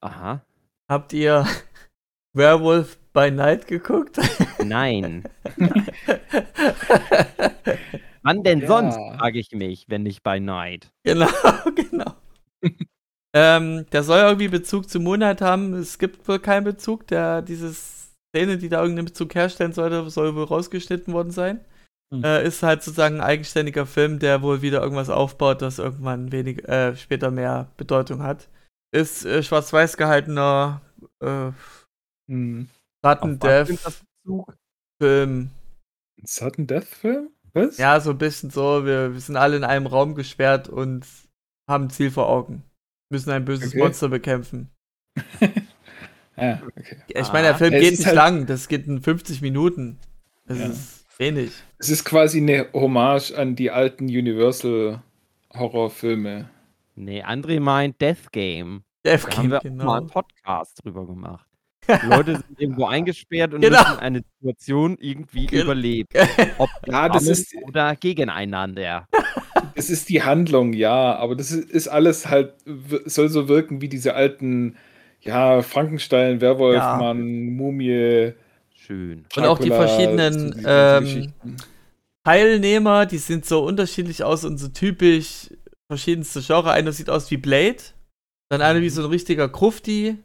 Aha. 0.00 0.44
Habt 0.88 1.12
ihr 1.12 1.46
Werewolf 2.32 2.98
by 3.12 3.30
Night 3.30 3.66
geguckt? 3.66 4.18
Nein. 4.64 5.24
Wann 8.22 8.42
denn 8.44 8.60
Ja. 8.60 8.66
sonst, 8.68 8.96
frage 9.18 9.38
ich 9.38 9.50
mich, 9.52 9.86
wenn 9.88 10.02
nicht 10.04 10.22
bei 10.22 10.38
Night. 10.38 10.92
genau, 11.04 11.26
genau. 11.74 12.14
ähm, 13.34 13.86
der 13.90 14.02
soll 14.02 14.20
irgendwie 14.20 14.48
Bezug 14.48 14.88
zu 14.88 15.00
Moonlight 15.00 15.40
haben. 15.40 15.74
Es 15.74 15.98
gibt 15.98 16.26
wohl 16.28 16.38
keinen 16.38 16.64
Bezug. 16.64 17.06
Der, 17.08 17.42
diese 17.42 17.72
Szene, 17.74 18.58
die 18.58 18.68
da 18.68 18.80
irgendeinen 18.80 19.06
Bezug 19.06 19.34
herstellen 19.34 19.72
sollte, 19.72 20.08
soll 20.10 20.34
wohl 20.36 20.44
rausgeschnitten 20.44 21.12
worden 21.12 21.30
sein. 21.32 21.60
Hm. 22.14 22.22
Äh, 22.24 22.44
ist 22.46 22.62
halt 22.62 22.82
sozusagen 22.82 23.16
ein 23.16 23.20
eigenständiger 23.22 23.86
Film, 23.86 24.18
der 24.20 24.42
wohl 24.42 24.62
wieder 24.62 24.80
irgendwas 24.82 25.10
aufbaut, 25.10 25.62
das 25.62 25.78
irgendwann 25.78 26.30
wenig, 26.30 26.68
äh, 26.68 26.94
später 26.96 27.30
mehr 27.30 27.68
Bedeutung 27.76 28.22
hat. 28.22 28.48
Ist 28.94 29.24
äh, 29.24 29.42
schwarz-weiß 29.42 29.96
gehaltener 29.96 30.80
äh, 31.20 31.50
Mhm. 32.28 32.68
Sudden 33.04 33.38
Death? 33.38 33.68
Film. 35.00 35.50
Ein 36.18 36.26
Sudden 36.26 36.66
Death 36.66 36.84
Film? 36.84 37.30
Was? 37.54 37.76
Ja, 37.78 38.00
so 38.00 38.10
ein 38.10 38.18
bisschen 38.18 38.50
so. 38.50 38.86
Wir, 38.86 39.12
wir 39.12 39.20
sind 39.20 39.36
alle 39.36 39.56
in 39.56 39.64
einem 39.64 39.86
Raum 39.86 40.14
gesperrt 40.14 40.68
und 40.68 41.06
haben 41.68 41.84
ein 41.84 41.90
Ziel 41.90 42.10
vor 42.10 42.28
Augen. 42.28 42.62
Müssen 43.10 43.30
ein 43.30 43.44
böses 43.44 43.68
Okay. 43.70 43.78
Monster 43.78 44.08
bekämpfen. 44.08 44.70
Ah, 46.34 46.58
okay. 46.66 46.96
Ich 47.08 47.30
meine, 47.30 47.48
der 47.48 47.54
Ah. 47.56 47.58
Film 47.58 47.74
Es 47.74 47.80
geht 47.82 47.90
nicht 47.98 48.06
halt- 48.06 48.16
lang. 48.16 48.46
Das 48.46 48.66
geht 48.66 48.86
in 48.86 49.02
50 49.02 49.42
Minuten. 49.42 49.98
Das 50.46 50.58
Ja. 50.58 50.66
ist 50.68 51.04
wenig. 51.18 51.52
Es 51.78 51.90
ist 51.90 52.04
quasi 52.04 52.38
eine 52.38 52.68
Hommage 52.72 53.32
an 53.36 53.54
die 53.54 53.70
alten 53.70 54.06
Universal 54.06 55.02
Horrorfilme. 55.52 56.48
Nee, 56.94 57.22
André 57.22 57.60
meint 57.60 58.00
Death 58.00 58.32
Game. 58.32 58.82
Death 59.04 59.24
Da 59.30 59.36
haben 59.36 59.42
Game, 59.42 59.50
wir 59.50 59.58
auch 59.58 59.64
mal 59.64 59.68
genau. 59.70 59.92
einen 59.92 60.06
Podcast 60.06 60.82
drüber 60.82 61.06
gemacht. 61.06 61.46
Leute 61.88 62.34
sind 62.36 62.60
irgendwo 62.60 62.86
eingesperrt 62.86 63.54
und 63.54 63.60
Genau. 63.60 63.80
müssen 63.80 63.98
eine 63.98 64.22
Situation 64.40 64.96
irgendwie 65.00 65.46
Genau. 65.46 65.64
überleben. 65.64 66.08
Ob 66.58 66.70
Ja, 66.86 67.08
das 67.08 67.26
ist, 67.26 67.54
oder 67.62 67.96
gegeneinander. 67.96 69.08
das 69.74 69.90
ist 69.90 70.08
die 70.08 70.22
Handlung, 70.22 70.72
ja, 70.72 71.16
aber 71.16 71.34
das 71.34 71.50
ist, 71.50 71.88
alles 71.88 72.28
halt, 72.28 72.54
soll 73.06 73.28
so 73.28 73.48
wirken 73.48 73.80
wie 73.80 73.88
diese 73.88 74.14
alten, 74.14 74.76
ja, 75.20 75.62
Frankenstein, 75.62 76.40
Werwolf, 76.40 76.76
Ja. 76.76 76.96
Mann, 76.96 77.46
Mumie. 77.56 78.32
Schön. 78.74 79.24
Und 79.36 79.44
auch 79.44 79.58
die 79.58 79.68
Dracula, 79.68 79.88
verschiedenen, 79.88 80.62
ganzen 80.62 81.32
ähm. 81.44 81.58
Teilnehmer, 82.24 83.06
die 83.06 83.18
sind 83.18 83.44
so 83.44 83.64
unterschiedlich 83.64 84.22
aus 84.22 84.44
und 84.44 84.58
so 84.58 84.68
typisch 84.68 85.50
verschiedenste 85.88 86.40
Genre. 86.40 86.70
Einer 86.70 86.92
sieht 86.92 87.10
aus 87.10 87.30
wie 87.30 87.36
Blade, 87.36 87.78
dann 88.48 88.62
einer 88.62 88.80
wie 88.80 88.88
so 88.88 89.02
ein 89.02 89.10
richtiger 89.10 89.48
Krufti. 89.48 90.16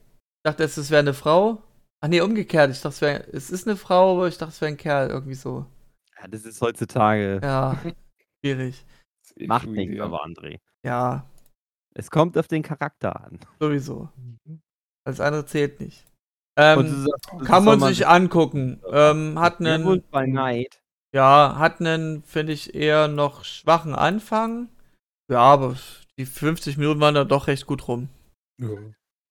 Ich 0.47 0.49
dachte 0.53 0.63
erst, 0.63 0.77
es 0.77 0.89
wäre 0.91 1.01
eine 1.01 1.13
Frau. 1.13 1.62
Ach 1.99 2.07
nee, 2.07 2.21
umgekehrt. 2.21 2.71
Ich 2.71 2.77
dachte, 2.79 2.88
es, 2.95 3.01
wär, 3.01 3.33
es 3.33 3.49
ist 3.49 3.67
eine 3.67 3.75
Frau, 3.75 4.13
aber 4.15 4.29
ich 4.29 4.38
dachte, 4.38 4.51
es 4.53 4.62
wäre 4.62 4.71
ein 4.71 4.77
Kerl, 4.77 5.10
irgendwie 5.10 5.33
so. 5.33 5.65
Ja, 6.17 6.25
das 6.29 6.45
ist 6.45 6.62
heutzutage. 6.62 7.41
Ja, 7.43 7.77
schwierig. 8.39 8.86
Macht 9.41 9.67
nichts, 9.67 9.97
ja. 9.97 10.05
aber 10.05 10.23
André. 10.23 10.60
Ja, 10.86 11.25
Es 11.95 12.10
kommt 12.10 12.38
auf 12.38 12.47
den 12.47 12.63
Charakter 12.63 13.25
an. 13.25 13.41
sowieso. 13.60 14.07
Alles 15.03 15.19
andere 15.19 15.45
zählt 15.45 15.81
nicht. 15.81 16.05
Und 16.57 16.63
Ähm, 16.88 17.05
sagst, 17.05 17.45
kann 17.45 17.65
man 17.65 17.81
sich 17.81 18.07
angucken. 18.07 18.81
Ähm, 18.89 19.38
hat 19.38 19.60
einen, 19.60 20.01
by 20.12 20.27
Night. 20.27 20.79
ja, 21.13 21.57
hat 21.60 21.81
einen, 21.81 22.23
finde 22.23 22.53
ich, 22.53 22.73
eher 22.73 23.10
noch 23.10 23.43
schwachen 23.43 23.93
Anfang. 23.93 24.69
Ja, 25.29 25.41
aber 25.41 25.75
die 26.17 26.25
50 26.25 26.77
Minuten 26.77 27.01
waren 27.01 27.15
da 27.15 27.25
doch 27.25 27.47
recht 27.47 27.65
gut 27.65 27.89
rum. 27.89 28.07
Ja. 28.62 28.69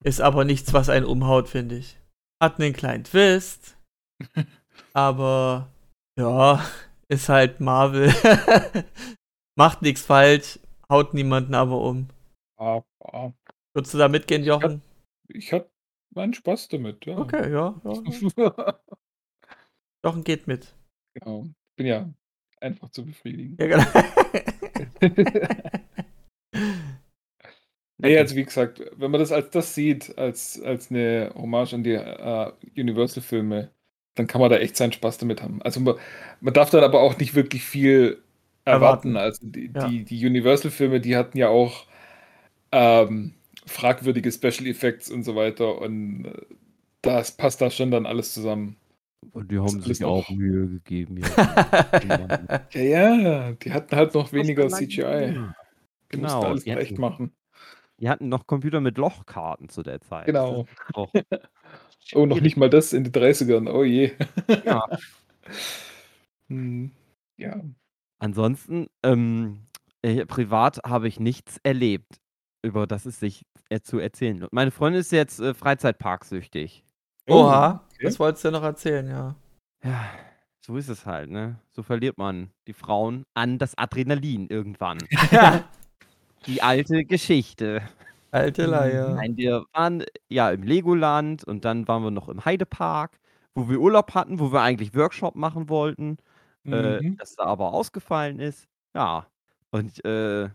Ist 0.05 0.21
aber 0.21 0.45
nichts, 0.45 0.73
was 0.73 0.89
einen 0.89 1.07
umhaut, 1.07 1.49
finde 1.49 1.77
ich. 1.77 1.99
Hat 2.43 2.61
einen 2.61 2.73
kleinen 2.73 3.05
Twist. 3.05 3.77
aber 4.93 5.71
ja, 6.19 6.65
ist 7.09 7.29
halt 7.29 7.61
Marvel. 7.61 8.13
Macht 9.59 9.83
nichts 9.83 10.03
falsch, 10.03 10.59
haut 10.91 11.15
niemanden 11.15 11.55
aber 11.55 11.81
um. 11.81 12.09
Ah, 12.59 12.83
ah. 13.01 13.33
Würdest 13.75 13.95
du 13.95 13.99
da 13.99 14.09
mitgehen, 14.09 14.45
Jochen? 14.45 14.83
Ich 15.29 15.53
hatte 15.53 15.71
meinen 16.15 16.35
Spaß 16.35 16.69
damit, 16.69 17.05
ja. 17.07 17.19
Okay, 17.19 17.51
ja, 17.53 17.81
ja. 17.85 17.93
Jochen 20.05 20.25
geht 20.25 20.47
mit. 20.47 20.75
genau. 21.15 21.47
Bin 21.77 21.87
ja 21.87 22.09
einfach 22.61 22.89
zu 22.91 23.05
befriedigen. 23.05 23.57
Ja, 23.61 23.67
genau. 23.67 23.87
Nee, 27.99 28.19
also 28.19 28.37
wie 28.37 28.45
gesagt, 28.45 28.83
wenn 28.97 29.11
man 29.11 29.21
das 29.21 29.33
als 29.33 29.51
das 29.51 29.75
sieht, 29.75 30.19
als, 30.19 30.61
als 30.63 30.91
eine 30.91 31.33
Hommage 31.35 31.73
an 31.75 31.83
die 31.83 31.93
äh, 31.95 32.53
Universal-Filme, 32.77 33.71
dann 34.15 34.27
kann 34.27 34.41
man 34.41 34.51
da 34.51 34.59
echt 34.59 34.77
seinen 34.77 34.93
Spaß 34.93 35.17
damit 35.19 35.43
haben. 35.43 35.63
Also 35.63 35.81
man, 35.81 35.97
man 36.41 36.53
darf 36.55 36.71
dann 36.71 36.85
aber 36.85 37.01
auch 37.01 37.17
nicht 37.19 37.35
wirklich 37.35 37.65
viel 37.65 38.23
Erwarten. 38.69 39.17
erwarten. 39.17 39.17
Also 39.17 39.47
die, 39.47 39.69
Ja. 39.75 39.89
die, 39.89 40.05
die 40.05 40.27
Universal-Filme, 40.27 41.01
die 41.01 41.17
hatten 41.17 41.39
ja 41.39 41.49
auch 41.49 41.87
ähm, 42.73 43.35
fragwürdige 43.67 44.33
Special 44.33 44.67
Effects 44.69 45.11
und 45.11 45.25
so 45.25 45.37
weiter 45.37 45.81
und 45.81 46.27
äh, 46.27 46.33
das 47.03 47.33
passt 47.33 47.61
da 47.63 47.71
schon 47.71 47.91
dann 47.93 48.07
alles 48.07 48.35
zusammen. 48.35 48.77
Und 49.33 49.51
die 49.53 49.59
haben 49.59 49.81
sich 49.83 50.05
auch 50.05 50.29
Mühe 50.31 50.69
gegeben. 50.69 51.19
Ja. 51.19 51.47
Ja, 52.73 53.15
ja, 53.15 53.53
die 53.53 53.73
hatten 53.73 53.97
halt 53.97 54.15
noch 54.15 54.33
weniger 54.33 54.69
CGI. 54.71 55.41
Die 56.13 56.19
mussten 56.19 56.45
Genau, 56.45 56.47
alles 56.47 56.65
die 56.65 56.77
echt 56.77 56.99
machen. 56.99 57.35
Die 57.99 58.09
hatten 58.09 58.29
noch 58.29 58.47
Computer 58.47 58.81
mit 58.81 58.99
Lochkarten 58.99 59.69
zu 59.69 59.83
der 59.83 60.01
Zeit. 60.01 60.27
Genau. 60.27 60.67
Oh, 62.15 62.25
noch 62.25 62.41
nicht 62.41 62.57
mal 62.57 62.71
das 62.71 62.93
in 62.93 63.03
den 63.03 63.13
30ern. 63.13 63.69
Oh 63.69 63.83
je. 63.83 64.13
ja. 64.65 64.83
Hm, 66.49 66.93
ja. 67.37 67.61
Ansonsten, 68.21 68.87
ähm, 69.03 69.67
äh, 70.03 70.25
privat 70.25 70.81
habe 70.87 71.09
ich 71.09 71.19
nichts 71.19 71.59
erlebt, 71.65 72.21
über 72.63 72.87
das 72.87 73.07
es 73.07 73.19
sich 73.19 73.45
zu 73.83 73.99
erzählen 73.99 74.39
lohnt. 74.39 74.53
Meine 74.53 74.71
Freundin 74.71 75.01
ist 75.01 75.11
jetzt 75.11 75.41
äh, 75.41 75.55
Freizeitparksüchtig. 75.55 76.85
Oha, 77.29 77.85
okay. 77.93 78.05
das 78.05 78.21
wolltest 78.21 78.45
du 78.45 78.49
ja 78.49 78.53
noch 78.53 78.63
erzählen, 78.63 79.09
ja. 79.09 79.35
Ja, 79.83 80.09
so 80.65 80.77
ist 80.77 80.89
es 80.89 81.05
halt, 81.05 81.31
ne? 81.31 81.59
So 81.73 81.83
verliert 81.83 82.17
man 82.19 82.51
die 82.69 82.73
Frauen 82.73 83.25
an 83.35 83.59
das 83.59 83.77
Adrenalin 83.77 84.47
irgendwann. 84.49 84.99
Die 86.47 86.63
alte 86.63 87.05
Geschichte. 87.05 87.83
Alte 88.31 88.67
Leier. 88.67 89.25
Nein, 89.25 89.37
wir 89.37 89.65
waren 89.73 90.05
ja 90.29 90.51
im 90.51 90.63
Legoland 90.63 91.45
und 91.45 91.65
dann 91.65 91.89
waren 91.89 92.03
wir 92.03 92.11
noch 92.11 92.29
im 92.29 92.45
Heidepark, 92.45 93.19
wo 93.55 93.69
wir 93.69 93.81
Urlaub 93.81 94.15
hatten, 94.15 94.39
wo 94.41 94.53
wir 94.53 94.61
eigentlich 94.63 94.95
Workshop 94.95 95.35
machen 95.37 95.69
wollten, 95.69 96.19
äh, 96.71 97.01
Mhm. 97.01 97.19
das 97.19 97.35
da 97.37 97.45
aber 97.45 97.73
ausgefallen 97.73 98.41
ist. 98.41 98.67
Ja, 98.95 99.29
und 99.71 100.05
äh, 100.05 100.51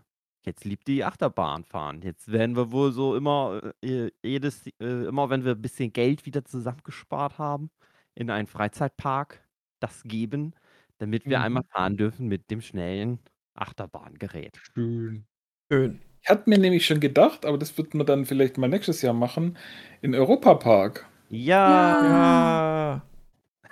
jetzt 0.45 0.65
liebt 0.65 0.87
die 0.87 1.03
Achterbahn 1.03 1.63
fahren. 1.65 2.01
Jetzt 2.01 2.31
werden 2.31 2.55
wir 2.55 2.71
wohl 2.71 2.91
so 2.91 3.15
immer, 3.15 3.73
äh, 3.83 4.11
jedes, 4.23 4.67
äh, 4.79 5.05
immer 5.07 5.29
wenn 5.29 5.45
wir 5.45 5.53
ein 5.53 5.61
bisschen 5.61 5.93
Geld 5.93 6.25
wieder 6.25 6.43
zusammengespart 6.45 7.37
haben, 7.37 7.71
in 8.15 8.29
einen 8.29 8.47
Freizeitpark 8.47 9.47
das 9.79 10.03
geben, 10.03 10.53
damit 10.99 11.29
wir 11.29 11.41
Mhm. 11.41 11.41
einmal 11.41 11.63
fahren 11.71 11.97
dürfen 11.97 12.27
mit 12.27 12.51
dem 12.51 12.61
schnellen 12.61 13.19
Achterbahngerät. 13.55 14.61
Schön. 14.61 15.25
Schön. 15.71 16.01
Ich 16.21 16.29
hatte 16.29 16.49
mir 16.49 16.57
nämlich 16.59 16.85
schon 16.85 16.99
gedacht, 16.99 17.45
aber 17.45 17.57
das 17.57 17.77
wird 17.77 17.93
man 17.93 18.05
dann 18.05 18.25
vielleicht 18.25 18.57
mal 18.57 18.67
nächstes 18.67 19.01
Jahr 19.01 19.13
machen, 19.13 19.57
in 20.01 20.13
Europapark. 20.13 21.07
Ja, 21.29 22.03
Ja. 22.03 23.01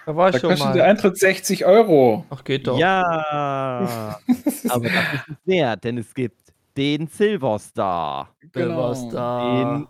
Da 0.06 0.16
war 0.16 0.30
ich 0.30 0.36
Da 0.36 0.40
schon 0.40 0.50
kostet 0.52 0.76
der 0.76 0.84
mal. 0.84 0.90
Eintritt 0.90 1.18
60 1.18 1.66
Euro. 1.66 2.26
Ach, 2.30 2.44
geht 2.46 2.66
doch. 2.68 2.80
ja. 2.80 4.18
Aber 4.70 4.86
das 4.90 5.14
ist 5.14 5.30
es 5.30 5.36
wert, 5.46 5.84
denn 5.84 5.98
es 5.98 6.14
gibt 6.14 6.40
den 6.78 7.08
Silverstar. 7.08 8.34
Genau. 8.54 8.94
da? 9.12 9.62
Den, 9.76 9.88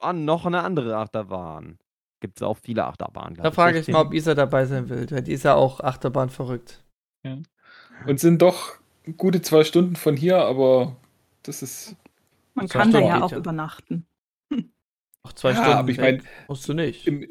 ah, 0.00 0.12
noch 0.14 0.46
eine 0.46 0.62
andere 0.62 0.96
Achterbahn. 0.96 1.78
Gibt 2.20 2.38
es 2.38 2.42
auch 2.42 2.56
viele 2.56 2.86
Achterbahnen. 2.86 3.34
Da 3.34 3.50
frage 3.52 3.78
ich 3.78 3.84
16. 3.84 3.92
mal, 3.92 4.00
ob 4.06 4.14
Isa 4.14 4.34
dabei 4.34 4.64
sein 4.64 4.88
will. 4.88 5.06
weil 5.10 5.22
Die 5.22 5.32
ist 5.32 5.44
ja 5.44 5.54
auch 5.54 5.80
Achterbahn 5.80 6.30
verrückt. 6.30 6.82
Und 8.06 8.18
sind 8.18 8.40
doch 8.42 8.72
gute 9.18 9.42
zwei 9.42 9.62
Stunden 9.62 9.94
von 9.94 10.16
hier, 10.16 10.38
aber 10.38 10.96
das 11.42 11.62
ist. 11.62 11.96
Man 12.54 12.68
Zwei 12.68 12.78
kann 12.80 12.92
da 12.92 13.00
ja 13.00 13.22
auch 13.22 13.30
ja. 13.30 13.38
übernachten. 13.38 14.06
Noch 15.24 15.32
zwei 15.34 15.50
Ja, 15.50 15.56
Stunden. 15.56 15.72
aber 15.72 15.88
ich 15.90 15.98
weg. 15.98 16.22
mein, 16.22 16.28
Musst 16.48 16.68
du 16.68 16.74
nicht. 16.74 17.06
Im, 17.06 17.26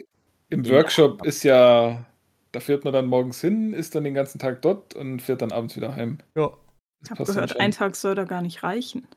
im 0.50 0.64
Ja. 0.64 0.74
Workshop 0.76 1.26
ist 1.26 1.44
ja, 1.44 2.06
da 2.52 2.60
fährt 2.60 2.84
man 2.84 2.94
dann 2.94 3.08
morgens 3.08 3.42
hin, 3.42 3.74
ist 3.74 3.96
dann 3.96 4.04
den 4.04 4.14
ganzen 4.14 4.40
Tag 4.40 4.62
dort 4.62 4.94
und 4.96 5.22
fährt 5.22 5.42
dann 5.42 5.52
abends 5.52 5.76
wieder 5.76 5.96
heim. 5.96 6.20
Ja. 6.36 6.50
Das 7.02 7.06
Ich 7.06 7.12
habe 7.12 7.24
gehört, 7.26 7.60
ein 7.60 7.72
Tag 7.72 7.96
soll 7.96 8.14
da 8.16 8.26
gar 8.26 8.42
nicht 8.42 8.62
reichen. 8.64 9.08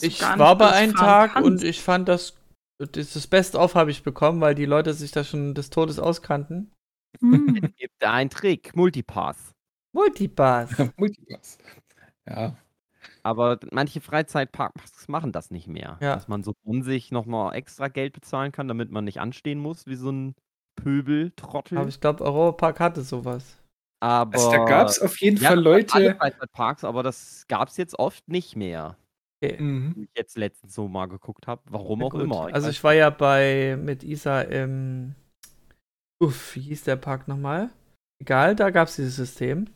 Ich 0.00 0.18
gar 0.18 0.30
nicht 0.30 0.38
war 0.38 0.56
bei 0.58 0.70
einem 0.72 0.94
Tag 0.94 1.34
kannst. 1.34 1.46
und 1.46 1.62
ich 1.62 1.80
fand 1.82 2.08
das, 2.08 2.36
das 2.78 3.26
Best-of 3.26 3.74
habe 3.74 3.90
ich 3.90 4.02
bekommen, 4.02 4.40
weil 4.40 4.54
die 4.54 4.64
Leute 4.64 4.94
sich 4.94 5.10
da 5.12 5.22
schon 5.22 5.54
des 5.54 5.70
Todes 5.70 5.98
auskannten. 5.98 6.72
Hm. 7.20 7.56
Es 7.62 7.76
gibt 7.76 8.04
einen 8.04 8.30
Trick, 8.30 8.74
Multipass. 8.76 9.52
Multipass. 9.92 10.70
Multipass. 10.96 11.58
Ja, 12.28 12.56
Aber 13.22 13.58
manche 13.72 14.00
Freizeitparks 14.00 15.08
machen 15.08 15.32
das 15.32 15.50
nicht 15.50 15.66
mehr. 15.68 15.98
Ja. 16.00 16.14
Dass 16.14 16.28
man 16.28 16.42
so 16.42 16.54
sich 16.82 17.10
nochmal 17.10 17.54
extra 17.54 17.88
Geld 17.88 18.12
bezahlen 18.12 18.52
kann, 18.52 18.68
damit 18.68 18.90
man 18.90 19.04
nicht 19.04 19.20
anstehen 19.20 19.58
muss, 19.58 19.86
wie 19.86 19.96
so 19.96 20.10
ein 20.10 20.34
Pöbel-Trottel. 20.76 21.78
Aber 21.78 21.88
ich 21.88 22.00
glaube, 22.00 22.24
Europapark 22.24 22.80
hatte 22.80 23.02
sowas. 23.02 23.62
Aber 24.00 24.34
also 24.34 24.50
da 24.50 24.64
gab 24.64 24.88
es 24.88 25.00
auf 25.00 25.20
jeden 25.20 25.38
ja, 25.38 25.48
Fall 25.48 25.64
waren 25.64 25.86
alle 25.90 26.06
Leute. 26.08 26.14
Freizeitparks, 26.16 26.84
aber 26.84 27.02
das 27.02 27.46
gab 27.48 27.68
es 27.68 27.76
jetzt 27.76 27.98
oft 27.98 28.28
nicht 28.28 28.54
mehr. 28.54 28.96
Okay. 29.42 29.60
Mhm. 29.60 29.96
Wie 29.96 30.02
ich 30.04 30.10
jetzt 30.16 30.36
letztens 30.38 30.74
so 30.74 30.88
mal 30.88 31.06
geguckt 31.06 31.46
habe. 31.46 31.62
Warum 31.70 32.00
Ja, 32.00 32.06
auch 32.06 32.10
gut. 32.10 32.22
immer. 32.22 32.46
Also 32.52 32.68
weiß 32.68 32.74
ich 32.74 32.84
war 32.84 32.94
ja 32.94 33.10
bei 33.10 33.78
mit 33.80 34.02
Isa 34.02 34.42
im 34.42 35.14
Uff, 36.22 36.54
wie 36.56 36.60
hieß 36.60 36.84
der 36.84 36.96
Park 36.96 37.28
nochmal? 37.28 37.70
Egal, 38.18 38.56
da 38.56 38.70
gab 38.70 38.88
es 38.88 38.96
dieses 38.96 39.16
System. 39.16 39.66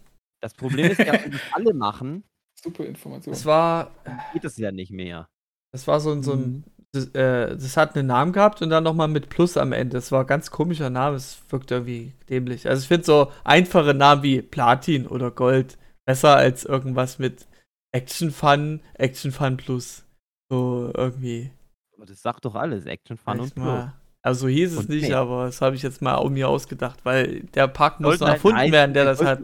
Das 0.42 0.54
Problem 0.54 0.90
ist 0.90 0.98
ja, 0.98 1.12
wenn 1.12 1.32
das 1.32 1.42
alle 1.52 1.74
machen, 1.74 2.24
Super 2.62 2.85
Information. 2.85 3.33
Es 3.33 3.46
war, 3.46 3.90
geht 4.33 4.44
es 4.44 4.57
ja 4.57 4.70
nicht 4.73 4.90
mehr. 4.92 5.29
das 5.73 5.87
war 5.87 6.01
so 6.01 6.12
ein, 6.12 6.23
so 6.23 6.33
ein, 6.33 6.40
Mhm. 6.40 6.64
das, 6.92 7.07
äh, 7.14 7.49
das 7.57 7.77
hat 7.77 7.96
einen 7.96 8.09
Namen 8.09 8.33
gehabt 8.33 8.61
und 8.62 8.70
dann 8.70 8.85
nochmal 8.85 9.09
mit 9.09 9.29
Plus 9.29 9.57
am 9.57 9.73
Ende. 9.73 9.96
Das 9.96 10.11
war 10.12 10.23
ein 10.23 10.27
ganz 10.27 10.51
komischer 10.51 10.90
Name, 10.90 11.16
es 11.16 11.42
wirkt 11.49 11.70
irgendwie 11.70 12.12
dämlich. 12.29 12.68
Also 12.68 12.83
ich 12.83 12.88
finde 12.88 13.05
so 13.05 13.33
einfache 13.44 13.94
Namen 13.94 14.23
wie 14.23 14.42
Platin 14.42 15.07
oder 15.07 15.31
Gold 15.31 15.79
besser 16.07 16.37
als 16.37 16.64
irgendwas 16.64 17.18
mit 17.18 17.46
Action 17.92 18.31
Fun, 18.33 18.81
Action 18.94 19.31
Fun 19.33 19.57
Plus. 19.57 20.05
So 20.51 20.90
irgendwie. 20.94 21.53
Aber 21.96 22.07
das 22.07 22.20
sagt 22.23 22.44
doch 22.44 22.57
alles, 22.57 22.87
Action, 22.87 23.16
Fun 23.16 23.37
Sag 23.37 23.42
und 23.44 23.55
Plus. 23.55 23.85
Also 24.23 24.49
hieß 24.49 24.73
es 24.73 24.79
Und 24.81 24.88
nicht, 24.88 25.09
nee. 25.09 25.14
aber 25.14 25.46
das 25.46 25.61
habe 25.62 25.77
ich 25.77 25.83
jetzt 25.83 26.03
mal 26.03 26.16
um 26.16 26.33
mir 26.35 26.49
ausgedacht, 26.49 27.05
weil 27.05 27.40
der 27.55 27.68
Park 27.68 28.01
muss 28.01 28.20
noch 28.20 28.29
erfunden 28.29 28.70
werden, 28.73 28.92
der 28.92 29.05
das 29.05 29.23
hat. 29.23 29.40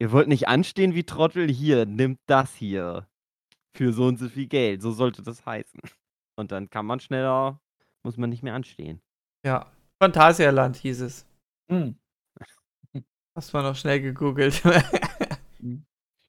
Ihr 0.00 0.12
wollt 0.12 0.28
nicht 0.28 0.48
anstehen 0.48 0.94
wie 0.94 1.04
Trottel, 1.04 1.48
hier, 1.48 1.84
nimmt 1.84 2.20
das 2.26 2.54
hier. 2.54 3.06
Für 3.76 3.92
so 3.92 4.06
und 4.06 4.18
so 4.18 4.28
viel 4.28 4.46
Geld. 4.46 4.82
So 4.82 4.92
sollte 4.92 5.22
das 5.22 5.44
heißen. 5.44 5.80
Und 6.36 6.52
dann 6.52 6.70
kann 6.70 6.86
man 6.86 7.00
schneller, 7.00 7.60
muss 8.02 8.16
man 8.16 8.30
nicht 8.30 8.42
mehr 8.42 8.54
anstehen. 8.54 9.00
Ja. 9.44 9.70
Phantasialand 10.02 10.76
hieß 10.76 11.02
es. 11.02 11.26
Hm. 11.70 11.96
Hast 13.36 13.52
mal 13.52 13.62
noch 13.62 13.76
schnell 13.76 14.00
gegoogelt. 14.00 14.62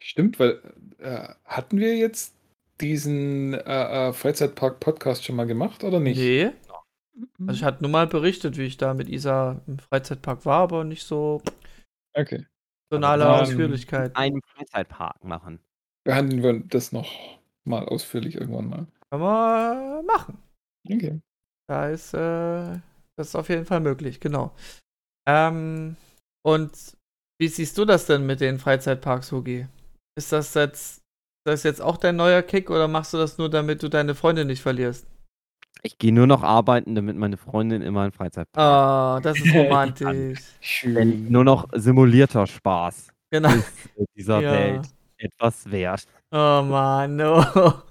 Stimmt, 0.03 0.39
weil 0.39 0.62
äh, 0.97 1.29
hatten 1.45 1.79
wir 1.79 1.95
jetzt 1.95 2.36
diesen 2.81 3.53
äh, 3.53 4.10
äh, 4.10 4.13
Freizeitpark-Podcast 4.13 5.23
schon 5.23 5.38
mal 5.38 5.47
gemacht 5.47 5.84
oder 5.84 5.99
nicht? 5.99 6.17
nee. 6.17 6.51
Mhm. 7.13 7.49
Also 7.49 7.60
ich 7.60 7.63
hatte 7.63 7.84
nur 7.84 7.91
mal 7.91 8.07
berichtet, 8.07 8.57
wie 8.57 8.63
ich 8.63 8.77
da 8.77 8.93
mit 8.93 9.07
Isa 9.07 9.62
im 9.67 9.79
Freizeitpark 9.79 10.45
war, 10.45 10.62
aber 10.62 10.84
nicht 10.84 11.03
so, 11.03 11.41
Okay. 12.13 12.45
Dann- 12.99 13.21
Ausführlichkeit. 13.21 14.15
Einen 14.15 14.41
Freizeitpark 14.41 15.23
machen. 15.23 15.60
Behandeln 16.04 16.43
wir 16.43 16.60
das 16.67 16.91
noch 16.91 17.10
mal 17.63 17.86
ausführlich 17.86 18.36
irgendwann 18.36 18.69
mal. 18.69 18.88
Kann 19.10 19.19
man 19.19 20.06
machen. 20.06 20.38
Okay. 20.89 21.19
Da 21.69 21.89
ist, 21.89 22.13
äh, 22.13 22.80
das 23.15 23.27
ist 23.27 23.36
auf 23.36 23.49
jeden 23.49 23.65
Fall 23.65 23.80
möglich, 23.80 24.19
genau. 24.19 24.51
Ähm, 25.27 25.95
und 26.43 26.71
wie 27.39 27.47
siehst 27.47 27.77
du 27.77 27.86
das 27.86 28.08
denn 28.08 28.25
mit 28.25 28.41
den 28.41 28.60
Freizeitparks, 28.60 29.32
Hugi? 29.32 29.67
Ist 30.17 30.32
das 30.32 30.54
jetzt, 30.56 30.97
ist 30.97 31.01
das 31.45 31.63
jetzt 31.63 31.82
auch 31.82 31.97
dein 31.97 32.15
neuer 32.15 32.41
Kick 32.41 32.69
oder 32.69 32.88
machst 32.88 33.13
du 33.13 33.17
das 33.17 33.38
nur, 33.38 33.49
damit 33.49 33.84
du 33.84 33.89
deine 33.89 34.15
Freundin 34.15 34.47
nicht 34.47 34.62
verlierst? 34.62 35.06
Ich 35.84 35.97
gehe 35.97 36.13
nur 36.13 36.27
noch 36.27 36.43
arbeiten, 36.43 36.93
damit 36.95 37.15
meine 37.17 37.38
Freundin 37.38 37.81
immer 37.81 38.01
einen 38.01 38.12
Freizeitpark 38.12 38.63
Ah, 38.63 39.19
das 39.21 39.38
ist 39.39 39.53
romantisch. 39.55 40.39
Schön. 40.60 41.31
nur 41.31 41.43
noch 41.43 41.67
simulierter 41.73 42.45
Spaß 42.47 43.12
genau. 43.31 43.49
ist 43.49 43.89
in 43.95 44.05
dieser 44.15 44.41
Ja. 44.41 44.51
Welt 44.51 44.88
etwas 45.17 45.69
wert. 45.71 46.05
Oh 46.31 46.62
Mann, 46.63 47.15
no. 47.15 47.43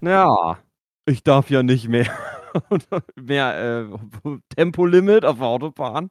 Ja, 0.00 0.58
ich 1.06 1.22
darf 1.24 1.50
ja 1.50 1.62
nicht 1.62 1.88
mehr, 1.88 2.06
mehr 3.16 3.88
äh, 3.90 4.38
Tempolimit 4.54 5.24
auf 5.24 5.38
der 5.38 5.46
Autobahn. 5.46 6.08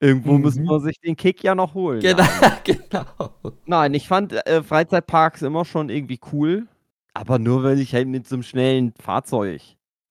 Irgendwo 0.00 0.36
muss 0.38 0.56
Mhm. 0.56 0.64
man 0.66 0.80
sich 0.80 1.00
den 1.00 1.16
Kick 1.16 1.42
ja 1.42 1.54
noch 1.54 1.72
holen. 1.74 2.00
genau, 2.00 2.22
Ja. 2.42 2.58
genau. 2.64 3.06
Nein, 3.64 3.94
ich 3.94 4.06
fand 4.06 4.32
äh, 4.46 4.62
Freizeitparks 4.62 5.42
immer 5.42 5.64
schon 5.64 5.88
irgendwie 5.88 6.20
cool, 6.32 6.66
aber 7.14 7.38
nur 7.38 7.62
wenn 7.64 7.78
ich 7.78 7.94
halt 7.94 8.08
mit 8.08 8.28
so 8.28 8.36
einem 8.36 8.42
schnellen 8.42 8.92
Fahrzeug 9.00 9.62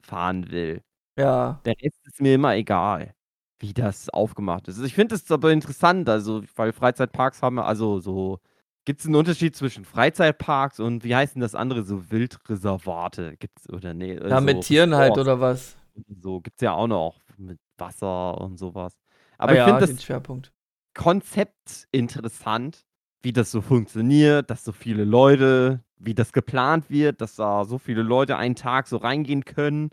fahren 0.04 0.52
will. 0.52 0.82
Ja, 1.18 1.62
Der 1.66 1.76
Rest 1.82 2.06
ist 2.08 2.22
mir 2.22 2.36
immer 2.36 2.56
egal, 2.56 3.14
wie 3.60 3.74
das 3.74 4.10
aufgemacht 4.10 4.68
ist. 4.68 4.80
Ich 4.82 4.94
finde 4.96 5.16
es 5.16 5.32
aber 5.32 5.52
interessant, 5.52 6.10
also, 6.10 6.44
weil 6.56 6.74
Freizeitparks 6.74 7.42
haben 7.42 7.60
also 7.60 8.00
so, 8.00 8.40
gibt 8.86 9.00
es 9.02 9.06
einen 9.06 9.16
Unterschied 9.16 9.56
zwischen 9.56 9.86
Freizeitparks 9.86 10.80
und 10.80 11.04
wie 11.04 11.16
heißen 11.16 11.40
das 11.42 11.56
andere, 11.56 11.84
so 11.84 12.12
Wildreservate? 12.12 13.38
Gibt's 13.38 13.70
oder 13.70 13.94
nee? 13.94 14.16
ja 14.16 14.42
mit 14.42 14.62
Tieren 14.62 14.96
halt, 14.96 15.18
oder 15.18 15.40
was? 15.40 15.78
So 16.22 16.42
gibt 16.42 16.58
es 16.58 16.62
ja 16.66 16.74
auch 16.74 16.88
noch 16.88 17.20
mit 17.38 17.60
Wasser 17.78 18.40
und 18.42 18.58
sowas. 18.58 18.98
Aber 19.38 19.52
Aber 19.52 19.54
ich 19.54 19.58
ja, 19.60 19.66
finde 19.78 19.94
das 19.94 20.04
Schwerpunkt. 20.04 20.52
Konzept 20.96 21.88
interessant, 21.92 22.86
wie 23.24 23.34
das 23.34 23.52
so 23.52 23.62
funktioniert, 23.62 24.50
dass 24.50 24.64
so 24.66 24.72
viele 24.74 25.06
Leute, 25.06 25.84
wie 25.98 26.14
das 26.16 26.34
geplant 26.34 26.90
wird, 26.90 27.22
dass 27.22 27.36
da 27.38 27.66
so 27.66 27.78
viele 27.80 28.04
Leute 28.04 28.38
einen 28.38 28.56
Tag 28.56 28.88
so 28.88 28.98
reingehen 28.98 29.46
können, 29.46 29.92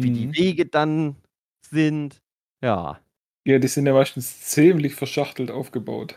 wie 0.00 0.10
die 0.10 0.28
Mhm. 0.28 0.32
Wege 0.32 0.66
dann 0.66 1.16
sind. 1.64 2.22
Ja, 2.62 3.00
Ja, 3.46 3.60
die 3.60 3.68
sind 3.68 3.86
ja 3.86 3.92
meistens 3.92 4.40
ziemlich 4.40 4.96
verschachtelt 4.96 5.52
aufgebaut. 5.52 6.16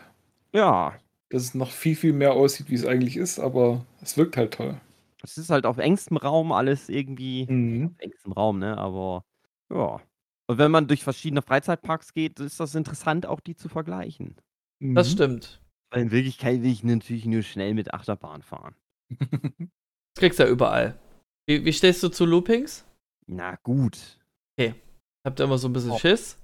ja. 0.52 0.98
Dass 1.28 1.42
es 1.44 1.54
noch 1.54 1.70
viel, 1.70 1.94
viel 1.94 2.12
mehr 2.12 2.32
aussieht, 2.32 2.68
wie 2.68 2.74
es 2.74 2.84
eigentlich 2.84 3.16
ist, 3.16 3.38
aber 3.38 3.86
es 4.02 4.16
wirkt 4.16 4.36
halt 4.36 4.54
toll. 4.54 4.80
Es 5.22 5.38
ist 5.38 5.50
halt 5.50 5.66
auf 5.66 5.78
engstem 5.78 6.16
Raum 6.16 6.52
alles 6.52 6.88
irgendwie. 6.88 7.48
Mhm. 7.48 7.96
Auf 7.98 7.98
engstem 7.98 8.32
Raum, 8.32 8.58
ne? 8.58 8.76
Aber 8.78 9.24
ja. 9.70 10.00
Und 10.48 10.58
wenn 10.58 10.70
man 10.70 10.86
durch 10.88 11.02
verschiedene 11.02 11.42
Freizeitparks 11.42 12.12
geht, 12.12 12.38
ist 12.40 12.60
das 12.60 12.74
interessant, 12.74 13.26
auch 13.26 13.40
die 13.40 13.56
zu 13.56 13.68
vergleichen. 13.68 14.36
Das 14.94 15.08
Mhm. 15.08 15.12
stimmt. 15.12 15.60
Weil 15.90 16.02
in 16.02 16.10
Wirklichkeit 16.10 16.62
will 16.62 16.70
ich 16.70 16.84
natürlich 16.84 17.26
nur 17.26 17.42
schnell 17.42 17.74
mit 17.74 17.94
Achterbahn 17.94 18.42
fahren. 18.42 18.74
Das 20.14 20.20
kriegst 20.20 20.38
du 20.38 20.44
ja 20.44 20.48
überall. 20.48 20.98
Wie, 21.46 21.62
wie 21.66 21.72
stehst 21.74 22.02
du 22.02 22.08
zu 22.08 22.24
Loopings? 22.24 22.86
Na 23.26 23.56
gut. 23.56 24.18
Habt 25.26 25.40
ihr 25.40 25.44
immer 25.44 25.58
so 25.58 25.68
ein 25.68 25.74
bisschen 25.74 25.90
Oh. 25.90 25.98
Schiss? 25.98 26.38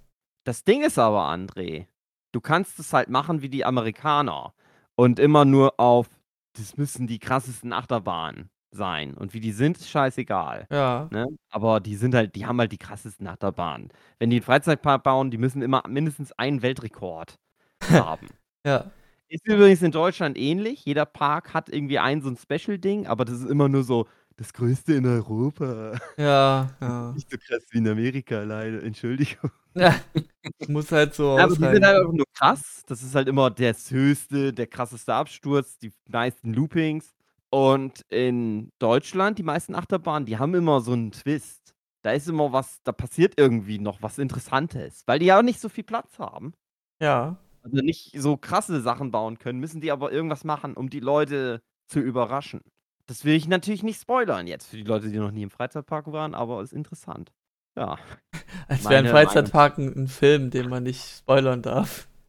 Das 0.44 0.62
Ding 0.64 0.82
ist 0.82 0.98
aber, 0.98 1.22
André, 1.30 1.86
du 2.32 2.40
kannst 2.42 2.78
es 2.78 2.92
halt 2.92 3.08
machen 3.08 3.40
wie 3.40 3.48
die 3.48 3.64
Amerikaner 3.64 4.52
und 4.94 5.18
immer 5.18 5.46
nur 5.46 5.80
auf, 5.80 6.08
das 6.54 6.76
müssen 6.76 7.06
die 7.06 7.18
krassesten 7.18 7.72
Achterbahnen 7.72 8.50
sein. 8.72 9.14
Und 9.14 9.32
wie 9.32 9.40
die 9.40 9.52
sind, 9.52 9.78
ist 9.78 9.88
scheißegal. 9.88 10.66
Ja. 10.70 11.08
Ne? 11.10 11.26
Aber 11.50 11.80
die 11.80 11.96
sind 11.96 12.14
halt, 12.14 12.34
die 12.34 12.44
haben 12.44 12.58
halt 12.58 12.72
die 12.72 12.78
krassesten 12.78 13.26
Achterbahnen. 13.26 13.88
Wenn 14.18 14.28
die 14.28 14.36
einen 14.36 14.44
Freizeitpark 14.44 15.02
bauen, 15.02 15.30
die 15.30 15.38
müssen 15.38 15.62
immer 15.62 15.82
mindestens 15.88 16.32
einen 16.32 16.60
Weltrekord 16.60 17.38
haben. 17.90 18.28
Ja. 18.66 18.90
Ist 19.32 19.48
übrigens 19.48 19.80
in 19.80 19.92
Deutschland 19.92 20.36
ähnlich. 20.36 20.84
Jeder 20.84 21.06
Park 21.06 21.54
hat 21.54 21.70
irgendwie 21.70 21.98
ein 21.98 22.20
so 22.20 22.28
ein 22.28 22.36
Special-Ding, 22.36 23.06
aber 23.06 23.24
das 23.24 23.40
ist 23.40 23.48
immer 23.48 23.66
nur 23.66 23.82
so 23.82 24.06
das 24.36 24.52
größte 24.52 24.92
in 24.92 25.06
Europa. 25.06 25.98
Ja, 26.18 26.68
ja. 26.78 27.12
Nicht 27.16 27.30
so 27.30 27.38
krass 27.38 27.62
wie 27.70 27.78
in 27.78 27.88
Amerika, 27.88 28.42
leider. 28.42 28.82
Entschuldigung. 28.82 29.50
ja. 29.74 29.94
Muss 30.68 30.92
halt 30.92 31.14
so 31.14 31.38
Ja, 31.38 31.44
aber 31.44 31.54
die 31.54 31.62
sind 31.62 31.82
halt 31.82 31.96
einfach 31.96 32.12
nur 32.12 32.26
krass. 32.34 32.82
Das 32.86 33.02
ist 33.02 33.14
halt 33.14 33.26
immer 33.26 33.48
das 33.50 33.90
höchste, 33.90 34.52
der 34.52 34.66
krasseste 34.66 35.14
Absturz, 35.14 35.78
die 35.78 35.92
meisten 36.08 36.52
Loopings. 36.52 37.14
Und 37.48 38.02
in 38.10 38.70
Deutschland, 38.78 39.38
die 39.38 39.44
meisten 39.44 39.74
Achterbahnen, 39.74 40.26
die 40.26 40.36
haben 40.36 40.54
immer 40.54 40.82
so 40.82 40.92
einen 40.92 41.12
Twist. 41.12 41.74
Da 42.02 42.12
ist 42.12 42.28
immer 42.28 42.52
was, 42.52 42.82
da 42.84 42.92
passiert 42.92 43.32
irgendwie 43.38 43.78
noch 43.78 44.02
was 44.02 44.18
Interessantes. 44.18 45.04
Weil 45.06 45.20
die 45.20 45.26
ja 45.26 45.38
auch 45.38 45.42
nicht 45.42 45.60
so 45.60 45.70
viel 45.70 45.84
Platz 45.84 46.18
haben. 46.18 46.52
Ja. 47.00 47.38
Also 47.62 47.76
nicht 47.76 48.12
so 48.20 48.36
krasse 48.36 48.80
Sachen 48.80 49.10
bauen 49.10 49.38
können, 49.38 49.60
müssen 49.60 49.80
die 49.80 49.92
aber 49.92 50.12
irgendwas 50.12 50.44
machen, 50.44 50.74
um 50.74 50.90
die 50.90 51.00
Leute 51.00 51.62
zu 51.86 52.00
überraschen. 52.00 52.60
Das 53.06 53.24
will 53.24 53.34
ich 53.34 53.48
natürlich 53.48 53.82
nicht 53.82 54.00
spoilern 54.00 54.46
jetzt 54.46 54.66
für 54.66 54.76
die 54.76 54.84
Leute, 54.84 55.08
die 55.10 55.18
noch 55.18 55.30
nie 55.30 55.42
im 55.42 55.50
Freizeitpark 55.50 56.10
waren, 56.12 56.34
aber 56.34 56.62
ist 56.62 56.72
interessant. 56.72 57.32
Ja. 57.76 57.98
Als 58.68 58.84
wäre 58.84 58.96
ein 59.04 59.08
Freizeitpark 59.08 59.78
ein, 59.78 59.92
ein 59.96 60.08
Film, 60.08 60.50
den 60.50 60.68
man 60.68 60.82
nicht 60.82 61.02
spoilern 61.18 61.62
darf. 61.62 62.08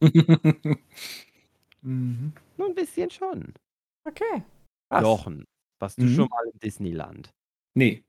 mhm. 1.82 2.32
Nur 2.56 2.68
ein 2.68 2.74
bisschen 2.74 3.10
schon. 3.10 3.54
Okay. 4.06 4.42
Krass. 4.90 5.02
Jochen, 5.02 5.44
warst 5.80 5.98
du 5.98 6.04
Mhm. 6.04 6.14
schon 6.14 6.28
mal 6.28 6.44
in 6.52 6.58
Disneyland? 6.60 7.34
Nee. 7.74 8.04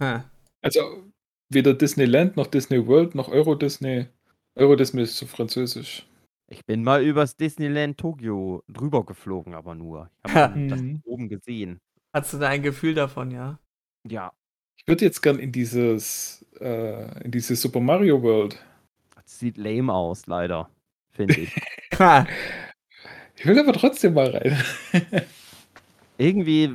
Ha. 0.00 0.24
Also 0.62 1.02
weder 1.48 1.74
Disneyland 1.74 2.36
noch 2.36 2.46
Disney 2.46 2.86
World 2.86 3.14
noch 3.14 3.28
Euro 3.28 3.54
Disney. 3.54 4.06
Euro 4.58 4.74
Disney 4.76 5.02
ist 5.02 5.16
zu 5.16 5.26
französisch. 5.26 6.04
Ich 6.50 6.64
bin 6.66 6.82
mal 6.82 7.02
übers 7.04 7.36
Disneyland 7.36 7.98
Tokio 7.98 8.62
drüber 8.68 9.04
geflogen, 9.04 9.54
aber 9.54 9.74
nur. 9.74 10.10
Ich 10.26 10.34
Ha. 10.34 10.40
habe 10.52 10.66
das 10.68 10.80
Mhm. 10.80 11.02
oben 11.04 11.28
gesehen. 11.28 11.78
Hast 12.12 12.32
du 12.32 12.38
da 12.38 12.48
ein 12.48 12.62
Gefühl 12.62 12.94
davon, 12.94 13.30
ja? 13.30 13.58
Ja, 14.08 14.32
Ich 14.76 14.86
würde 14.88 15.04
jetzt 15.04 15.20
gern 15.22 15.38
in 15.38 15.52
dieses, 15.52 16.44
äh, 16.60 17.24
in 17.24 17.30
diese 17.30 17.54
Super 17.56 17.80
Mario 17.80 18.22
World. 18.22 18.58
das 19.14 19.38
sieht 19.38 19.56
lame 19.58 19.92
aus, 19.92 20.26
leider. 20.26 20.70
Finde 21.12 21.40
ich. 21.42 21.50
Ich 23.40 23.46
will 23.46 23.56
aber 23.60 23.72
trotzdem 23.72 24.14
mal 24.14 24.30
rein. 24.30 24.56
Irgendwie, 26.16 26.72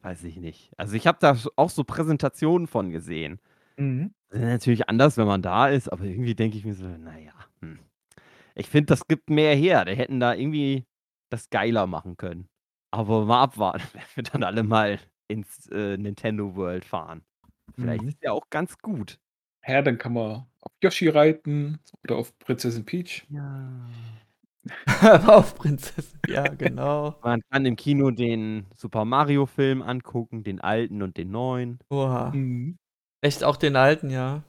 weiß 0.00 0.24
ich 0.24 0.36
nicht. 0.38 0.70
Also 0.78 0.94
ich 0.96 1.06
habe 1.06 1.18
da 1.20 1.36
auch 1.56 1.68
so 1.68 1.84
Präsentationen 1.84 2.66
von 2.66 2.90
gesehen. 2.90 3.38
Mhm. 3.78 4.12
Das 4.30 4.40
ist 4.40 4.46
natürlich 4.46 4.88
anders, 4.88 5.16
wenn 5.16 5.26
man 5.26 5.42
da 5.42 5.68
ist, 5.68 5.88
aber 5.92 6.04
irgendwie 6.04 6.34
denke 6.34 6.56
ich 6.58 6.64
mir 6.64 6.74
so, 6.74 6.86
naja. 6.86 7.32
Hm. 7.60 7.78
Ich 8.54 8.68
finde, 8.68 8.86
das 8.86 9.06
gibt 9.08 9.30
mehr 9.30 9.54
her. 9.56 9.84
Die 9.84 9.96
hätten 9.96 10.20
da 10.20 10.34
irgendwie 10.34 10.86
das 11.30 11.50
geiler 11.50 11.86
machen 11.86 12.16
können. 12.16 12.48
Aber 12.92 13.24
mal 13.26 13.42
abwarten, 13.44 13.82
wenn 13.94 14.02
wir 14.16 14.22
dann 14.24 14.42
alle 14.44 14.62
mal 14.64 15.00
ins 15.28 15.68
äh, 15.70 15.96
Nintendo 15.98 16.56
World 16.56 16.84
fahren. 16.84 17.22
Vielleicht 17.76 18.02
Mhm. 18.02 18.08
ist 18.08 18.22
ja 18.22 18.32
auch 18.32 18.50
ganz 18.50 18.78
gut. 18.78 19.18
Ja, 19.66 19.82
dann 19.82 19.98
kann 19.98 20.14
man 20.14 20.46
auf 20.62 20.72
Yoshi 20.82 21.08
reiten 21.08 21.80
oder 22.04 22.16
auf 22.16 22.38
Prinzessin 22.38 22.84
Peach. 22.84 23.26
Ja. 23.30 23.70
Auf 25.28 25.54
Prinzessin. 25.54 26.18
Ja, 26.26 26.48
genau. 26.48 27.16
Man 27.22 27.40
kann 27.50 27.66
im 27.66 27.76
Kino 27.76 28.10
den 28.10 28.66
Super 28.74 29.04
Mario 29.04 29.46
Film 29.46 29.82
angucken, 29.82 30.42
den 30.44 30.60
alten 30.60 31.02
und 31.02 31.16
den 31.16 31.30
neuen. 31.30 31.78
Oha. 31.90 32.30
Mhm. 32.34 32.76
Echt 33.22 33.44
auch 33.44 33.56
den 33.56 33.76
alten, 33.76 34.10
ja. 34.10 34.42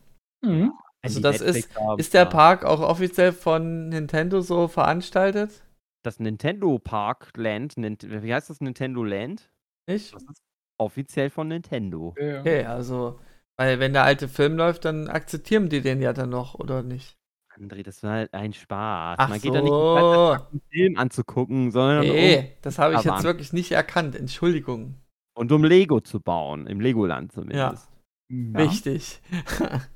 Mhm. 0.43 0.74
Also 1.03 1.20
das 1.22 1.41
ist- 1.41 1.70
Ist 1.97 2.13
der 2.13 2.24
ja. 2.24 2.30
Park 2.30 2.65
auch 2.65 2.82
offiziell 2.82 3.32
von 3.32 3.89
Nintendo 3.89 4.41
so 4.41 4.68
veranstaltet? 4.68 5.63
Das 6.03 6.20
Nintendo 6.20 6.78
Park 6.80 7.32
Land, 7.38 7.78
Nint 7.78 8.03
wie 8.24 8.34
heißt 8.34 8.49
das 8.49 8.61
Nintendo 8.61 9.03
Land? 9.03 9.49
Nicht? 9.88 10.13
Das 10.13 10.24
ist 10.24 10.41
offiziell 10.80 11.30
von 11.30 11.47
Nintendo. 11.47 12.13
Ja, 12.18 12.26
ja. 12.26 12.39
Okay, 12.41 12.65
also, 12.65 13.20
weil 13.57 13.80
wenn 13.80 13.93
der 13.93 14.03
alte 14.03 14.28
Film 14.28 14.57
läuft, 14.57 14.86
dann 14.86 15.07
akzeptieren 15.07 15.70
die 15.70 15.82
den 15.82 16.01
ja 16.01 16.13
dann 16.13 16.30
noch, 16.30 16.55
oder 16.55 16.84
nicht? 16.84 17.15
André, 17.55 17.84
das 17.84 18.03
war 18.03 18.11
halt 18.11 18.34
ein 18.34 18.53
Spaß. 18.53 19.18
Ach 19.20 19.30
Man 19.30 19.41
geht 19.41 19.53
da 19.55 19.61
nicht 19.61 19.70
so. 19.70 19.76
um 19.76 20.47
einen 20.51 20.61
Film 20.70 20.97
anzugucken, 20.97 21.72
sondern 21.72 22.01
um, 22.07 22.15
Nee, 22.15 22.55
das 22.61 22.78
habe 22.78 22.93
ich 22.95 23.03
jetzt 23.03 23.24
wirklich 23.24 23.51
nicht 23.53 23.72
erkannt. 23.72 24.15
Entschuldigung. 24.15 24.95
und 25.36 25.51
um 25.51 25.63
Lego 25.63 25.99
zu 26.01 26.20
bauen, 26.20 26.68
im 26.68 26.80
Legoland 26.80 27.32
zumindest. 27.32 27.89
Mhm. 27.89 27.96
Ja. 28.30 28.59
Richtig. 28.59 29.21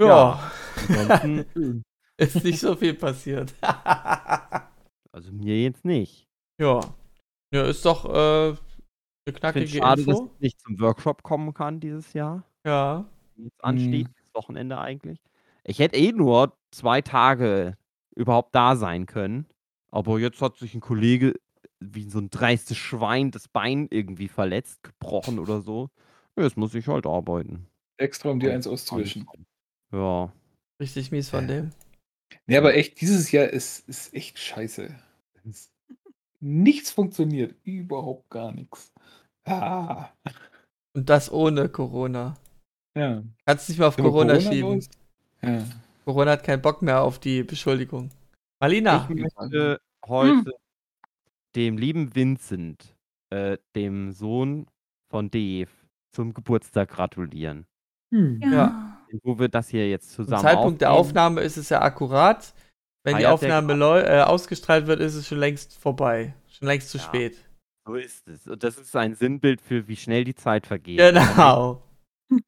Ja, 0.00 0.50
Ansonsten, 0.88 1.84
ist 2.18 2.42
nicht 2.42 2.58
so 2.58 2.74
viel 2.74 2.94
passiert. 2.94 3.54
also 5.12 5.30
mir 5.32 5.62
jetzt 5.62 5.84
nicht. 5.84 6.26
ja. 6.60 6.80
Ja, 7.52 7.62
ist 7.66 7.84
doch 7.84 8.04
äh, 8.04 8.48
eine 8.48 8.52
Ich 8.54 8.58
finde 9.26 9.38
knackige 9.38 9.64
es 9.66 9.70
schade, 9.76 10.04
dass 10.04 10.18
Info. 10.18 10.32
ich 10.34 10.40
nicht 10.40 10.60
zum 10.60 10.80
Workshop 10.80 11.22
kommen 11.22 11.54
kann 11.54 11.78
dieses 11.78 12.12
Jahr. 12.12 12.42
Ja. 12.66 13.04
Jetzt 13.36 13.62
ansteht, 13.62 14.08
Mhm. 14.08 14.14
das 14.16 14.34
Wochenende 14.42 14.78
eigentlich. 14.78 15.20
Ich 15.62 15.78
hätte 15.78 15.96
eh 15.96 16.10
nur 16.10 16.56
zwei 16.72 17.00
Tage 17.00 17.76
überhaupt 18.16 18.52
da 18.56 18.74
sein 18.74 19.06
können. 19.06 19.46
Aber 19.92 20.18
jetzt 20.18 20.42
hat 20.42 20.56
sich 20.56 20.74
ein 20.74 20.80
Kollege 20.80 21.34
wie 21.78 22.10
so 22.10 22.18
ein 22.18 22.30
dreistes 22.30 22.76
Schwein 22.76 23.30
das 23.30 23.46
Bein 23.46 23.86
irgendwie 23.90 24.26
verletzt, 24.26 24.82
gebrochen 24.82 25.38
oder 25.38 25.60
so. 25.60 25.90
Ja, 26.36 26.42
Jetzt 26.42 26.56
muss 26.56 26.74
ich 26.74 26.88
halt 26.88 27.06
arbeiten. 27.06 27.68
Extra, 27.96 28.30
um 28.30 28.40
dir 28.40 28.52
eins 28.52 28.66
auszuwischen. 28.66 29.26
Ja. 29.92 30.32
Richtig 30.80 31.10
mies 31.12 31.28
von 31.30 31.46
dem. 31.46 31.70
Nee, 32.46 32.56
aber 32.56 32.74
echt, 32.74 33.00
dieses 33.00 33.30
Jahr 33.30 33.46
ist, 33.48 33.88
ist 33.88 34.12
echt 34.14 34.38
scheiße. 34.38 34.94
Es- 35.48 35.70
Nichts 36.40 36.90
funktioniert. 36.90 37.54
Überhaupt 37.64 38.28
gar 38.30 38.52
nichts. 38.52 38.92
Ah. 39.46 40.10
Und 40.94 41.08
das 41.08 41.30
ohne 41.32 41.68
Corona. 41.68 42.36
Ja. 42.96 43.22
Kannst 43.46 43.68
nicht 43.68 43.78
mehr 43.78 43.88
auf 43.88 43.96
Corona, 43.96 44.34
Corona 44.38 44.52
schieben. 44.52 44.86
Ja. 45.42 45.64
Corona 46.04 46.32
hat 46.32 46.44
keinen 46.44 46.60
Bock 46.62 46.82
mehr 46.82 47.02
auf 47.02 47.18
die 47.18 47.42
Beschuldigung. 47.44 48.10
Malina. 48.60 49.08
Ich 49.08 49.16
möchte 49.16 49.80
heute 50.06 50.52
dem 51.56 51.78
lieben 51.78 52.14
Vincent, 52.14 52.94
äh, 53.30 53.56
dem 53.74 54.12
Sohn 54.12 54.66
von 55.10 55.30
Dave, 55.30 55.70
zum 56.12 56.34
Geburtstag 56.34 56.90
gratulieren. 56.90 57.66
Hm. 58.14 58.40
Ja. 58.52 58.98
Wo 59.22 59.38
wir 59.38 59.48
das 59.48 59.68
hier 59.68 59.88
jetzt 59.88 60.12
Zum 60.12 60.24
zusammen 60.24 60.42
Zeitpunkt 60.42 60.80
der 60.80 60.90
aufnehmen. 60.92 61.08
Aufnahme 61.08 61.40
ist 61.42 61.56
es 61.56 61.68
ja 61.68 61.82
akkurat. 61.82 62.52
Wenn 63.04 63.16
die 63.16 63.22
Feiert 63.24 63.42
der 63.42 63.58
Aufnahme 63.60 64.02
äh, 64.06 64.20
ausgestrahlt 64.22 64.86
wird, 64.86 65.00
ist 65.00 65.14
es 65.14 65.26
schon 65.28 65.38
längst 65.38 65.76
vorbei. 65.78 66.34
Schon 66.48 66.68
längst 66.68 66.90
zu 66.90 66.98
Ja. 66.98 67.04
spät. 67.04 67.36
So 67.86 67.94
ist 67.96 68.26
es. 68.28 68.46
Und 68.48 68.62
das 68.64 68.78
ist 68.78 68.96
ein 68.96 69.14
Sinnbild 69.14 69.60
für, 69.60 69.86
wie 69.88 69.96
schnell 69.96 70.24
die 70.24 70.34
Zeit 70.34 70.66
vergeht. 70.66 70.98
Genau. 70.98 71.82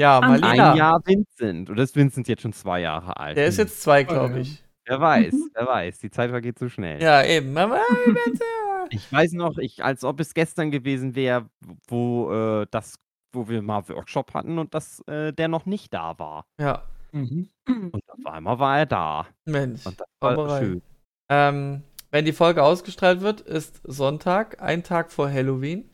Ja, 0.00 0.20
An 0.20 0.30
Malina. 0.40 0.70
Ein 0.70 0.76
Jahr 0.78 1.02
Vincent. 1.04 1.68
Oder 1.70 1.82
ist 1.82 1.96
Vincent 1.96 2.28
jetzt 2.28 2.42
schon 2.42 2.52
zwei 2.52 2.82
Jahre 2.82 3.16
alt? 3.16 3.36
Der 3.36 3.48
ist 3.48 3.56
jetzt 3.58 3.82
zwei, 3.82 4.02
ja. 4.02 4.06
glaube 4.06 4.38
ich. 4.38 4.62
Wer 4.86 5.00
weiß, 5.00 5.32
Mhm. 5.32 5.50
wer 5.54 5.66
weiß. 5.66 5.98
Die 5.98 6.10
Zeit 6.12 6.30
vergeht 6.30 6.56
so 6.56 6.68
schnell. 6.68 7.02
Ja, 7.02 7.24
eben. 7.24 7.56
Aber- 7.58 7.80
Ich 8.90 9.12
weiß 9.12 9.32
noch, 9.32 9.58
ich, 9.58 9.82
als 9.84 10.04
ob 10.04 10.20
es 10.20 10.32
gestern 10.34 10.70
gewesen 10.70 11.16
wäre, 11.16 11.46
wo 11.88 12.32
äh, 12.32 12.66
das, 12.70 12.94
wo 13.32 13.48
wir 13.48 13.62
mal 13.62 13.88
Workshop 13.88 14.34
hatten 14.34 14.58
und 14.58 14.74
dass 14.74 15.00
äh, 15.08 15.32
der 15.32 15.48
noch 15.48 15.66
nicht 15.66 15.92
da 15.94 16.18
war. 16.18 16.44
ja, 16.60 16.82
Mhm. 17.12 17.48
Und 17.66 18.02
auf 18.10 18.26
einmal 18.26 18.58
war 18.58 18.78
er 18.80 18.86
da. 18.86 19.26
Mensch. 19.46 19.86
Und 19.86 19.98
das 19.98 20.06
war 20.20 20.58
schön. 20.58 20.82
Ähm, 21.30 21.82
wenn 22.10 22.26
die 22.26 22.32
Folge 22.34 22.62
ausgestrahlt 22.62 23.22
wird, 23.22 23.40
ist 23.40 23.80
Sonntag, 23.84 24.60
ein 24.60 24.82
Tag 24.84 25.10
vor 25.10 25.30
Halloween. 25.30 25.88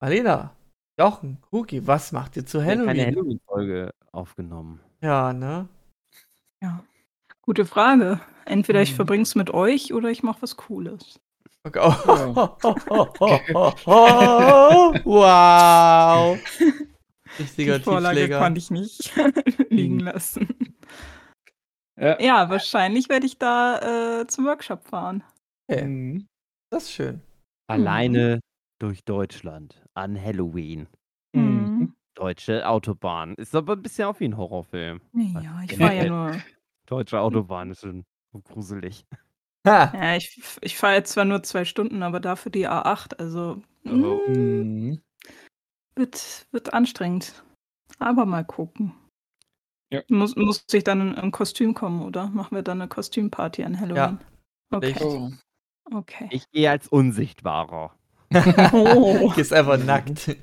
Malina, 0.00 0.54
Jochen, 0.98 1.38
Huki, 1.52 1.86
was 1.86 2.10
macht 2.10 2.36
ihr 2.36 2.44
zu 2.44 2.58
Wir 2.58 2.72
haben 2.72 2.86
keine 2.86 3.02
Halloween? 3.06 3.14
Halloween-Folge 3.16 3.90
aufgenommen. 4.12 4.80
Ja, 5.00 5.32
ne? 5.32 5.68
Ja. 6.60 6.82
Gute 7.42 7.64
Frage. 7.64 8.20
Entweder 8.44 8.82
ich 8.82 8.92
Mhm. 8.92 8.96
verbringe 8.96 9.22
es 9.22 9.34
mit 9.36 9.50
euch 9.50 9.94
oder 9.94 10.10
ich 10.10 10.22
mache 10.24 10.42
was 10.42 10.56
Cooles. 10.56 11.20
Oh, 11.66 11.70
wow. 15.04 16.38
Richtiger 17.38 17.78
Die 17.78 17.84
Vorlage 17.84 18.16
Tiefschläger. 18.16 18.38
konnte 18.40 18.58
ich 18.58 18.70
nicht 18.70 19.12
liegen 19.70 20.00
lassen. 20.00 20.48
Ja. 21.98 22.20
Ja, 22.20 22.50
wahrscheinlich 22.50 23.08
werde 23.08 23.26
ich 23.26 23.38
da 23.38 24.20
äh, 24.20 24.26
zum 24.26 24.46
Workshop 24.46 24.86
fahren. 24.88 25.22
Okay, 25.70 25.84
Mhm. 25.84 26.26
das 26.70 26.84
ist 26.84 26.92
schön. 26.92 27.20
Alleine 27.68 28.40
durch 28.80 29.04
Deutschland 29.04 29.82
an 29.94 30.20
Halloween. 30.20 30.88
Mhm. 31.34 31.94
Deutsche 32.14 32.66
Autobahn. 32.66 33.34
Ist 33.34 33.54
aber 33.54 33.74
ein 33.74 33.82
bisschen 33.82 34.06
auch 34.08 34.18
wie 34.20 34.24
ein 34.26 34.36
Horrorfilm. 34.36 35.00
Ja, 35.14 35.62
ich 35.64 35.76
fahre 35.76 35.96
ja 35.96 36.04
nur. 36.06 36.36
Deutsche 36.86 37.20
Autobahn 37.20 37.70
ist 37.70 37.82
schon 37.82 38.04
gruselig. 38.44 39.04
Ha. 39.66 39.92
Ja, 39.94 40.16
ich, 40.16 40.40
ich 40.62 40.76
fahre 40.76 40.94
jetzt 40.94 41.12
zwar 41.12 41.24
nur 41.24 41.42
zwei 41.42 41.64
Stunden, 41.64 42.02
aber 42.02 42.20
dafür 42.20 42.50
die 42.52 42.68
A8. 42.68 43.16
Also 43.18 43.62
Oh. 43.86 44.20
wird, 45.94 46.46
wird 46.50 46.72
anstrengend. 46.74 47.42
Aber 47.98 48.26
mal 48.26 48.44
gucken. 48.44 48.94
Ja. 49.92 50.02
Muss, 50.08 50.36
muss 50.36 50.64
ich 50.72 50.84
dann 50.84 51.00
in 51.00 51.14
ein 51.16 51.30
Kostüm 51.32 51.74
kommen, 51.74 52.02
oder? 52.02 52.28
Machen 52.28 52.54
wir 52.54 52.62
dann 52.62 52.80
eine 52.80 52.88
Kostümparty 52.88 53.64
an 53.64 53.80
Halloween? 53.80 54.18
Okay. 54.70 54.90
Echt? 54.90 55.02
Oh. 55.02 55.30
okay. 55.92 56.28
Ich 56.30 56.48
gehe 56.50 56.70
als 56.70 56.88
Unsichtbarer. 56.88 57.94
Oh. 58.72 59.30
Gehst 59.34 59.52
einfach 59.52 59.78
nackt. 59.82 60.36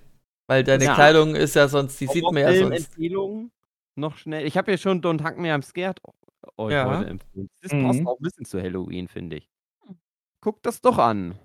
Weil 0.47 0.63
deine 0.63 0.85
Ja. 0.85 0.95
Kleidung 0.95 1.35
ist 1.35 1.55
ja 1.55 1.67
sonst, 1.67 1.99
die 2.01 2.07
sieht 2.07 2.23
man 2.23 2.37
ja 2.37 2.53
sonst. 2.53 2.87
Empfehlungen 2.87 3.51
noch 3.95 4.17
schnell. 4.17 4.45
Ich 4.45 4.57
habe 4.57 4.71
ja 4.71 4.77
schon 4.77 5.01
Don't 5.01 5.23
Hang 5.23 5.41
Me 5.41 5.53
I'm 5.53 5.61
Scared 5.63 6.01
euch 6.57 6.73
Ja. 6.73 6.85
heute 6.97 7.09
empfohlen. 7.09 7.49
Das 7.61 7.71
Mhm. 7.73 7.83
passt 7.87 8.05
auch 8.07 8.17
ein 8.19 8.23
bisschen 8.23 8.45
zu 8.45 8.61
Halloween, 8.61 9.07
finde 9.07 9.37
ich. 9.37 9.49
Guckt 10.41 10.65
das 10.65 10.81
doch 10.81 10.97
an. 10.97 11.37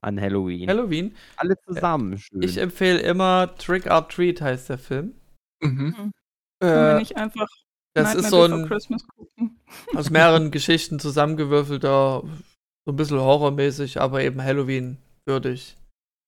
An 0.00 0.20
Halloween. 0.20 0.68
Halloween. 0.68 1.14
Alle 1.36 1.56
zusammen. 1.60 2.18
Schön. 2.18 2.42
Ich 2.42 2.56
empfehle 2.56 3.00
immer 3.00 3.54
Trick 3.56 3.86
or 3.86 4.08
Treat 4.08 4.40
heißt 4.40 4.68
der 4.70 4.78
Film. 4.78 5.14
Mhm. 5.62 5.94
Können 5.94 6.12
wir 6.60 6.94
Äh, 6.96 6.98
nicht 6.98 7.16
einfach 7.16 7.46
das 7.94 8.14
Nightmare 8.14 8.18
ist 8.24 8.30
so 8.30 8.42
ein 8.44 8.66
Christmas 8.66 9.06
gucken? 9.06 9.60
aus 9.94 10.10
mehreren 10.10 10.50
Geschichten 10.50 10.98
zusammengewürfelter, 10.98 12.22
so 12.22 12.92
ein 12.92 12.96
bisschen 12.96 13.20
horrormäßig, 13.20 14.00
aber 14.00 14.22
eben 14.22 14.42
Halloween 14.42 14.98
würdig. 15.26 15.76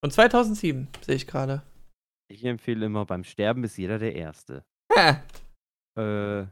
Und 0.02 0.12
2007 0.12 0.88
sehe 1.02 1.14
ich 1.16 1.26
gerade. 1.26 1.62
ich 2.28 2.44
empfehle 2.44 2.86
immer, 2.86 3.05
beim 3.07 3.24
Sterben 3.24 3.64
ist 3.64 3.76
jeder 3.76 3.98
der 3.98 4.14
Erste. 4.14 4.64
Ha. 4.94 5.22
Äh, 5.96 6.46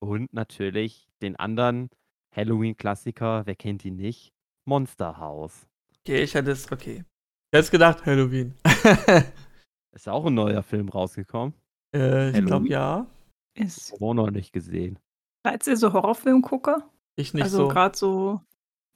und 0.00 0.32
natürlich 0.32 1.08
den 1.22 1.36
anderen 1.36 1.90
Halloween-Klassiker, 2.34 3.46
wer 3.46 3.56
kennt 3.56 3.84
ihn 3.84 3.96
nicht? 3.96 4.32
Monster 4.64 5.18
House. 5.18 5.66
Okay, 6.00 6.22
ich 6.22 6.34
hätte 6.34 6.50
es, 6.50 6.70
okay. 6.70 7.04
Ich 7.50 7.58
hätte 7.58 7.70
gesagt 7.70 8.06
Halloween. 8.06 8.54
Ist 9.92 10.06
ja 10.06 10.12
auch 10.12 10.26
ein 10.26 10.34
neuer 10.34 10.62
Film 10.62 10.88
rausgekommen. 10.88 11.54
äh, 11.94 12.38
ich 12.38 12.44
glaube 12.44 12.68
ja. 12.68 13.06
Ist. 13.54 14.00
Auch 14.00 14.14
noch 14.14 14.30
nicht 14.30 14.52
gesehen. 14.52 14.98
Seid 15.44 15.66
ihr 15.66 15.76
so 15.76 15.92
Horrorfilmgucker? 15.92 16.88
Ich 17.16 17.34
nicht 17.34 17.44
also 17.44 17.58
so. 17.58 17.68
gerade 17.68 17.96
so 17.96 18.40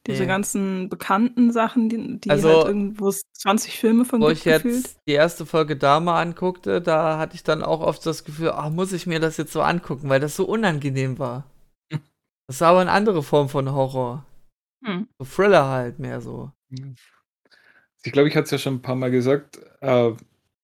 diese 0.07 0.25
Nee. 0.25 0.27
ganzen 0.27 0.89
bekannten 0.89 1.53
Sachen, 1.53 1.89
die, 1.89 2.21
die 2.21 2.31
Also, 2.31 2.49
halt 2.49 2.65
irgendwo 2.65 3.09
es 3.09 3.23
20 3.35 3.79
Filme 3.79 4.05
von 4.05 4.21
Wo 4.21 4.27
gibt 4.27 4.39
ich 4.39 4.45
jetzt 4.45 4.65
gefühlt. 4.65 4.97
die 5.09 5.13
erste 5.13 5.47
Folge 5.47 5.77
Dama 5.77 6.21
anguckte, 6.21 6.81
da 6.81 7.19
hatte 7.19 7.35
ich 7.35 7.43
dann 7.45 7.63
auch 7.63 7.81
oft 7.81 8.05
das 8.07 8.25
Gefühl, 8.25 8.51
ah, 8.51 8.71
muss 8.71 8.93
ich 8.93 9.07
mir 9.07 9.21
das 9.21 9.37
jetzt 9.37 9.53
so 9.53 9.63
angucken, 9.63 10.09
weil 10.09 10.21
das 10.21 10.37
so 10.37 10.47
unangenehm 10.47 11.19
war. 11.19 11.45
Das 12.49 12.61
war 12.61 12.71
aber 12.71 12.81
eine 12.81 12.91
andere 12.93 13.23
Form 13.23 13.49
von 13.49 13.73
Horror. 13.73 14.27
Hm. 14.85 15.09
So 15.19 15.25
Thriller 15.25 15.69
halt 15.69 15.99
mehr 16.01 16.21
so. 16.21 16.51
Ich 18.05 18.13
glaube, 18.13 18.29
ich 18.29 18.35
hatte 18.37 18.45
es 18.47 18.51
ja 18.51 18.59
schon 18.59 18.75
ein 18.77 18.83
paar 18.83 18.97
Mal 18.97 19.11
gesagt, 19.11 19.59
äh, 19.81 20.13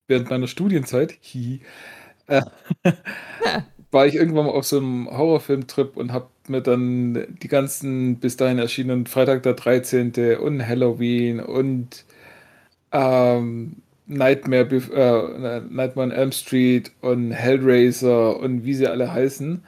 während 0.07 0.29
meiner 0.29 0.47
Studienzeit, 0.47 1.17
hihi, 1.21 1.61
äh, 2.27 2.41
war 3.91 4.05
ich 4.07 4.15
irgendwann 4.15 4.45
mal 4.47 4.51
auf 4.51 4.65
so 4.65 4.77
einem 4.77 5.09
Horrorfilmtrip 5.09 5.97
und 5.97 6.11
habe 6.13 6.29
mir 6.49 6.61
dann 6.61 7.37
die 7.41 7.47
ganzen 7.47 8.17
bis 8.19 8.37
dahin 8.37 8.59
erschienenen 8.59 9.05
Freitag 9.07 9.43
der 9.43 9.53
13. 9.53 10.37
und 10.37 10.65
Halloween 10.67 11.39
und 11.39 12.05
ähm, 12.91 13.77
Nightmare, 14.07 14.75
äh, 14.75 15.61
Nightmare 15.69 16.07
on 16.07 16.11
Elm 16.11 16.31
Street 16.31 16.91
und 17.01 17.31
Hellraiser 17.31 18.39
und 18.39 18.65
wie 18.65 18.73
sie 18.73 18.87
alle 18.87 19.13
heißen, 19.13 19.63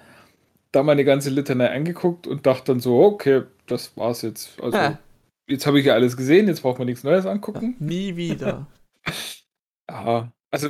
da 0.72 0.84
meine 0.84 1.06
ganze 1.06 1.30
Litanei 1.30 1.70
angeguckt 1.72 2.28
und 2.28 2.46
dachte 2.46 2.74
dann 2.74 2.80
so, 2.80 3.02
okay, 3.02 3.44
das 3.68 3.96
war's 3.98 4.22
jetzt. 4.24 4.60
Also 4.62 4.78
Ha. 4.78 5.00
jetzt 5.48 5.68
habe 5.68 5.80
ich 5.80 5.86
ja 5.86 5.94
alles 5.94 6.18
gesehen, 6.18 6.48
jetzt 6.48 6.62
braucht 6.62 6.80
man 6.80 6.88
nichts 6.88 7.04
Neues 7.04 7.26
angucken. 7.26 7.76
Nie 7.80 8.16
wieder. 8.16 8.68
Ja, 9.90 10.32
also 10.52 10.70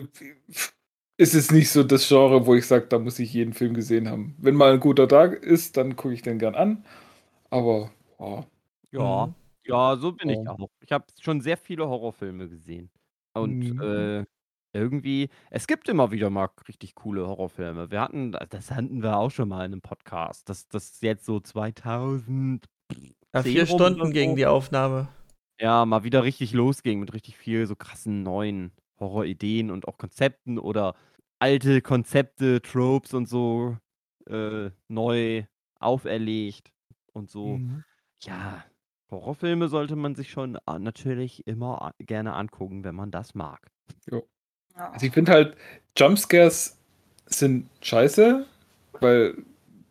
ist 1.22 1.34
es 1.36 1.51
nicht 1.51 1.69
so 1.72 1.84
das 1.84 2.07
Genre, 2.07 2.45
wo 2.45 2.55
ich 2.55 2.65
sage, 2.67 2.88
da 2.88 2.99
muss 2.99 3.19
ich 3.19 3.34
jeden 3.34 3.53
Film 3.53 3.74
gesehen 3.74 4.09
haben. 4.09 4.36
Wenn 4.39 4.55
mal 4.55 4.74
ein 4.74 4.80
guter 4.80 5.07
Tag 5.07 5.43
ist, 5.43 5.78
dann 5.78 5.95
gucke 5.95 6.13
ich 6.13 6.22
den 6.22 6.39
gern 6.39 6.55
an. 6.55 6.86
Aber 7.51 7.91
ja, 8.19 8.45
Ja, 8.93 9.28
Mhm. 9.28 9.36
ja, 9.65 9.97
so 9.97 10.11
bin 10.13 10.30
ich 10.30 10.39
Ja. 10.45 10.51
auch. 10.53 10.69
Ich 10.82 10.91
habe 10.91 11.05
schon 11.22 11.41
sehr 11.41 11.57
viele 11.57 11.88
Horrorfilme 11.89 12.49
gesehen. 12.49 12.91
Und 13.34 13.59
Mhm. 13.59 13.82
äh, 13.82 14.26
irgendwie, 14.74 15.30
es 15.51 15.67
gibt 15.67 15.89
immer 15.89 16.11
wieder 16.11 16.30
mal 16.30 16.49
richtig 16.67 16.95
coole 16.95 17.28
Horrorfilme. 17.28 17.91
Wir 17.91 18.01
hatten, 18.01 18.34
das 18.49 18.72
hatten 18.72 19.03
wir 19.03 19.17
auch 19.17 19.32
schon 19.32 19.49
mal 19.49 19.65
in 19.65 19.74
einem 19.74 19.82
Podcast, 19.82 20.49
dass 20.49 20.67
das 20.69 21.01
jetzt 21.01 21.26
so 21.26 21.39
2000 21.39 22.65
Ja, 23.34 23.43
Zehn 23.43 23.53
vier 23.53 23.65
Stunden 23.67 24.01
oder 24.01 24.11
gegen 24.11 24.32
so. 24.32 24.36
die 24.38 24.45
Aufnahme. 24.47 25.09
ja 25.59 25.86
mal 25.86 26.03
wieder 26.03 26.24
richtig 26.24 26.53
losging 26.53 26.99
mit 26.99 27.13
richtig 27.13 27.38
viel 27.38 27.65
so 27.67 27.76
krassen 27.76 28.24
neuen 28.24 28.72
Horrorideen 28.99 29.72
und 29.72 29.88
auch 29.88 29.97
Konzepten 29.97 30.59
oder 30.59 30.95
alte 31.42 31.82
Konzepte, 31.82 32.62
Tropes 32.62 33.14
und 33.14 33.28
so 33.28 33.78
äh, 34.28 34.70
neu 34.88 35.44
auferlegt 35.80 36.72
und 37.14 37.30
so. 37.30 37.58
Mhm. 37.58 37.84
Ja, 38.24 38.64
Horrorfilme 39.10 39.68
sollte 39.68 39.96
man 39.96 40.16
sich 40.16 40.30
schon 40.30 40.58
a- 40.66 40.78
natürlich 40.80 41.46
immer 41.48 41.94
gerne 42.00 42.34
angucken, 42.34 42.84
wenn 42.84 42.96
man 42.96 43.10
das 43.12 43.34
mag. 43.34 43.72
Ja. 44.12 44.22
Also 44.76 45.06
ich 45.08 45.12
finde 45.14 45.32
halt, 45.32 45.58
Jumpscares 45.98 46.78
sind 47.26 47.70
scheiße, 47.82 48.46
weil 49.00 49.36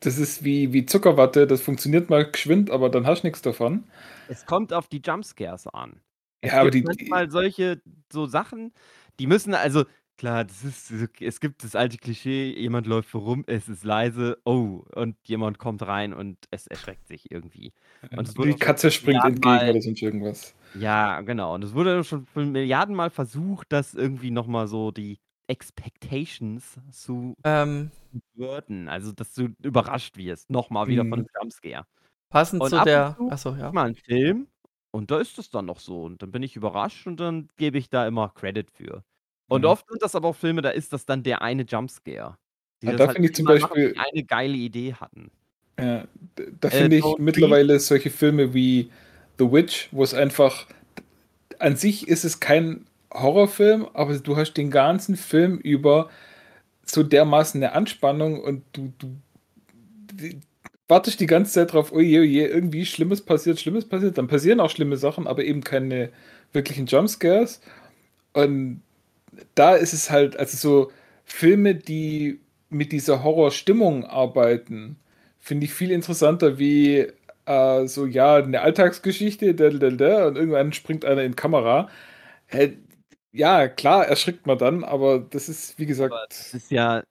das 0.01 0.16
ist 0.18 0.44
wie, 0.44 0.72
wie 0.72 0.86
Zuckerwatte, 0.86 1.46
das 1.46 1.61
funktioniert 1.61 2.09
mal 2.09 2.30
geschwind, 2.30 2.70
aber 2.70 2.88
dann 2.88 3.07
hast 3.07 3.22
du 3.22 3.26
nichts 3.26 3.42
davon. 3.42 3.84
Es 4.28 4.46
kommt 4.46 4.72
auf 4.72 4.86
die 4.88 5.03
Jumpscares 5.05 5.66
an. 5.66 6.01
Es 6.40 6.53
Ja, 6.53 6.61
aber 6.61 6.70
gibt 6.70 6.84
die- 7.01 7.09
manchmal 7.09 7.30
solche 7.30 7.82
so 8.11 8.24
Sachen, 8.26 8.72
die 9.18 9.26
müssen 9.26 9.53
also 9.53 9.84
klar, 10.20 10.44
das 10.44 10.64
ist 10.64 10.90
es 11.20 11.40
gibt 11.40 11.64
das 11.64 11.74
alte 11.74 11.96
Klischee, 11.98 12.54
jemand 12.58 12.86
läuft 12.86 13.14
rum, 13.14 13.44
es 13.46 13.68
ist 13.68 13.84
leise, 13.84 14.38
oh, 14.44 14.84
und 14.94 15.16
jemand 15.24 15.58
kommt 15.58 15.82
rein 15.86 16.12
und 16.14 16.38
es 16.50 16.66
erschreckt 16.66 17.08
sich 17.08 17.30
irgendwie. 17.30 17.72
Und 18.14 18.28
es 18.28 18.36
wurde 18.36 18.52
die 18.52 18.58
schon 18.58 18.58
Katze 18.58 18.90
springt 18.90 19.24
entgegen 19.24 19.42
Mal- 19.44 19.70
oder 19.70 19.80
sonst 19.82 20.02
irgendwas. 20.02 20.54
Ja, 20.74 21.20
genau. 21.22 21.54
Und 21.54 21.64
es 21.64 21.74
wurde 21.74 22.04
schon 22.04 22.26
von 22.26 22.52
Milliarden 22.52 22.94
Mal 22.94 23.10
versucht, 23.10 23.72
das 23.72 23.94
irgendwie 23.94 24.30
nochmal 24.30 24.68
so 24.68 24.90
die 24.92 25.18
Expectations 25.48 26.78
zu 26.92 27.34
Ähm, 27.44 27.90
würden. 28.34 28.88
Also, 28.88 29.12
dass 29.12 29.34
du 29.34 29.48
überrascht 29.62 30.16
wirst. 30.16 30.50
Nochmal 30.50 30.88
wieder 30.88 31.04
von 31.06 31.20
Mhm. 31.20 31.26
einem 31.26 31.26
Jumpscare. 31.42 31.86
passend 32.30 32.62
Und 32.62 32.70
zu 32.70 32.76
ab 32.76 32.82
und 32.82 32.86
der. 32.86 33.16
zu 33.16 33.30
Achso, 33.32 33.54
ja. 33.56 33.72
Mal 33.72 33.86
ein 33.88 33.94
Film 33.96 34.48
und 34.92 35.10
da 35.10 35.20
ist 35.20 35.38
es 35.38 35.50
dann 35.50 35.66
noch 35.66 35.80
so. 35.80 36.02
Und 36.04 36.22
dann 36.22 36.30
bin 36.32 36.42
ich 36.42 36.56
überrascht 36.56 37.06
und 37.06 37.18
dann 37.20 37.48
gebe 37.56 37.78
ich 37.78 37.88
da 37.90 38.06
immer 38.06 38.28
Credit 38.30 38.70
für. 38.70 39.04
Und 39.51 39.62
Mhm. 39.62 39.66
oft 39.66 39.86
sind 39.88 40.01
das 40.03 40.14
aber 40.14 40.28
auch 40.28 40.36
Filme, 40.36 40.62
da 40.62 40.70
ist 40.70 40.92
das 40.92 41.05
dann 41.05 41.22
der 41.22 41.42
eine 41.42 41.64
Jumpscare. 41.64 42.36
Die 42.82 42.86
das 42.86 42.96
da 42.96 43.07
halt 43.09 43.16
finde 43.16 43.28
ich 43.28 43.34
zum 43.34 43.44
machen, 43.44 43.61
Beispiel- 43.61 43.92
die 43.92 43.98
eine 43.98 44.24
geile 44.24 44.55
Idee 44.57 44.94
hatten. 44.94 45.30
Ja, 45.78 46.05
da 46.61 46.68
Äh, 46.68 46.70
finde 46.70 46.96
ich 46.96 47.05
Don't 47.05 47.11
Breathe. 47.16 47.22
mittlerweile 47.22 47.80
solche 47.80 48.11
Filme 48.11 48.55
wie 48.55 48.90
The 49.38 49.51
Witch, 49.51 49.88
wo 49.92 50.03
es 50.03 50.14
einfach 50.14 50.66
an 51.59 51.76
sich 51.76 52.09
ist 52.09 52.24
es 52.24 52.40
kein 52.40 52.86
Horrorfilm, 53.12 53.88
aber 53.92 54.16
du 54.18 54.36
hast 54.36 54.55
den 54.55 54.70
ganzen 54.70 55.16
Film 55.16 55.59
über 55.59 56.09
so 56.86 57.03
dermaßen 57.03 57.62
eine 57.62 57.72
Anspannung 57.72 58.40
und 58.40 58.62
du, 58.72 58.92
du 58.98 59.16
die, 60.12 60.38
wartest 60.88 61.20
die 61.20 61.26
ganze 61.26 61.53
Zeit 61.53 61.72
drauf, 61.72 61.92
oje, 61.92 62.20
oje, 62.20 62.46
irgendwie 62.46 62.86
Schlimmes 62.86 63.20
passiert, 63.22 63.59
Schlimmes 63.61 63.84
passiert, 63.88 64.16
dann 64.18 64.28
passieren 64.28 64.61
auch 64.61 64.70
schlimme 64.70 64.96
Sachen, 64.96 65.26
aber 65.26 65.44
eben 65.44 65.62
keine 65.62 66.11
wirklichen 66.53 66.86
Jumpscares. 66.86 67.61
Und 68.32 68.82
da 69.54 69.74
ist 69.74 69.92
es 69.92 70.10
halt, 70.10 70.36
also 70.38 70.56
so 70.56 70.92
Filme, 71.24 71.74
die 71.74 72.40
mit 72.70 72.92
dieser 72.92 73.22
Horrorstimmung 73.24 74.04
arbeiten, 74.04 74.96
finde 75.38 75.66
ich 75.66 75.72
viel 75.74 75.90
interessanter 75.92 76.58
wie 76.58 77.06
äh, 77.46 77.86
so, 77.86 78.06
ja, 78.06 78.36
eine 78.36 78.60
Alltagsgeschichte, 78.62 79.54
da, 79.54 79.70
da, 79.70 79.90
da, 79.90 80.26
und 80.28 80.36
irgendwann 80.36 80.72
springt 80.72 81.04
einer 81.04 81.22
in 81.24 81.36
Kamera. 81.36 81.88
Äh, 82.48 82.70
ja, 83.32 83.68
klar, 83.68 84.06
erschrickt 84.06 84.46
man 84.46 84.58
dann, 84.58 84.84
aber 84.84 85.20
das 85.20 85.48
ist, 85.48 85.78
wie 85.78 85.86
gesagt, 85.86 86.12
Aber 86.14 86.26
das 86.28 86.54
ist 86.54 86.70
ja. 86.70 87.02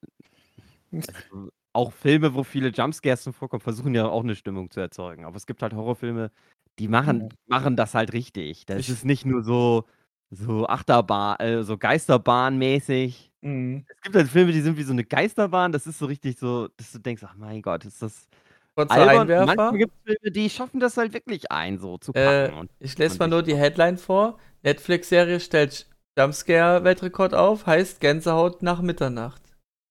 Also, 0.92 1.50
auch 1.74 1.94
Filme, 1.94 2.34
wo 2.34 2.44
viele 2.44 2.70
Jumpscares 2.70 3.22
zum 3.24 3.34
vorkommen, 3.34 3.62
versuchen 3.62 3.94
ja 3.96 4.08
auch 4.08 4.24
eine 4.24 4.36
Stimmung 4.36 4.72
zu 4.72 4.80
erzeugen. 4.80 5.26
Aber 5.26 5.36
es 5.38 5.46
gibt 5.46 5.62
halt 5.62 5.74
Horrorfilme, 5.74 6.32
die 6.80 6.88
machen, 6.88 7.30
Ja. 7.48 7.58
machen 7.58 7.76
das 7.76 7.94
halt 7.94 8.14
richtig. 8.14 8.66
Das 8.66 8.80
Ich- 8.80 8.90
ist 8.90 9.06
nicht 9.06 9.26
nur 9.26 9.44
so, 9.44 9.86
so 10.32 10.68
Achterbahn, 10.68 11.40
äh, 11.40 11.64
so 11.64 11.78
Geisterbahn-mäßig. 11.78 13.32
mh. 13.42 13.84
Es 13.88 14.02
gibt 14.02 14.16
halt 14.16 14.28
Filme, 14.30 14.52
die 14.52 14.62
sind 14.62 14.78
wie 14.78 14.84
so 14.84 14.94
eine 14.94 15.04
Geisterbahn. 15.04 15.72
Das 15.72 15.88
ist 15.88 16.00
so 16.00 16.06
richtig 16.06 16.38
so, 16.40 16.68
dass 16.78 16.92
du 16.92 17.00
denkst, 17.00 17.24
ach 17.26 17.36
mein 17.36 17.62
Gott, 17.62 17.86
ist 17.86 18.02
das 18.02 18.28
Einwerfer. 18.76 19.46
Manchmal 19.46 19.78
gibt 19.78 19.94
es 20.06 20.14
Filme, 20.14 20.32
die 20.32 20.50
schaffen 20.50 20.80
das 20.80 20.96
halt 20.98 21.14
wirklich 21.14 21.52
ein, 21.52 21.78
so 21.80 21.98
zu 21.98 22.14
Äh, 22.14 22.48
packen. 22.48 22.60
und 22.60 22.72
Ich 22.80 22.98
lese 22.98 23.18
mal 23.20 23.28
nur 23.28 23.44
die 23.44 23.56
Headline 23.56 23.98
vor. 23.98 24.38
Netflix-Serie 24.64 25.40
stellt 25.40 25.88
Jumpscare-Weltrekord 26.18 27.34
auf, 27.34 27.66
heißt 27.66 28.00
Gänsehaut 28.02 28.62
nach 28.62 28.82
Mitternacht. 28.82 29.42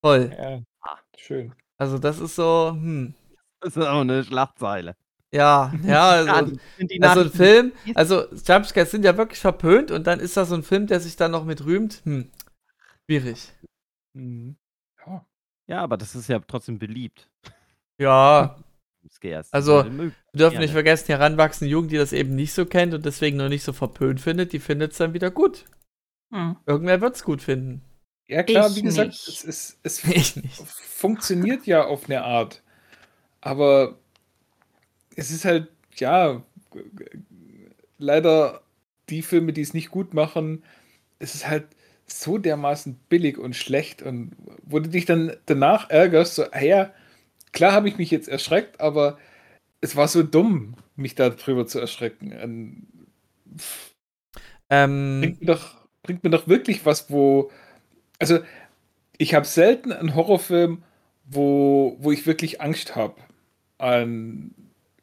Toll. 0.02 0.30
ja, 0.38 0.60
schön. 1.16 1.52
Also 1.78 1.98
das 1.98 2.18
ist 2.18 2.36
so, 2.36 2.70
hm. 2.72 3.14
das 3.60 3.76
ist 3.76 3.84
auch 3.86 4.00
eine 4.00 4.24
Schlagzeile. 4.24 4.94
Ja, 5.32 5.72
ja, 5.84 6.24
Ja, 6.24 6.34
also, 6.34 6.52
also 7.02 7.20
ein 7.20 7.30
Film, 7.30 7.72
also 7.94 8.24
Jumpscares 8.32 8.90
sind 8.90 9.04
ja 9.04 9.16
wirklich 9.16 9.40
verpönt 9.40 9.90
und 9.90 10.06
dann 10.06 10.20
ist 10.20 10.36
da 10.36 10.44
so 10.44 10.54
ein 10.54 10.62
Film, 10.62 10.86
der 10.86 11.00
sich 11.00 11.16
dann 11.16 11.30
noch 11.32 11.44
mit 11.44 11.64
rühmt. 11.64 12.00
Hm. 12.04 12.30
Schwierig. 13.06 13.52
Mhm. 14.14 14.56
Ja. 15.06 15.26
Ja, 15.66 15.80
aber 15.82 15.96
das 15.98 16.14
ist 16.14 16.28
ja 16.28 16.38
trotzdem 16.40 16.78
beliebt. 16.78 17.28
Ja, 17.98 18.56
Scares. 19.10 19.52
Also, 19.52 19.84
wir 19.84 20.12
dürfen 20.34 20.58
nicht 20.58 20.72
vergessen, 20.72 21.06
die 21.08 21.12
heranwachsende 21.12 21.70
Jugend, 21.70 21.92
die 21.92 21.96
das 21.96 22.12
eben 22.12 22.34
nicht 22.34 22.52
so 22.52 22.66
kennt 22.66 22.94
und 22.94 23.04
deswegen 23.04 23.36
noch 23.36 23.48
nicht 23.48 23.64
so 23.64 23.72
verpönt 23.72 24.20
findet, 24.20 24.52
die 24.52 24.58
findet 24.60 24.92
es 24.92 24.98
dann 24.98 25.14
wieder 25.14 25.30
gut. 25.30 25.64
Hm. 26.32 26.56
Irgendwer 26.66 27.00
wird 27.00 27.16
es 27.16 27.22
gut 27.24 27.42
finden. 27.42 27.82
Ja, 28.26 28.42
klar, 28.42 28.68
Ich 28.68 28.76
wie 28.76 28.82
gesagt, 28.82 29.08
nicht. 29.08 29.28
es, 29.28 29.44
es, 29.44 29.78
es 29.82 30.04
Ich 30.14 30.36
nicht. 30.36 30.56
funktioniert 30.56 31.66
ja 31.66 31.84
auf 31.86 32.04
eine 32.04 32.22
Art. 32.24 32.62
Aber 33.40 33.98
es 35.18 35.32
ist 35.32 35.44
halt, 35.44 35.68
ja, 35.98 36.42
leider 37.98 38.62
die 39.08 39.22
Filme, 39.22 39.52
die 39.52 39.62
es 39.62 39.74
nicht 39.74 39.90
gut 39.90 40.14
machen, 40.14 40.62
es 41.18 41.34
ist 41.34 41.48
halt 41.48 41.66
so 42.06 42.38
dermaßen 42.38 42.98
billig 43.08 43.38
und 43.38 43.56
schlecht 43.56 44.02
und 44.02 44.32
wo 44.64 44.80
du 44.80 44.88
dich 44.90 45.06
dann 45.06 45.36
danach 45.46 45.90
ärgerst, 45.90 46.36
so, 46.36 46.44
ah 46.52 46.60
ja, 46.62 46.92
klar 47.52 47.72
habe 47.72 47.88
ich 47.88 47.98
mich 47.98 48.10
jetzt 48.10 48.28
erschreckt, 48.28 48.80
aber 48.80 49.18
es 49.82 49.96
war 49.96 50.08
so 50.08 50.22
dumm, 50.24 50.76
mich 50.96 51.14
darüber 51.16 51.66
zu 51.66 51.80
erschrecken. 51.80 52.32
Und 52.32 52.88
Ähm, 54.70 55.20
bringt 55.20 55.40
mir 55.40 55.46
doch, 55.46 55.76
bringt 56.02 56.24
mir 56.24 56.30
doch 56.30 56.48
wirklich 56.48 56.84
was, 56.86 57.10
wo. 57.10 57.50
Also, 58.18 58.40
ich 59.18 59.34
habe 59.34 59.46
selten 59.46 59.92
einen 59.92 60.14
Horrorfilm, 60.14 60.84
wo, 61.26 61.96
wo 62.00 62.12
ich 62.12 62.26
wirklich 62.26 62.60
Angst 62.60 62.96
habe. 62.96 63.16
An, 63.78 64.54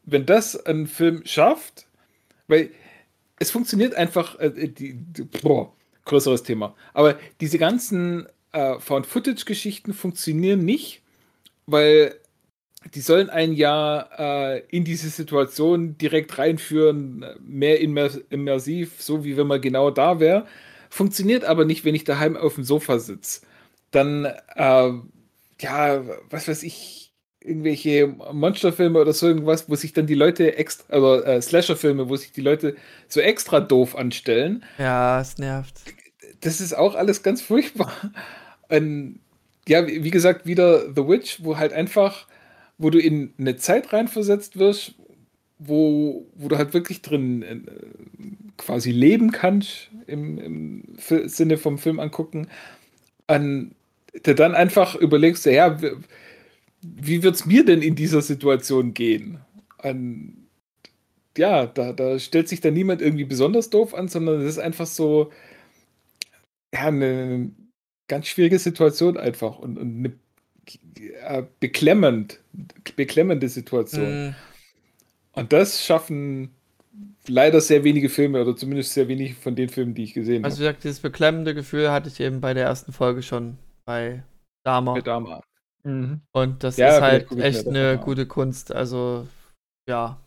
wenn 0.06 0.26
das 0.26 0.66
ein 0.66 0.88
Film 0.88 1.22
schafft, 1.26 1.88
weil 2.48 2.72
es 3.40 3.52
funktioniert 3.52 3.96
einfach, 3.96 4.40
äh, 4.40 4.70
die, 4.70 4.94
die, 4.94 5.24
boah, 5.24 5.74
größeres 6.06 6.44
Thema. 6.44 6.76
Aber 6.94 7.18
diese 7.42 7.58
ganzen 7.58 8.28
äh, 8.52 8.80
Found-Footage-Geschichten 8.80 9.94
funktionieren 9.94 10.64
nicht, 10.64 11.02
weil 11.66 12.16
die 12.94 13.02
sollen 13.02 13.32
ein 13.32 13.54
Jahr 13.54 14.10
äh, 14.20 14.60
in 14.70 14.84
diese 14.84 15.10
Situation 15.10 15.98
direkt 15.98 16.38
reinführen, 16.38 17.26
mehr 17.42 17.82
immer- 17.82 18.12
immersiv, 18.30 19.02
so 19.02 19.24
wie 19.26 19.38
wenn 19.38 19.48
man 19.48 19.60
genau 19.60 19.90
da 19.90 20.20
wäre. 20.20 20.46
Funktioniert 20.92 21.44
aber 21.46 21.66
nicht, 21.66 21.84
wenn 21.84 21.96
ich 21.96 22.04
daheim 22.04 22.38
auf 22.38 22.56
dem 22.56 22.64
Sofa 22.64 23.00
sitze. 23.00 23.42
Dann, 23.90 24.26
äh, 24.26 24.92
ja, 25.60 26.04
was 26.30 26.48
weiß 26.48 26.62
ich, 26.64 27.12
irgendwelche 27.46 28.08
Monsterfilme 28.08 29.00
oder 29.00 29.14
so 29.14 29.28
irgendwas, 29.28 29.70
wo 29.70 29.76
sich 29.76 29.94
dann 29.94 30.08
die 30.08 30.16
Leute 30.16 30.58
extra, 30.58 30.94
also 30.94 31.24
äh, 31.24 31.42
Slasherfilme, 31.42 32.10
wo 32.10 32.16
sich 32.16 32.32
die 32.32 32.42
Leute 32.42 32.76
so 33.08 33.20
extra 33.20 33.60
doof 33.60 33.96
anstellen 33.96 34.64
ja, 34.78 35.20
es 35.22 35.38
nervt. 35.38 35.82
das 36.42 36.60
ist 36.62 36.74
auch 36.74 36.96
alles 36.96 37.24
ganz 37.24 37.42
furchtbar. 37.42 37.94
Und 38.70 39.20
ja, 39.68 39.86
wie 39.88 40.12
gesagt, 40.12 40.46
wieder 40.46 40.94
The 40.96 41.08
Witch, 41.08 41.44
wo 41.44 41.58
halt 41.58 41.74
einfach, 41.74 42.28
wo 42.78 42.90
du 42.90 43.00
in 43.00 43.34
eine 43.38 43.56
Zeit 43.58 43.94
reinversetzt 43.94 44.58
wirst, 44.58 44.94
wo, 45.58 46.26
wo 46.36 46.48
du 46.50 46.58
halt 46.58 46.74
wirklich 46.74 47.02
drin 47.02 47.42
äh, 47.42 47.60
quasi 48.58 48.92
leben 48.92 49.32
kannst, 49.32 49.90
im, 50.08 50.38
im 50.38 50.84
Sinne 51.28 51.58
vom 51.58 51.78
Film 51.78 52.00
angucken, 52.00 52.48
an 53.28 53.72
der 54.26 54.34
dann 54.34 54.54
einfach 54.56 54.96
überlegst, 54.96 55.46
ja, 55.46 55.82
w- 55.82 55.94
wie 56.98 57.24
wird 57.24 57.36
es 57.36 57.46
mir 57.46 57.66
denn 57.66 57.82
in 57.82 57.96
dieser 57.96 58.22
Situation 58.22 58.94
gehen? 58.94 59.40
An, 59.78 60.48
ja, 61.38 61.66
da, 61.68 61.94
da 61.94 62.20
stellt 62.20 62.50
sich 62.50 62.62
dann 62.62 62.74
niemand 62.74 63.02
irgendwie 63.02 63.26
besonders 63.26 63.70
doof 63.70 63.94
an, 63.94 64.08
sondern 64.08 64.42
es 64.42 64.48
ist 64.48 64.60
einfach 64.60 64.88
so, 64.88 65.32
ja, 66.74 66.88
eine 66.88 67.52
ganz 68.08 68.28
schwierige 68.28 68.60
Situation 68.60 69.18
einfach 69.18 69.60
und, 69.60 69.78
und 69.78 69.98
eine 69.98 70.20
äh, 71.22 71.44
beklemmend, 71.60 72.42
beklemmende 72.96 73.50
Situation. 73.50 74.24
Hm, 74.30 74.36
Und 75.34 75.54
das 75.54 75.86
schaffen 75.86 76.56
leider 77.28 77.62
sehr 77.62 77.84
wenige 77.84 78.10
Filme 78.10 78.42
oder 78.42 78.56
zumindest 78.56 78.94
sehr 78.94 79.08
wenig 79.08 79.36
von 79.36 79.56
den 79.56 79.70
Filmen, 79.70 79.96
die 79.96 80.04
ich 80.04 80.14
gesehen 80.14 80.44
also 80.44 80.60
wie 80.60 80.68
habe. 80.68 80.76
gesagt, 80.76 80.84
dieses 80.84 81.00
beklemmende 81.02 81.54
Gefühl 81.56 81.92
hatte 81.92 82.10
ich 82.10 82.20
eben 82.20 82.42
bei 82.42 82.54
der 82.54 82.66
ersten 82.66 82.94
Folge 82.94 83.24
schon 83.24 83.58
bei 83.86 84.24
Dama. 84.64 84.96
Mit 84.96 85.08
Dama. 85.08 85.42
Mhm. 85.86 86.22
Und 86.34 86.64
das 86.64 86.78
Ja, 86.78 86.96
ist 86.96 87.02
halt 87.02 87.32
echt 87.38 87.68
eine 87.68 88.00
gute 88.00 88.28
Kunst. 88.28 88.74
Also, 88.74 89.28
ja, 89.88 90.20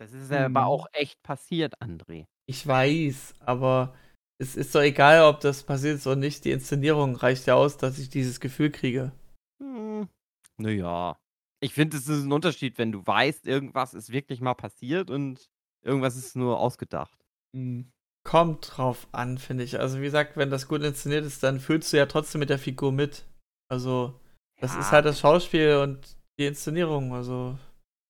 Das 0.00 0.12
ist 0.12 0.30
ja 0.30 0.48
Mhm. 0.48 0.56
aber 0.56 0.66
auch 0.66 0.86
echt 0.92 1.22
passiert, 1.22 1.80
André. 1.80 2.26
ich 2.46 2.66
weiß, 2.66 3.34
aber 3.40 3.94
es 4.38 4.56
ist 4.56 4.74
doch 4.74 4.80
egal, 4.82 5.22
ob 5.22 5.40
das 5.40 5.62
passiert 5.62 5.96
ist 5.96 6.06
oder 6.06 6.16
nicht. 6.16 6.44
Die 6.44 6.50
Inszenierung 6.50 7.14
reicht 7.16 7.46
ja 7.46 7.54
aus, 7.54 7.76
dass 7.76 7.98
ich 7.98 8.08
dieses 8.10 8.40
Gefühl 8.40 8.70
kriege. 8.70 9.12
Hm. 9.62 10.08
Naja. 10.58 11.16
Ich 11.60 11.72
finde, 11.72 11.96
es 11.96 12.08
ist 12.08 12.24
ein 12.24 12.32
Unterschied, 12.32 12.76
wenn 12.76 12.92
du 12.92 13.06
weißt, 13.06 13.46
irgendwas 13.46 13.94
ist 13.94 14.10
wirklich 14.10 14.40
mal 14.40 14.54
passiert 14.54 15.10
und 15.10 15.48
irgendwas 15.82 16.16
ist 16.16 16.34
nur 16.36 16.58
ausgedacht. 16.58 17.16
Mhm. 17.52 17.90
Kommt 18.26 18.76
drauf 18.76 19.06
an, 19.12 19.38
finde 19.38 19.64
ich. 19.64 19.78
Also 19.78 19.98
wie 20.00 20.04
gesagt, 20.04 20.36
wenn 20.36 20.50
das 20.50 20.66
gut 20.66 20.82
inszeniert 20.82 21.24
ist, 21.24 21.42
dann 21.42 21.60
fühlst 21.60 21.92
du 21.92 21.96
ja 21.98 22.06
trotzdem 22.06 22.40
mit 22.40 22.50
der 22.50 22.58
Figur 22.58 22.90
mit. 22.90 23.26
Also 23.70 24.18
das 24.60 24.74
Ja. 24.74 24.80
ist 24.80 24.92
halt 24.92 25.04
das 25.06 25.20
Schauspiel 25.20 25.76
und 25.76 26.16
die 26.38 26.46
Inszenierung. 26.46 27.12
Also, 27.14 27.58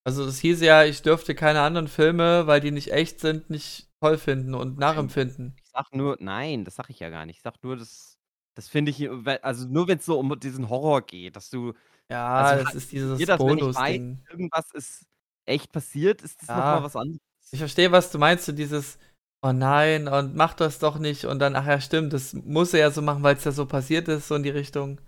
also 0.05 0.27
das 0.27 0.39
hieß 0.39 0.61
ja, 0.61 0.85
ich 0.85 1.03
dürfte 1.03 1.35
keine 1.35 1.61
anderen 1.63 1.89
Filme, 1.89 2.47
weil 2.47 2.61
die 2.61 2.71
nicht 2.71 2.93
echt 2.93 3.21
sind, 3.21 3.51
nicht 3.51 3.89
toll 4.01 4.19
finden 4.19 4.55
und 4.55 4.79
nachempfinden. 4.79 5.55
Ich 5.63 5.71
sag 5.71 5.93
nur, 5.95 6.17
nein, 6.21 6.65
das 6.65 6.77
sag 6.77 6.91
ich 6.91 7.01
ja 7.01 7.11
gar 7.11 7.27
nicht. 7.27 7.39
Ich 7.39 7.43
sag 7.43 7.63
nur, 7.63 7.77
das, 7.77 8.19
das 8.55 8.69
finde 8.69 8.91
ich, 8.93 9.09
also 9.43 9.67
nur 9.69 9.89
wenn 9.89 9.99
es 9.99 10.05
so 10.07 10.19
um 10.19 10.39
diesen 10.39 10.69
Horror 10.69 11.03
geht, 11.03 11.37
dass 11.37 11.51
du, 11.51 11.73
Ja, 12.11 12.35
Also 12.41 12.65
das 12.65 12.75
ist 12.75 12.93
dieses 12.93 13.19
weiß, 13.21 13.39
Bonus-Ding. 13.39 14.19
irgendwas 14.31 14.71
ist 14.73 15.07
echt 15.47 15.73
passiert, 15.73 16.23
ist 16.23 16.43
das 16.43 16.49
Ja. 16.49 16.57
nochmal 16.57 16.83
was 16.83 16.97
anderes. 16.97 17.21
Ich 17.53 17.59
verstehe, 17.59 17.93
was 17.93 18.11
du 18.11 18.19
meinst, 18.19 18.45
so 18.47 18.53
dieses, 18.53 18.99
oh 19.43 19.53
nein, 19.53 20.09
und 20.09 20.35
mach 20.35 20.55
das 20.55 20.79
doch 20.79 20.99
nicht 20.99 21.25
und 21.25 21.39
dann, 21.39 21.57
ach 21.57 21.67
ja, 21.67 21.81
stimmt, 21.81 22.13
das 22.13 22.33
muss 22.35 22.75
er 22.75 22.81
ja 22.81 22.91
so 22.91 23.03
machen, 23.03 23.23
weil 23.23 23.37
es 23.37 23.45
ja 23.45 23.53
so 23.53 23.67
passiert 23.67 24.09
ist, 24.09 24.29
so 24.29 24.35
in 24.37 24.43
die 24.43 24.51
Richtung. 24.51 25.01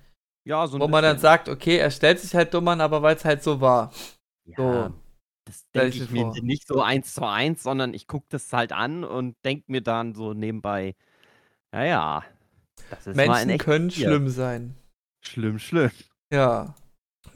Ja, 0.46 0.66
so 0.68 0.76
ein 0.76 0.80
Wo 0.80 0.86
man 0.86 1.02
dann 1.02 1.16
bisschen. 1.16 1.22
sagt, 1.22 1.48
okay, 1.48 1.76
er 1.78 1.90
stellt 1.90 2.20
sich 2.20 2.34
halt 2.34 2.54
dumm 2.54 2.68
an, 2.68 2.80
aber 2.80 3.02
weil 3.02 3.16
es 3.16 3.24
halt 3.24 3.42
so 3.42 3.60
war. 3.60 3.92
Ja, 4.44 4.56
so. 4.88 4.94
das 5.44 5.68
denke 5.74 5.88
ich 5.88 6.02
ich 6.02 6.10
mir 6.10 6.30
nicht 6.42 6.68
so 6.68 6.80
eins 6.80 7.14
zu 7.14 7.24
eins, 7.26 7.64
sondern 7.64 7.92
ich 7.94 8.06
gucke 8.06 8.26
das 8.28 8.52
halt 8.52 8.72
an 8.72 9.02
und 9.02 9.36
denke 9.44 9.64
mir 9.66 9.80
dann 9.82 10.14
so 10.14 10.34
nebenbei, 10.34 10.94
ja, 11.74 11.84
ja, 11.84 12.24
das 12.90 13.08
ist 13.08 13.16
Menschen 13.16 13.58
können 13.58 13.88
passiert. 13.88 14.08
schlimm 14.08 14.28
sein. 14.28 14.76
Schlimm, 15.24 15.58
schlimm. 15.58 15.90
Ja. 16.32 16.74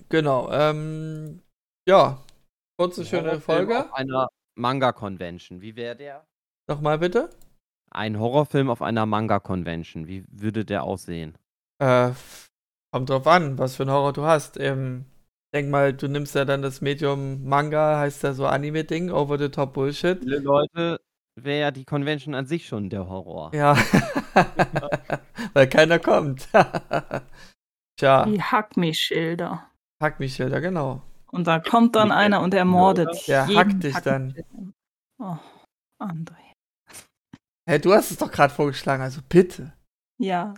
Genau. 0.08 0.50
Ähm, 0.52 1.42
ja. 1.88 2.22
Kurze, 2.78 3.04
schöne 3.04 3.22
Horrorfilm 3.22 3.42
Folge. 3.42 3.84
Auf 3.86 3.92
einer 3.94 4.28
Manga-Convention. 4.56 5.60
Wie 5.60 5.74
wäre 5.74 5.96
der? 5.96 6.26
Nochmal 6.68 6.98
bitte. 6.98 7.30
Ein 7.90 8.20
Horrorfilm 8.20 8.70
auf 8.70 8.82
einer 8.82 9.04
Manga-Convention. 9.06 10.06
Wie 10.06 10.24
würde 10.28 10.64
der 10.64 10.84
aussehen? 10.84 11.36
Äh, 11.80 12.12
kommt 12.92 13.10
drauf 13.10 13.26
an, 13.26 13.58
was 13.58 13.76
für 13.76 13.84
ein 13.84 13.90
Horror 13.90 14.12
du 14.12 14.24
hast. 14.24 14.58
Ähm, 14.58 15.04
denk 15.54 15.70
mal, 15.70 15.92
du 15.92 16.08
nimmst 16.08 16.34
ja 16.34 16.44
dann 16.44 16.62
das 16.62 16.80
Medium 16.80 17.44
Manga, 17.44 17.98
heißt 17.98 18.22
ja 18.22 18.32
so 18.32 18.46
Anime-Ding, 18.46 19.10
over 19.10 19.38
the 19.38 19.48
top 19.48 19.74
Bullshit. 19.74 20.18
Viele 20.20 20.38
Leute 20.38 21.00
wäre 21.36 21.60
ja 21.60 21.70
die 21.70 21.84
Convention 21.84 22.34
an 22.34 22.46
sich 22.46 22.66
schon 22.66 22.90
der 22.90 23.08
Horror. 23.08 23.54
Ja. 23.54 23.76
Weil 25.54 25.68
keiner 25.68 25.98
kommt. 25.98 26.48
Tja, 27.96 28.24
Die 28.24 28.42
Hack 28.42 28.76
mich 28.76 28.98
Schilder. 28.98 29.66
Hack 30.02 30.20
mich 30.20 30.34
Schilder, 30.34 30.60
genau. 30.60 31.02
Und 31.30 31.46
da 31.46 31.60
kommt 31.60 31.94
dann 31.96 32.10
einer 32.10 32.40
und 32.40 32.54
ermordet. 32.54 33.28
Der 33.28 33.46
jeden 33.46 33.58
hackt 33.58 33.84
dich 33.84 33.96
dann. 33.98 34.34
Oh, 35.18 35.36
André. 36.00 36.34
Hey, 37.68 37.78
du 37.80 37.92
hast 37.92 38.10
es 38.10 38.16
doch 38.16 38.32
gerade 38.32 38.52
vorgeschlagen, 38.52 39.02
also 39.02 39.20
bitte. 39.28 39.72
Ja. 40.18 40.54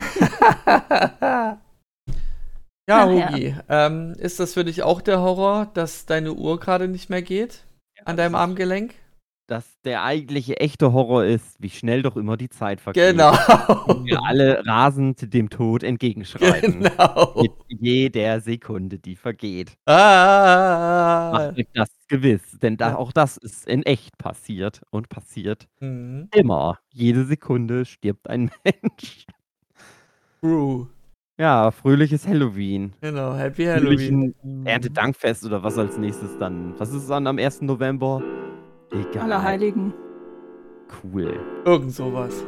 ja, 2.88 3.04
Ach 3.04 3.10
ja. 3.10 3.30
Hugi, 3.32 3.54
ähm, 3.68 4.14
ist 4.18 4.38
das 4.40 4.54
für 4.54 4.64
dich 4.64 4.82
auch 4.82 5.00
der 5.00 5.20
Horror, 5.20 5.70
dass 5.74 6.06
deine 6.06 6.32
Uhr 6.34 6.58
gerade 6.60 6.88
nicht 6.88 7.10
mehr 7.10 7.22
geht? 7.22 7.64
An 8.04 8.16
deinem 8.16 8.34
Armgelenk? 8.34 8.94
Dass 9.48 9.80
der 9.84 10.02
eigentliche 10.02 10.58
echte 10.58 10.92
Horror 10.92 11.24
ist, 11.24 11.54
wie 11.60 11.70
schnell 11.70 12.02
doch 12.02 12.16
immer 12.16 12.36
die 12.36 12.48
Zeit 12.48 12.80
vergeht. 12.80 13.12
Genau. 13.12 13.30
Und 13.86 14.04
wir 14.06 14.20
alle 14.24 14.66
rasend 14.66 15.32
dem 15.32 15.50
Tod 15.50 15.84
entgegenschreiten. 15.84 16.80
genau. 16.82 17.32
Mit 17.40 17.52
jeder 17.68 18.40
Sekunde, 18.40 18.98
die 18.98 19.14
vergeht. 19.14 19.76
Ah. 19.86 21.30
Macht 21.32 21.58
euch 21.58 21.68
das 21.74 21.88
gewiss, 22.08 22.42
denn 22.60 22.76
da, 22.76 22.96
auch 22.96 23.12
das 23.12 23.36
ist 23.36 23.66
in 23.68 23.84
echt 23.84 24.18
passiert 24.18 24.82
und 24.90 25.08
passiert 25.08 25.68
Mhm. 25.80 26.28
immer. 26.34 26.78
Jede 26.92 27.24
Sekunde 27.24 27.84
stirbt 27.84 28.28
ein 28.28 28.50
Mensch. 28.64 29.26
True. 30.40 30.88
Ja, 31.38 31.70
fröhliches 31.70 32.26
Halloween. 32.26 32.94
Genau, 33.02 33.34
Happy 33.34 33.64
Halloween. 33.64 34.32
Fröhlichen 34.32 34.66
Erntedankfest 34.66 35.44
oder 35.44 35.62
was 35.62 35.76
als 35.76 35.98
nächstes 35.98 36.38
dann? 36.38 36.72
Was 36.78 36.94
ist 36.94 37.10
dann 37.10 37.26
am 37.26 37.38
1. 37.38 37.60
November? 37.62 38.22
Egal. 38.90 39.24
Allerheiligen. 39.24 39.92
Cool. 41.02 41.38
Irgend 41.66 41.92
sowas. 41.92 42.42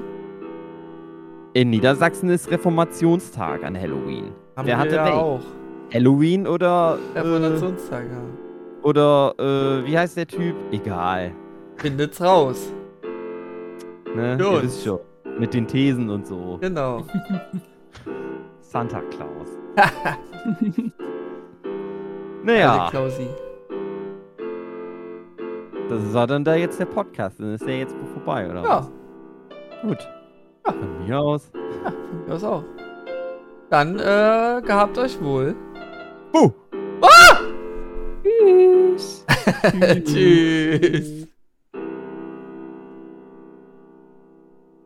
In 1.53 1.69
Niedersachsen 1.69 2.31
ist 2.31 2.51
Reformationstag 2.51 3.63
an 3.63 3.79
Halloween. 3.79 4.33
Haben 4.57 4.67
Wer 4.67 4.77
wir 4.77 4.79
hatte 4.79 4.95
ja 4.95 5.13
auch. 5.13 5.43
Halloween 5.93 6.47
oder 6.47 6.99
äh, 7.15 7.19
Reformationstag, 7.19 8.05
ja. 8.05 8.85
oder 8.85 9.35
äh, 9.39 9.87
wie 9.87 9.99
heißt 9.99 10.17
der 10.17 10.27
Typ? 10.27 10.55
Egal. 10.71 11.33
Findet's 11.77 12.23
raus. 12.23 12.73
Ne? 14.15 14.39
Ihr 14.41 14.63
wisst 14.63 14.85
schon. 14.85 15.01
Mit 15.39 15.53
den 15.53 15.67
Thesen 15.67 16.09
und 16.09 16.27
so. 16.27 16.59
Genau. 16.61 17.05
Santa 18.69 19.01
Claus. 19.11 19.49
Naja, 22.41 22.89
Klausi. 22.91 23.29
das 25.91 26.15
war 26.15 26.27
dann 26.27 26.45
da 26.45 26.55
jetzt 26.55 26.79
der 26.79 26.87
Podcast. 26.87 27.41
Dann 27.41 27.55
ist 27.55 27.67
der 27.67 27.79
jetzt 27.79 27.95
vorbei, 28.15 28.49
oder? 28.49 28.63
Ja, 28.63 28.79
was? 28.79 28.91
Gut. 29.83 30.09
Von 30.65 31.07
mir 31.07 31.19
aus. 31.19 31.51
das 32.27 32.45
auch. 32.45 32.63
Dann, 33.71 33.99
äh, 33.99 34.63
gehabt 34.65 34.97
euch 34.99 35.21
wohl. 35.21 35.57
Buh. 36.33 36.53
Tschüss. 38.23 39.27
Tschüss. 40.05 41.18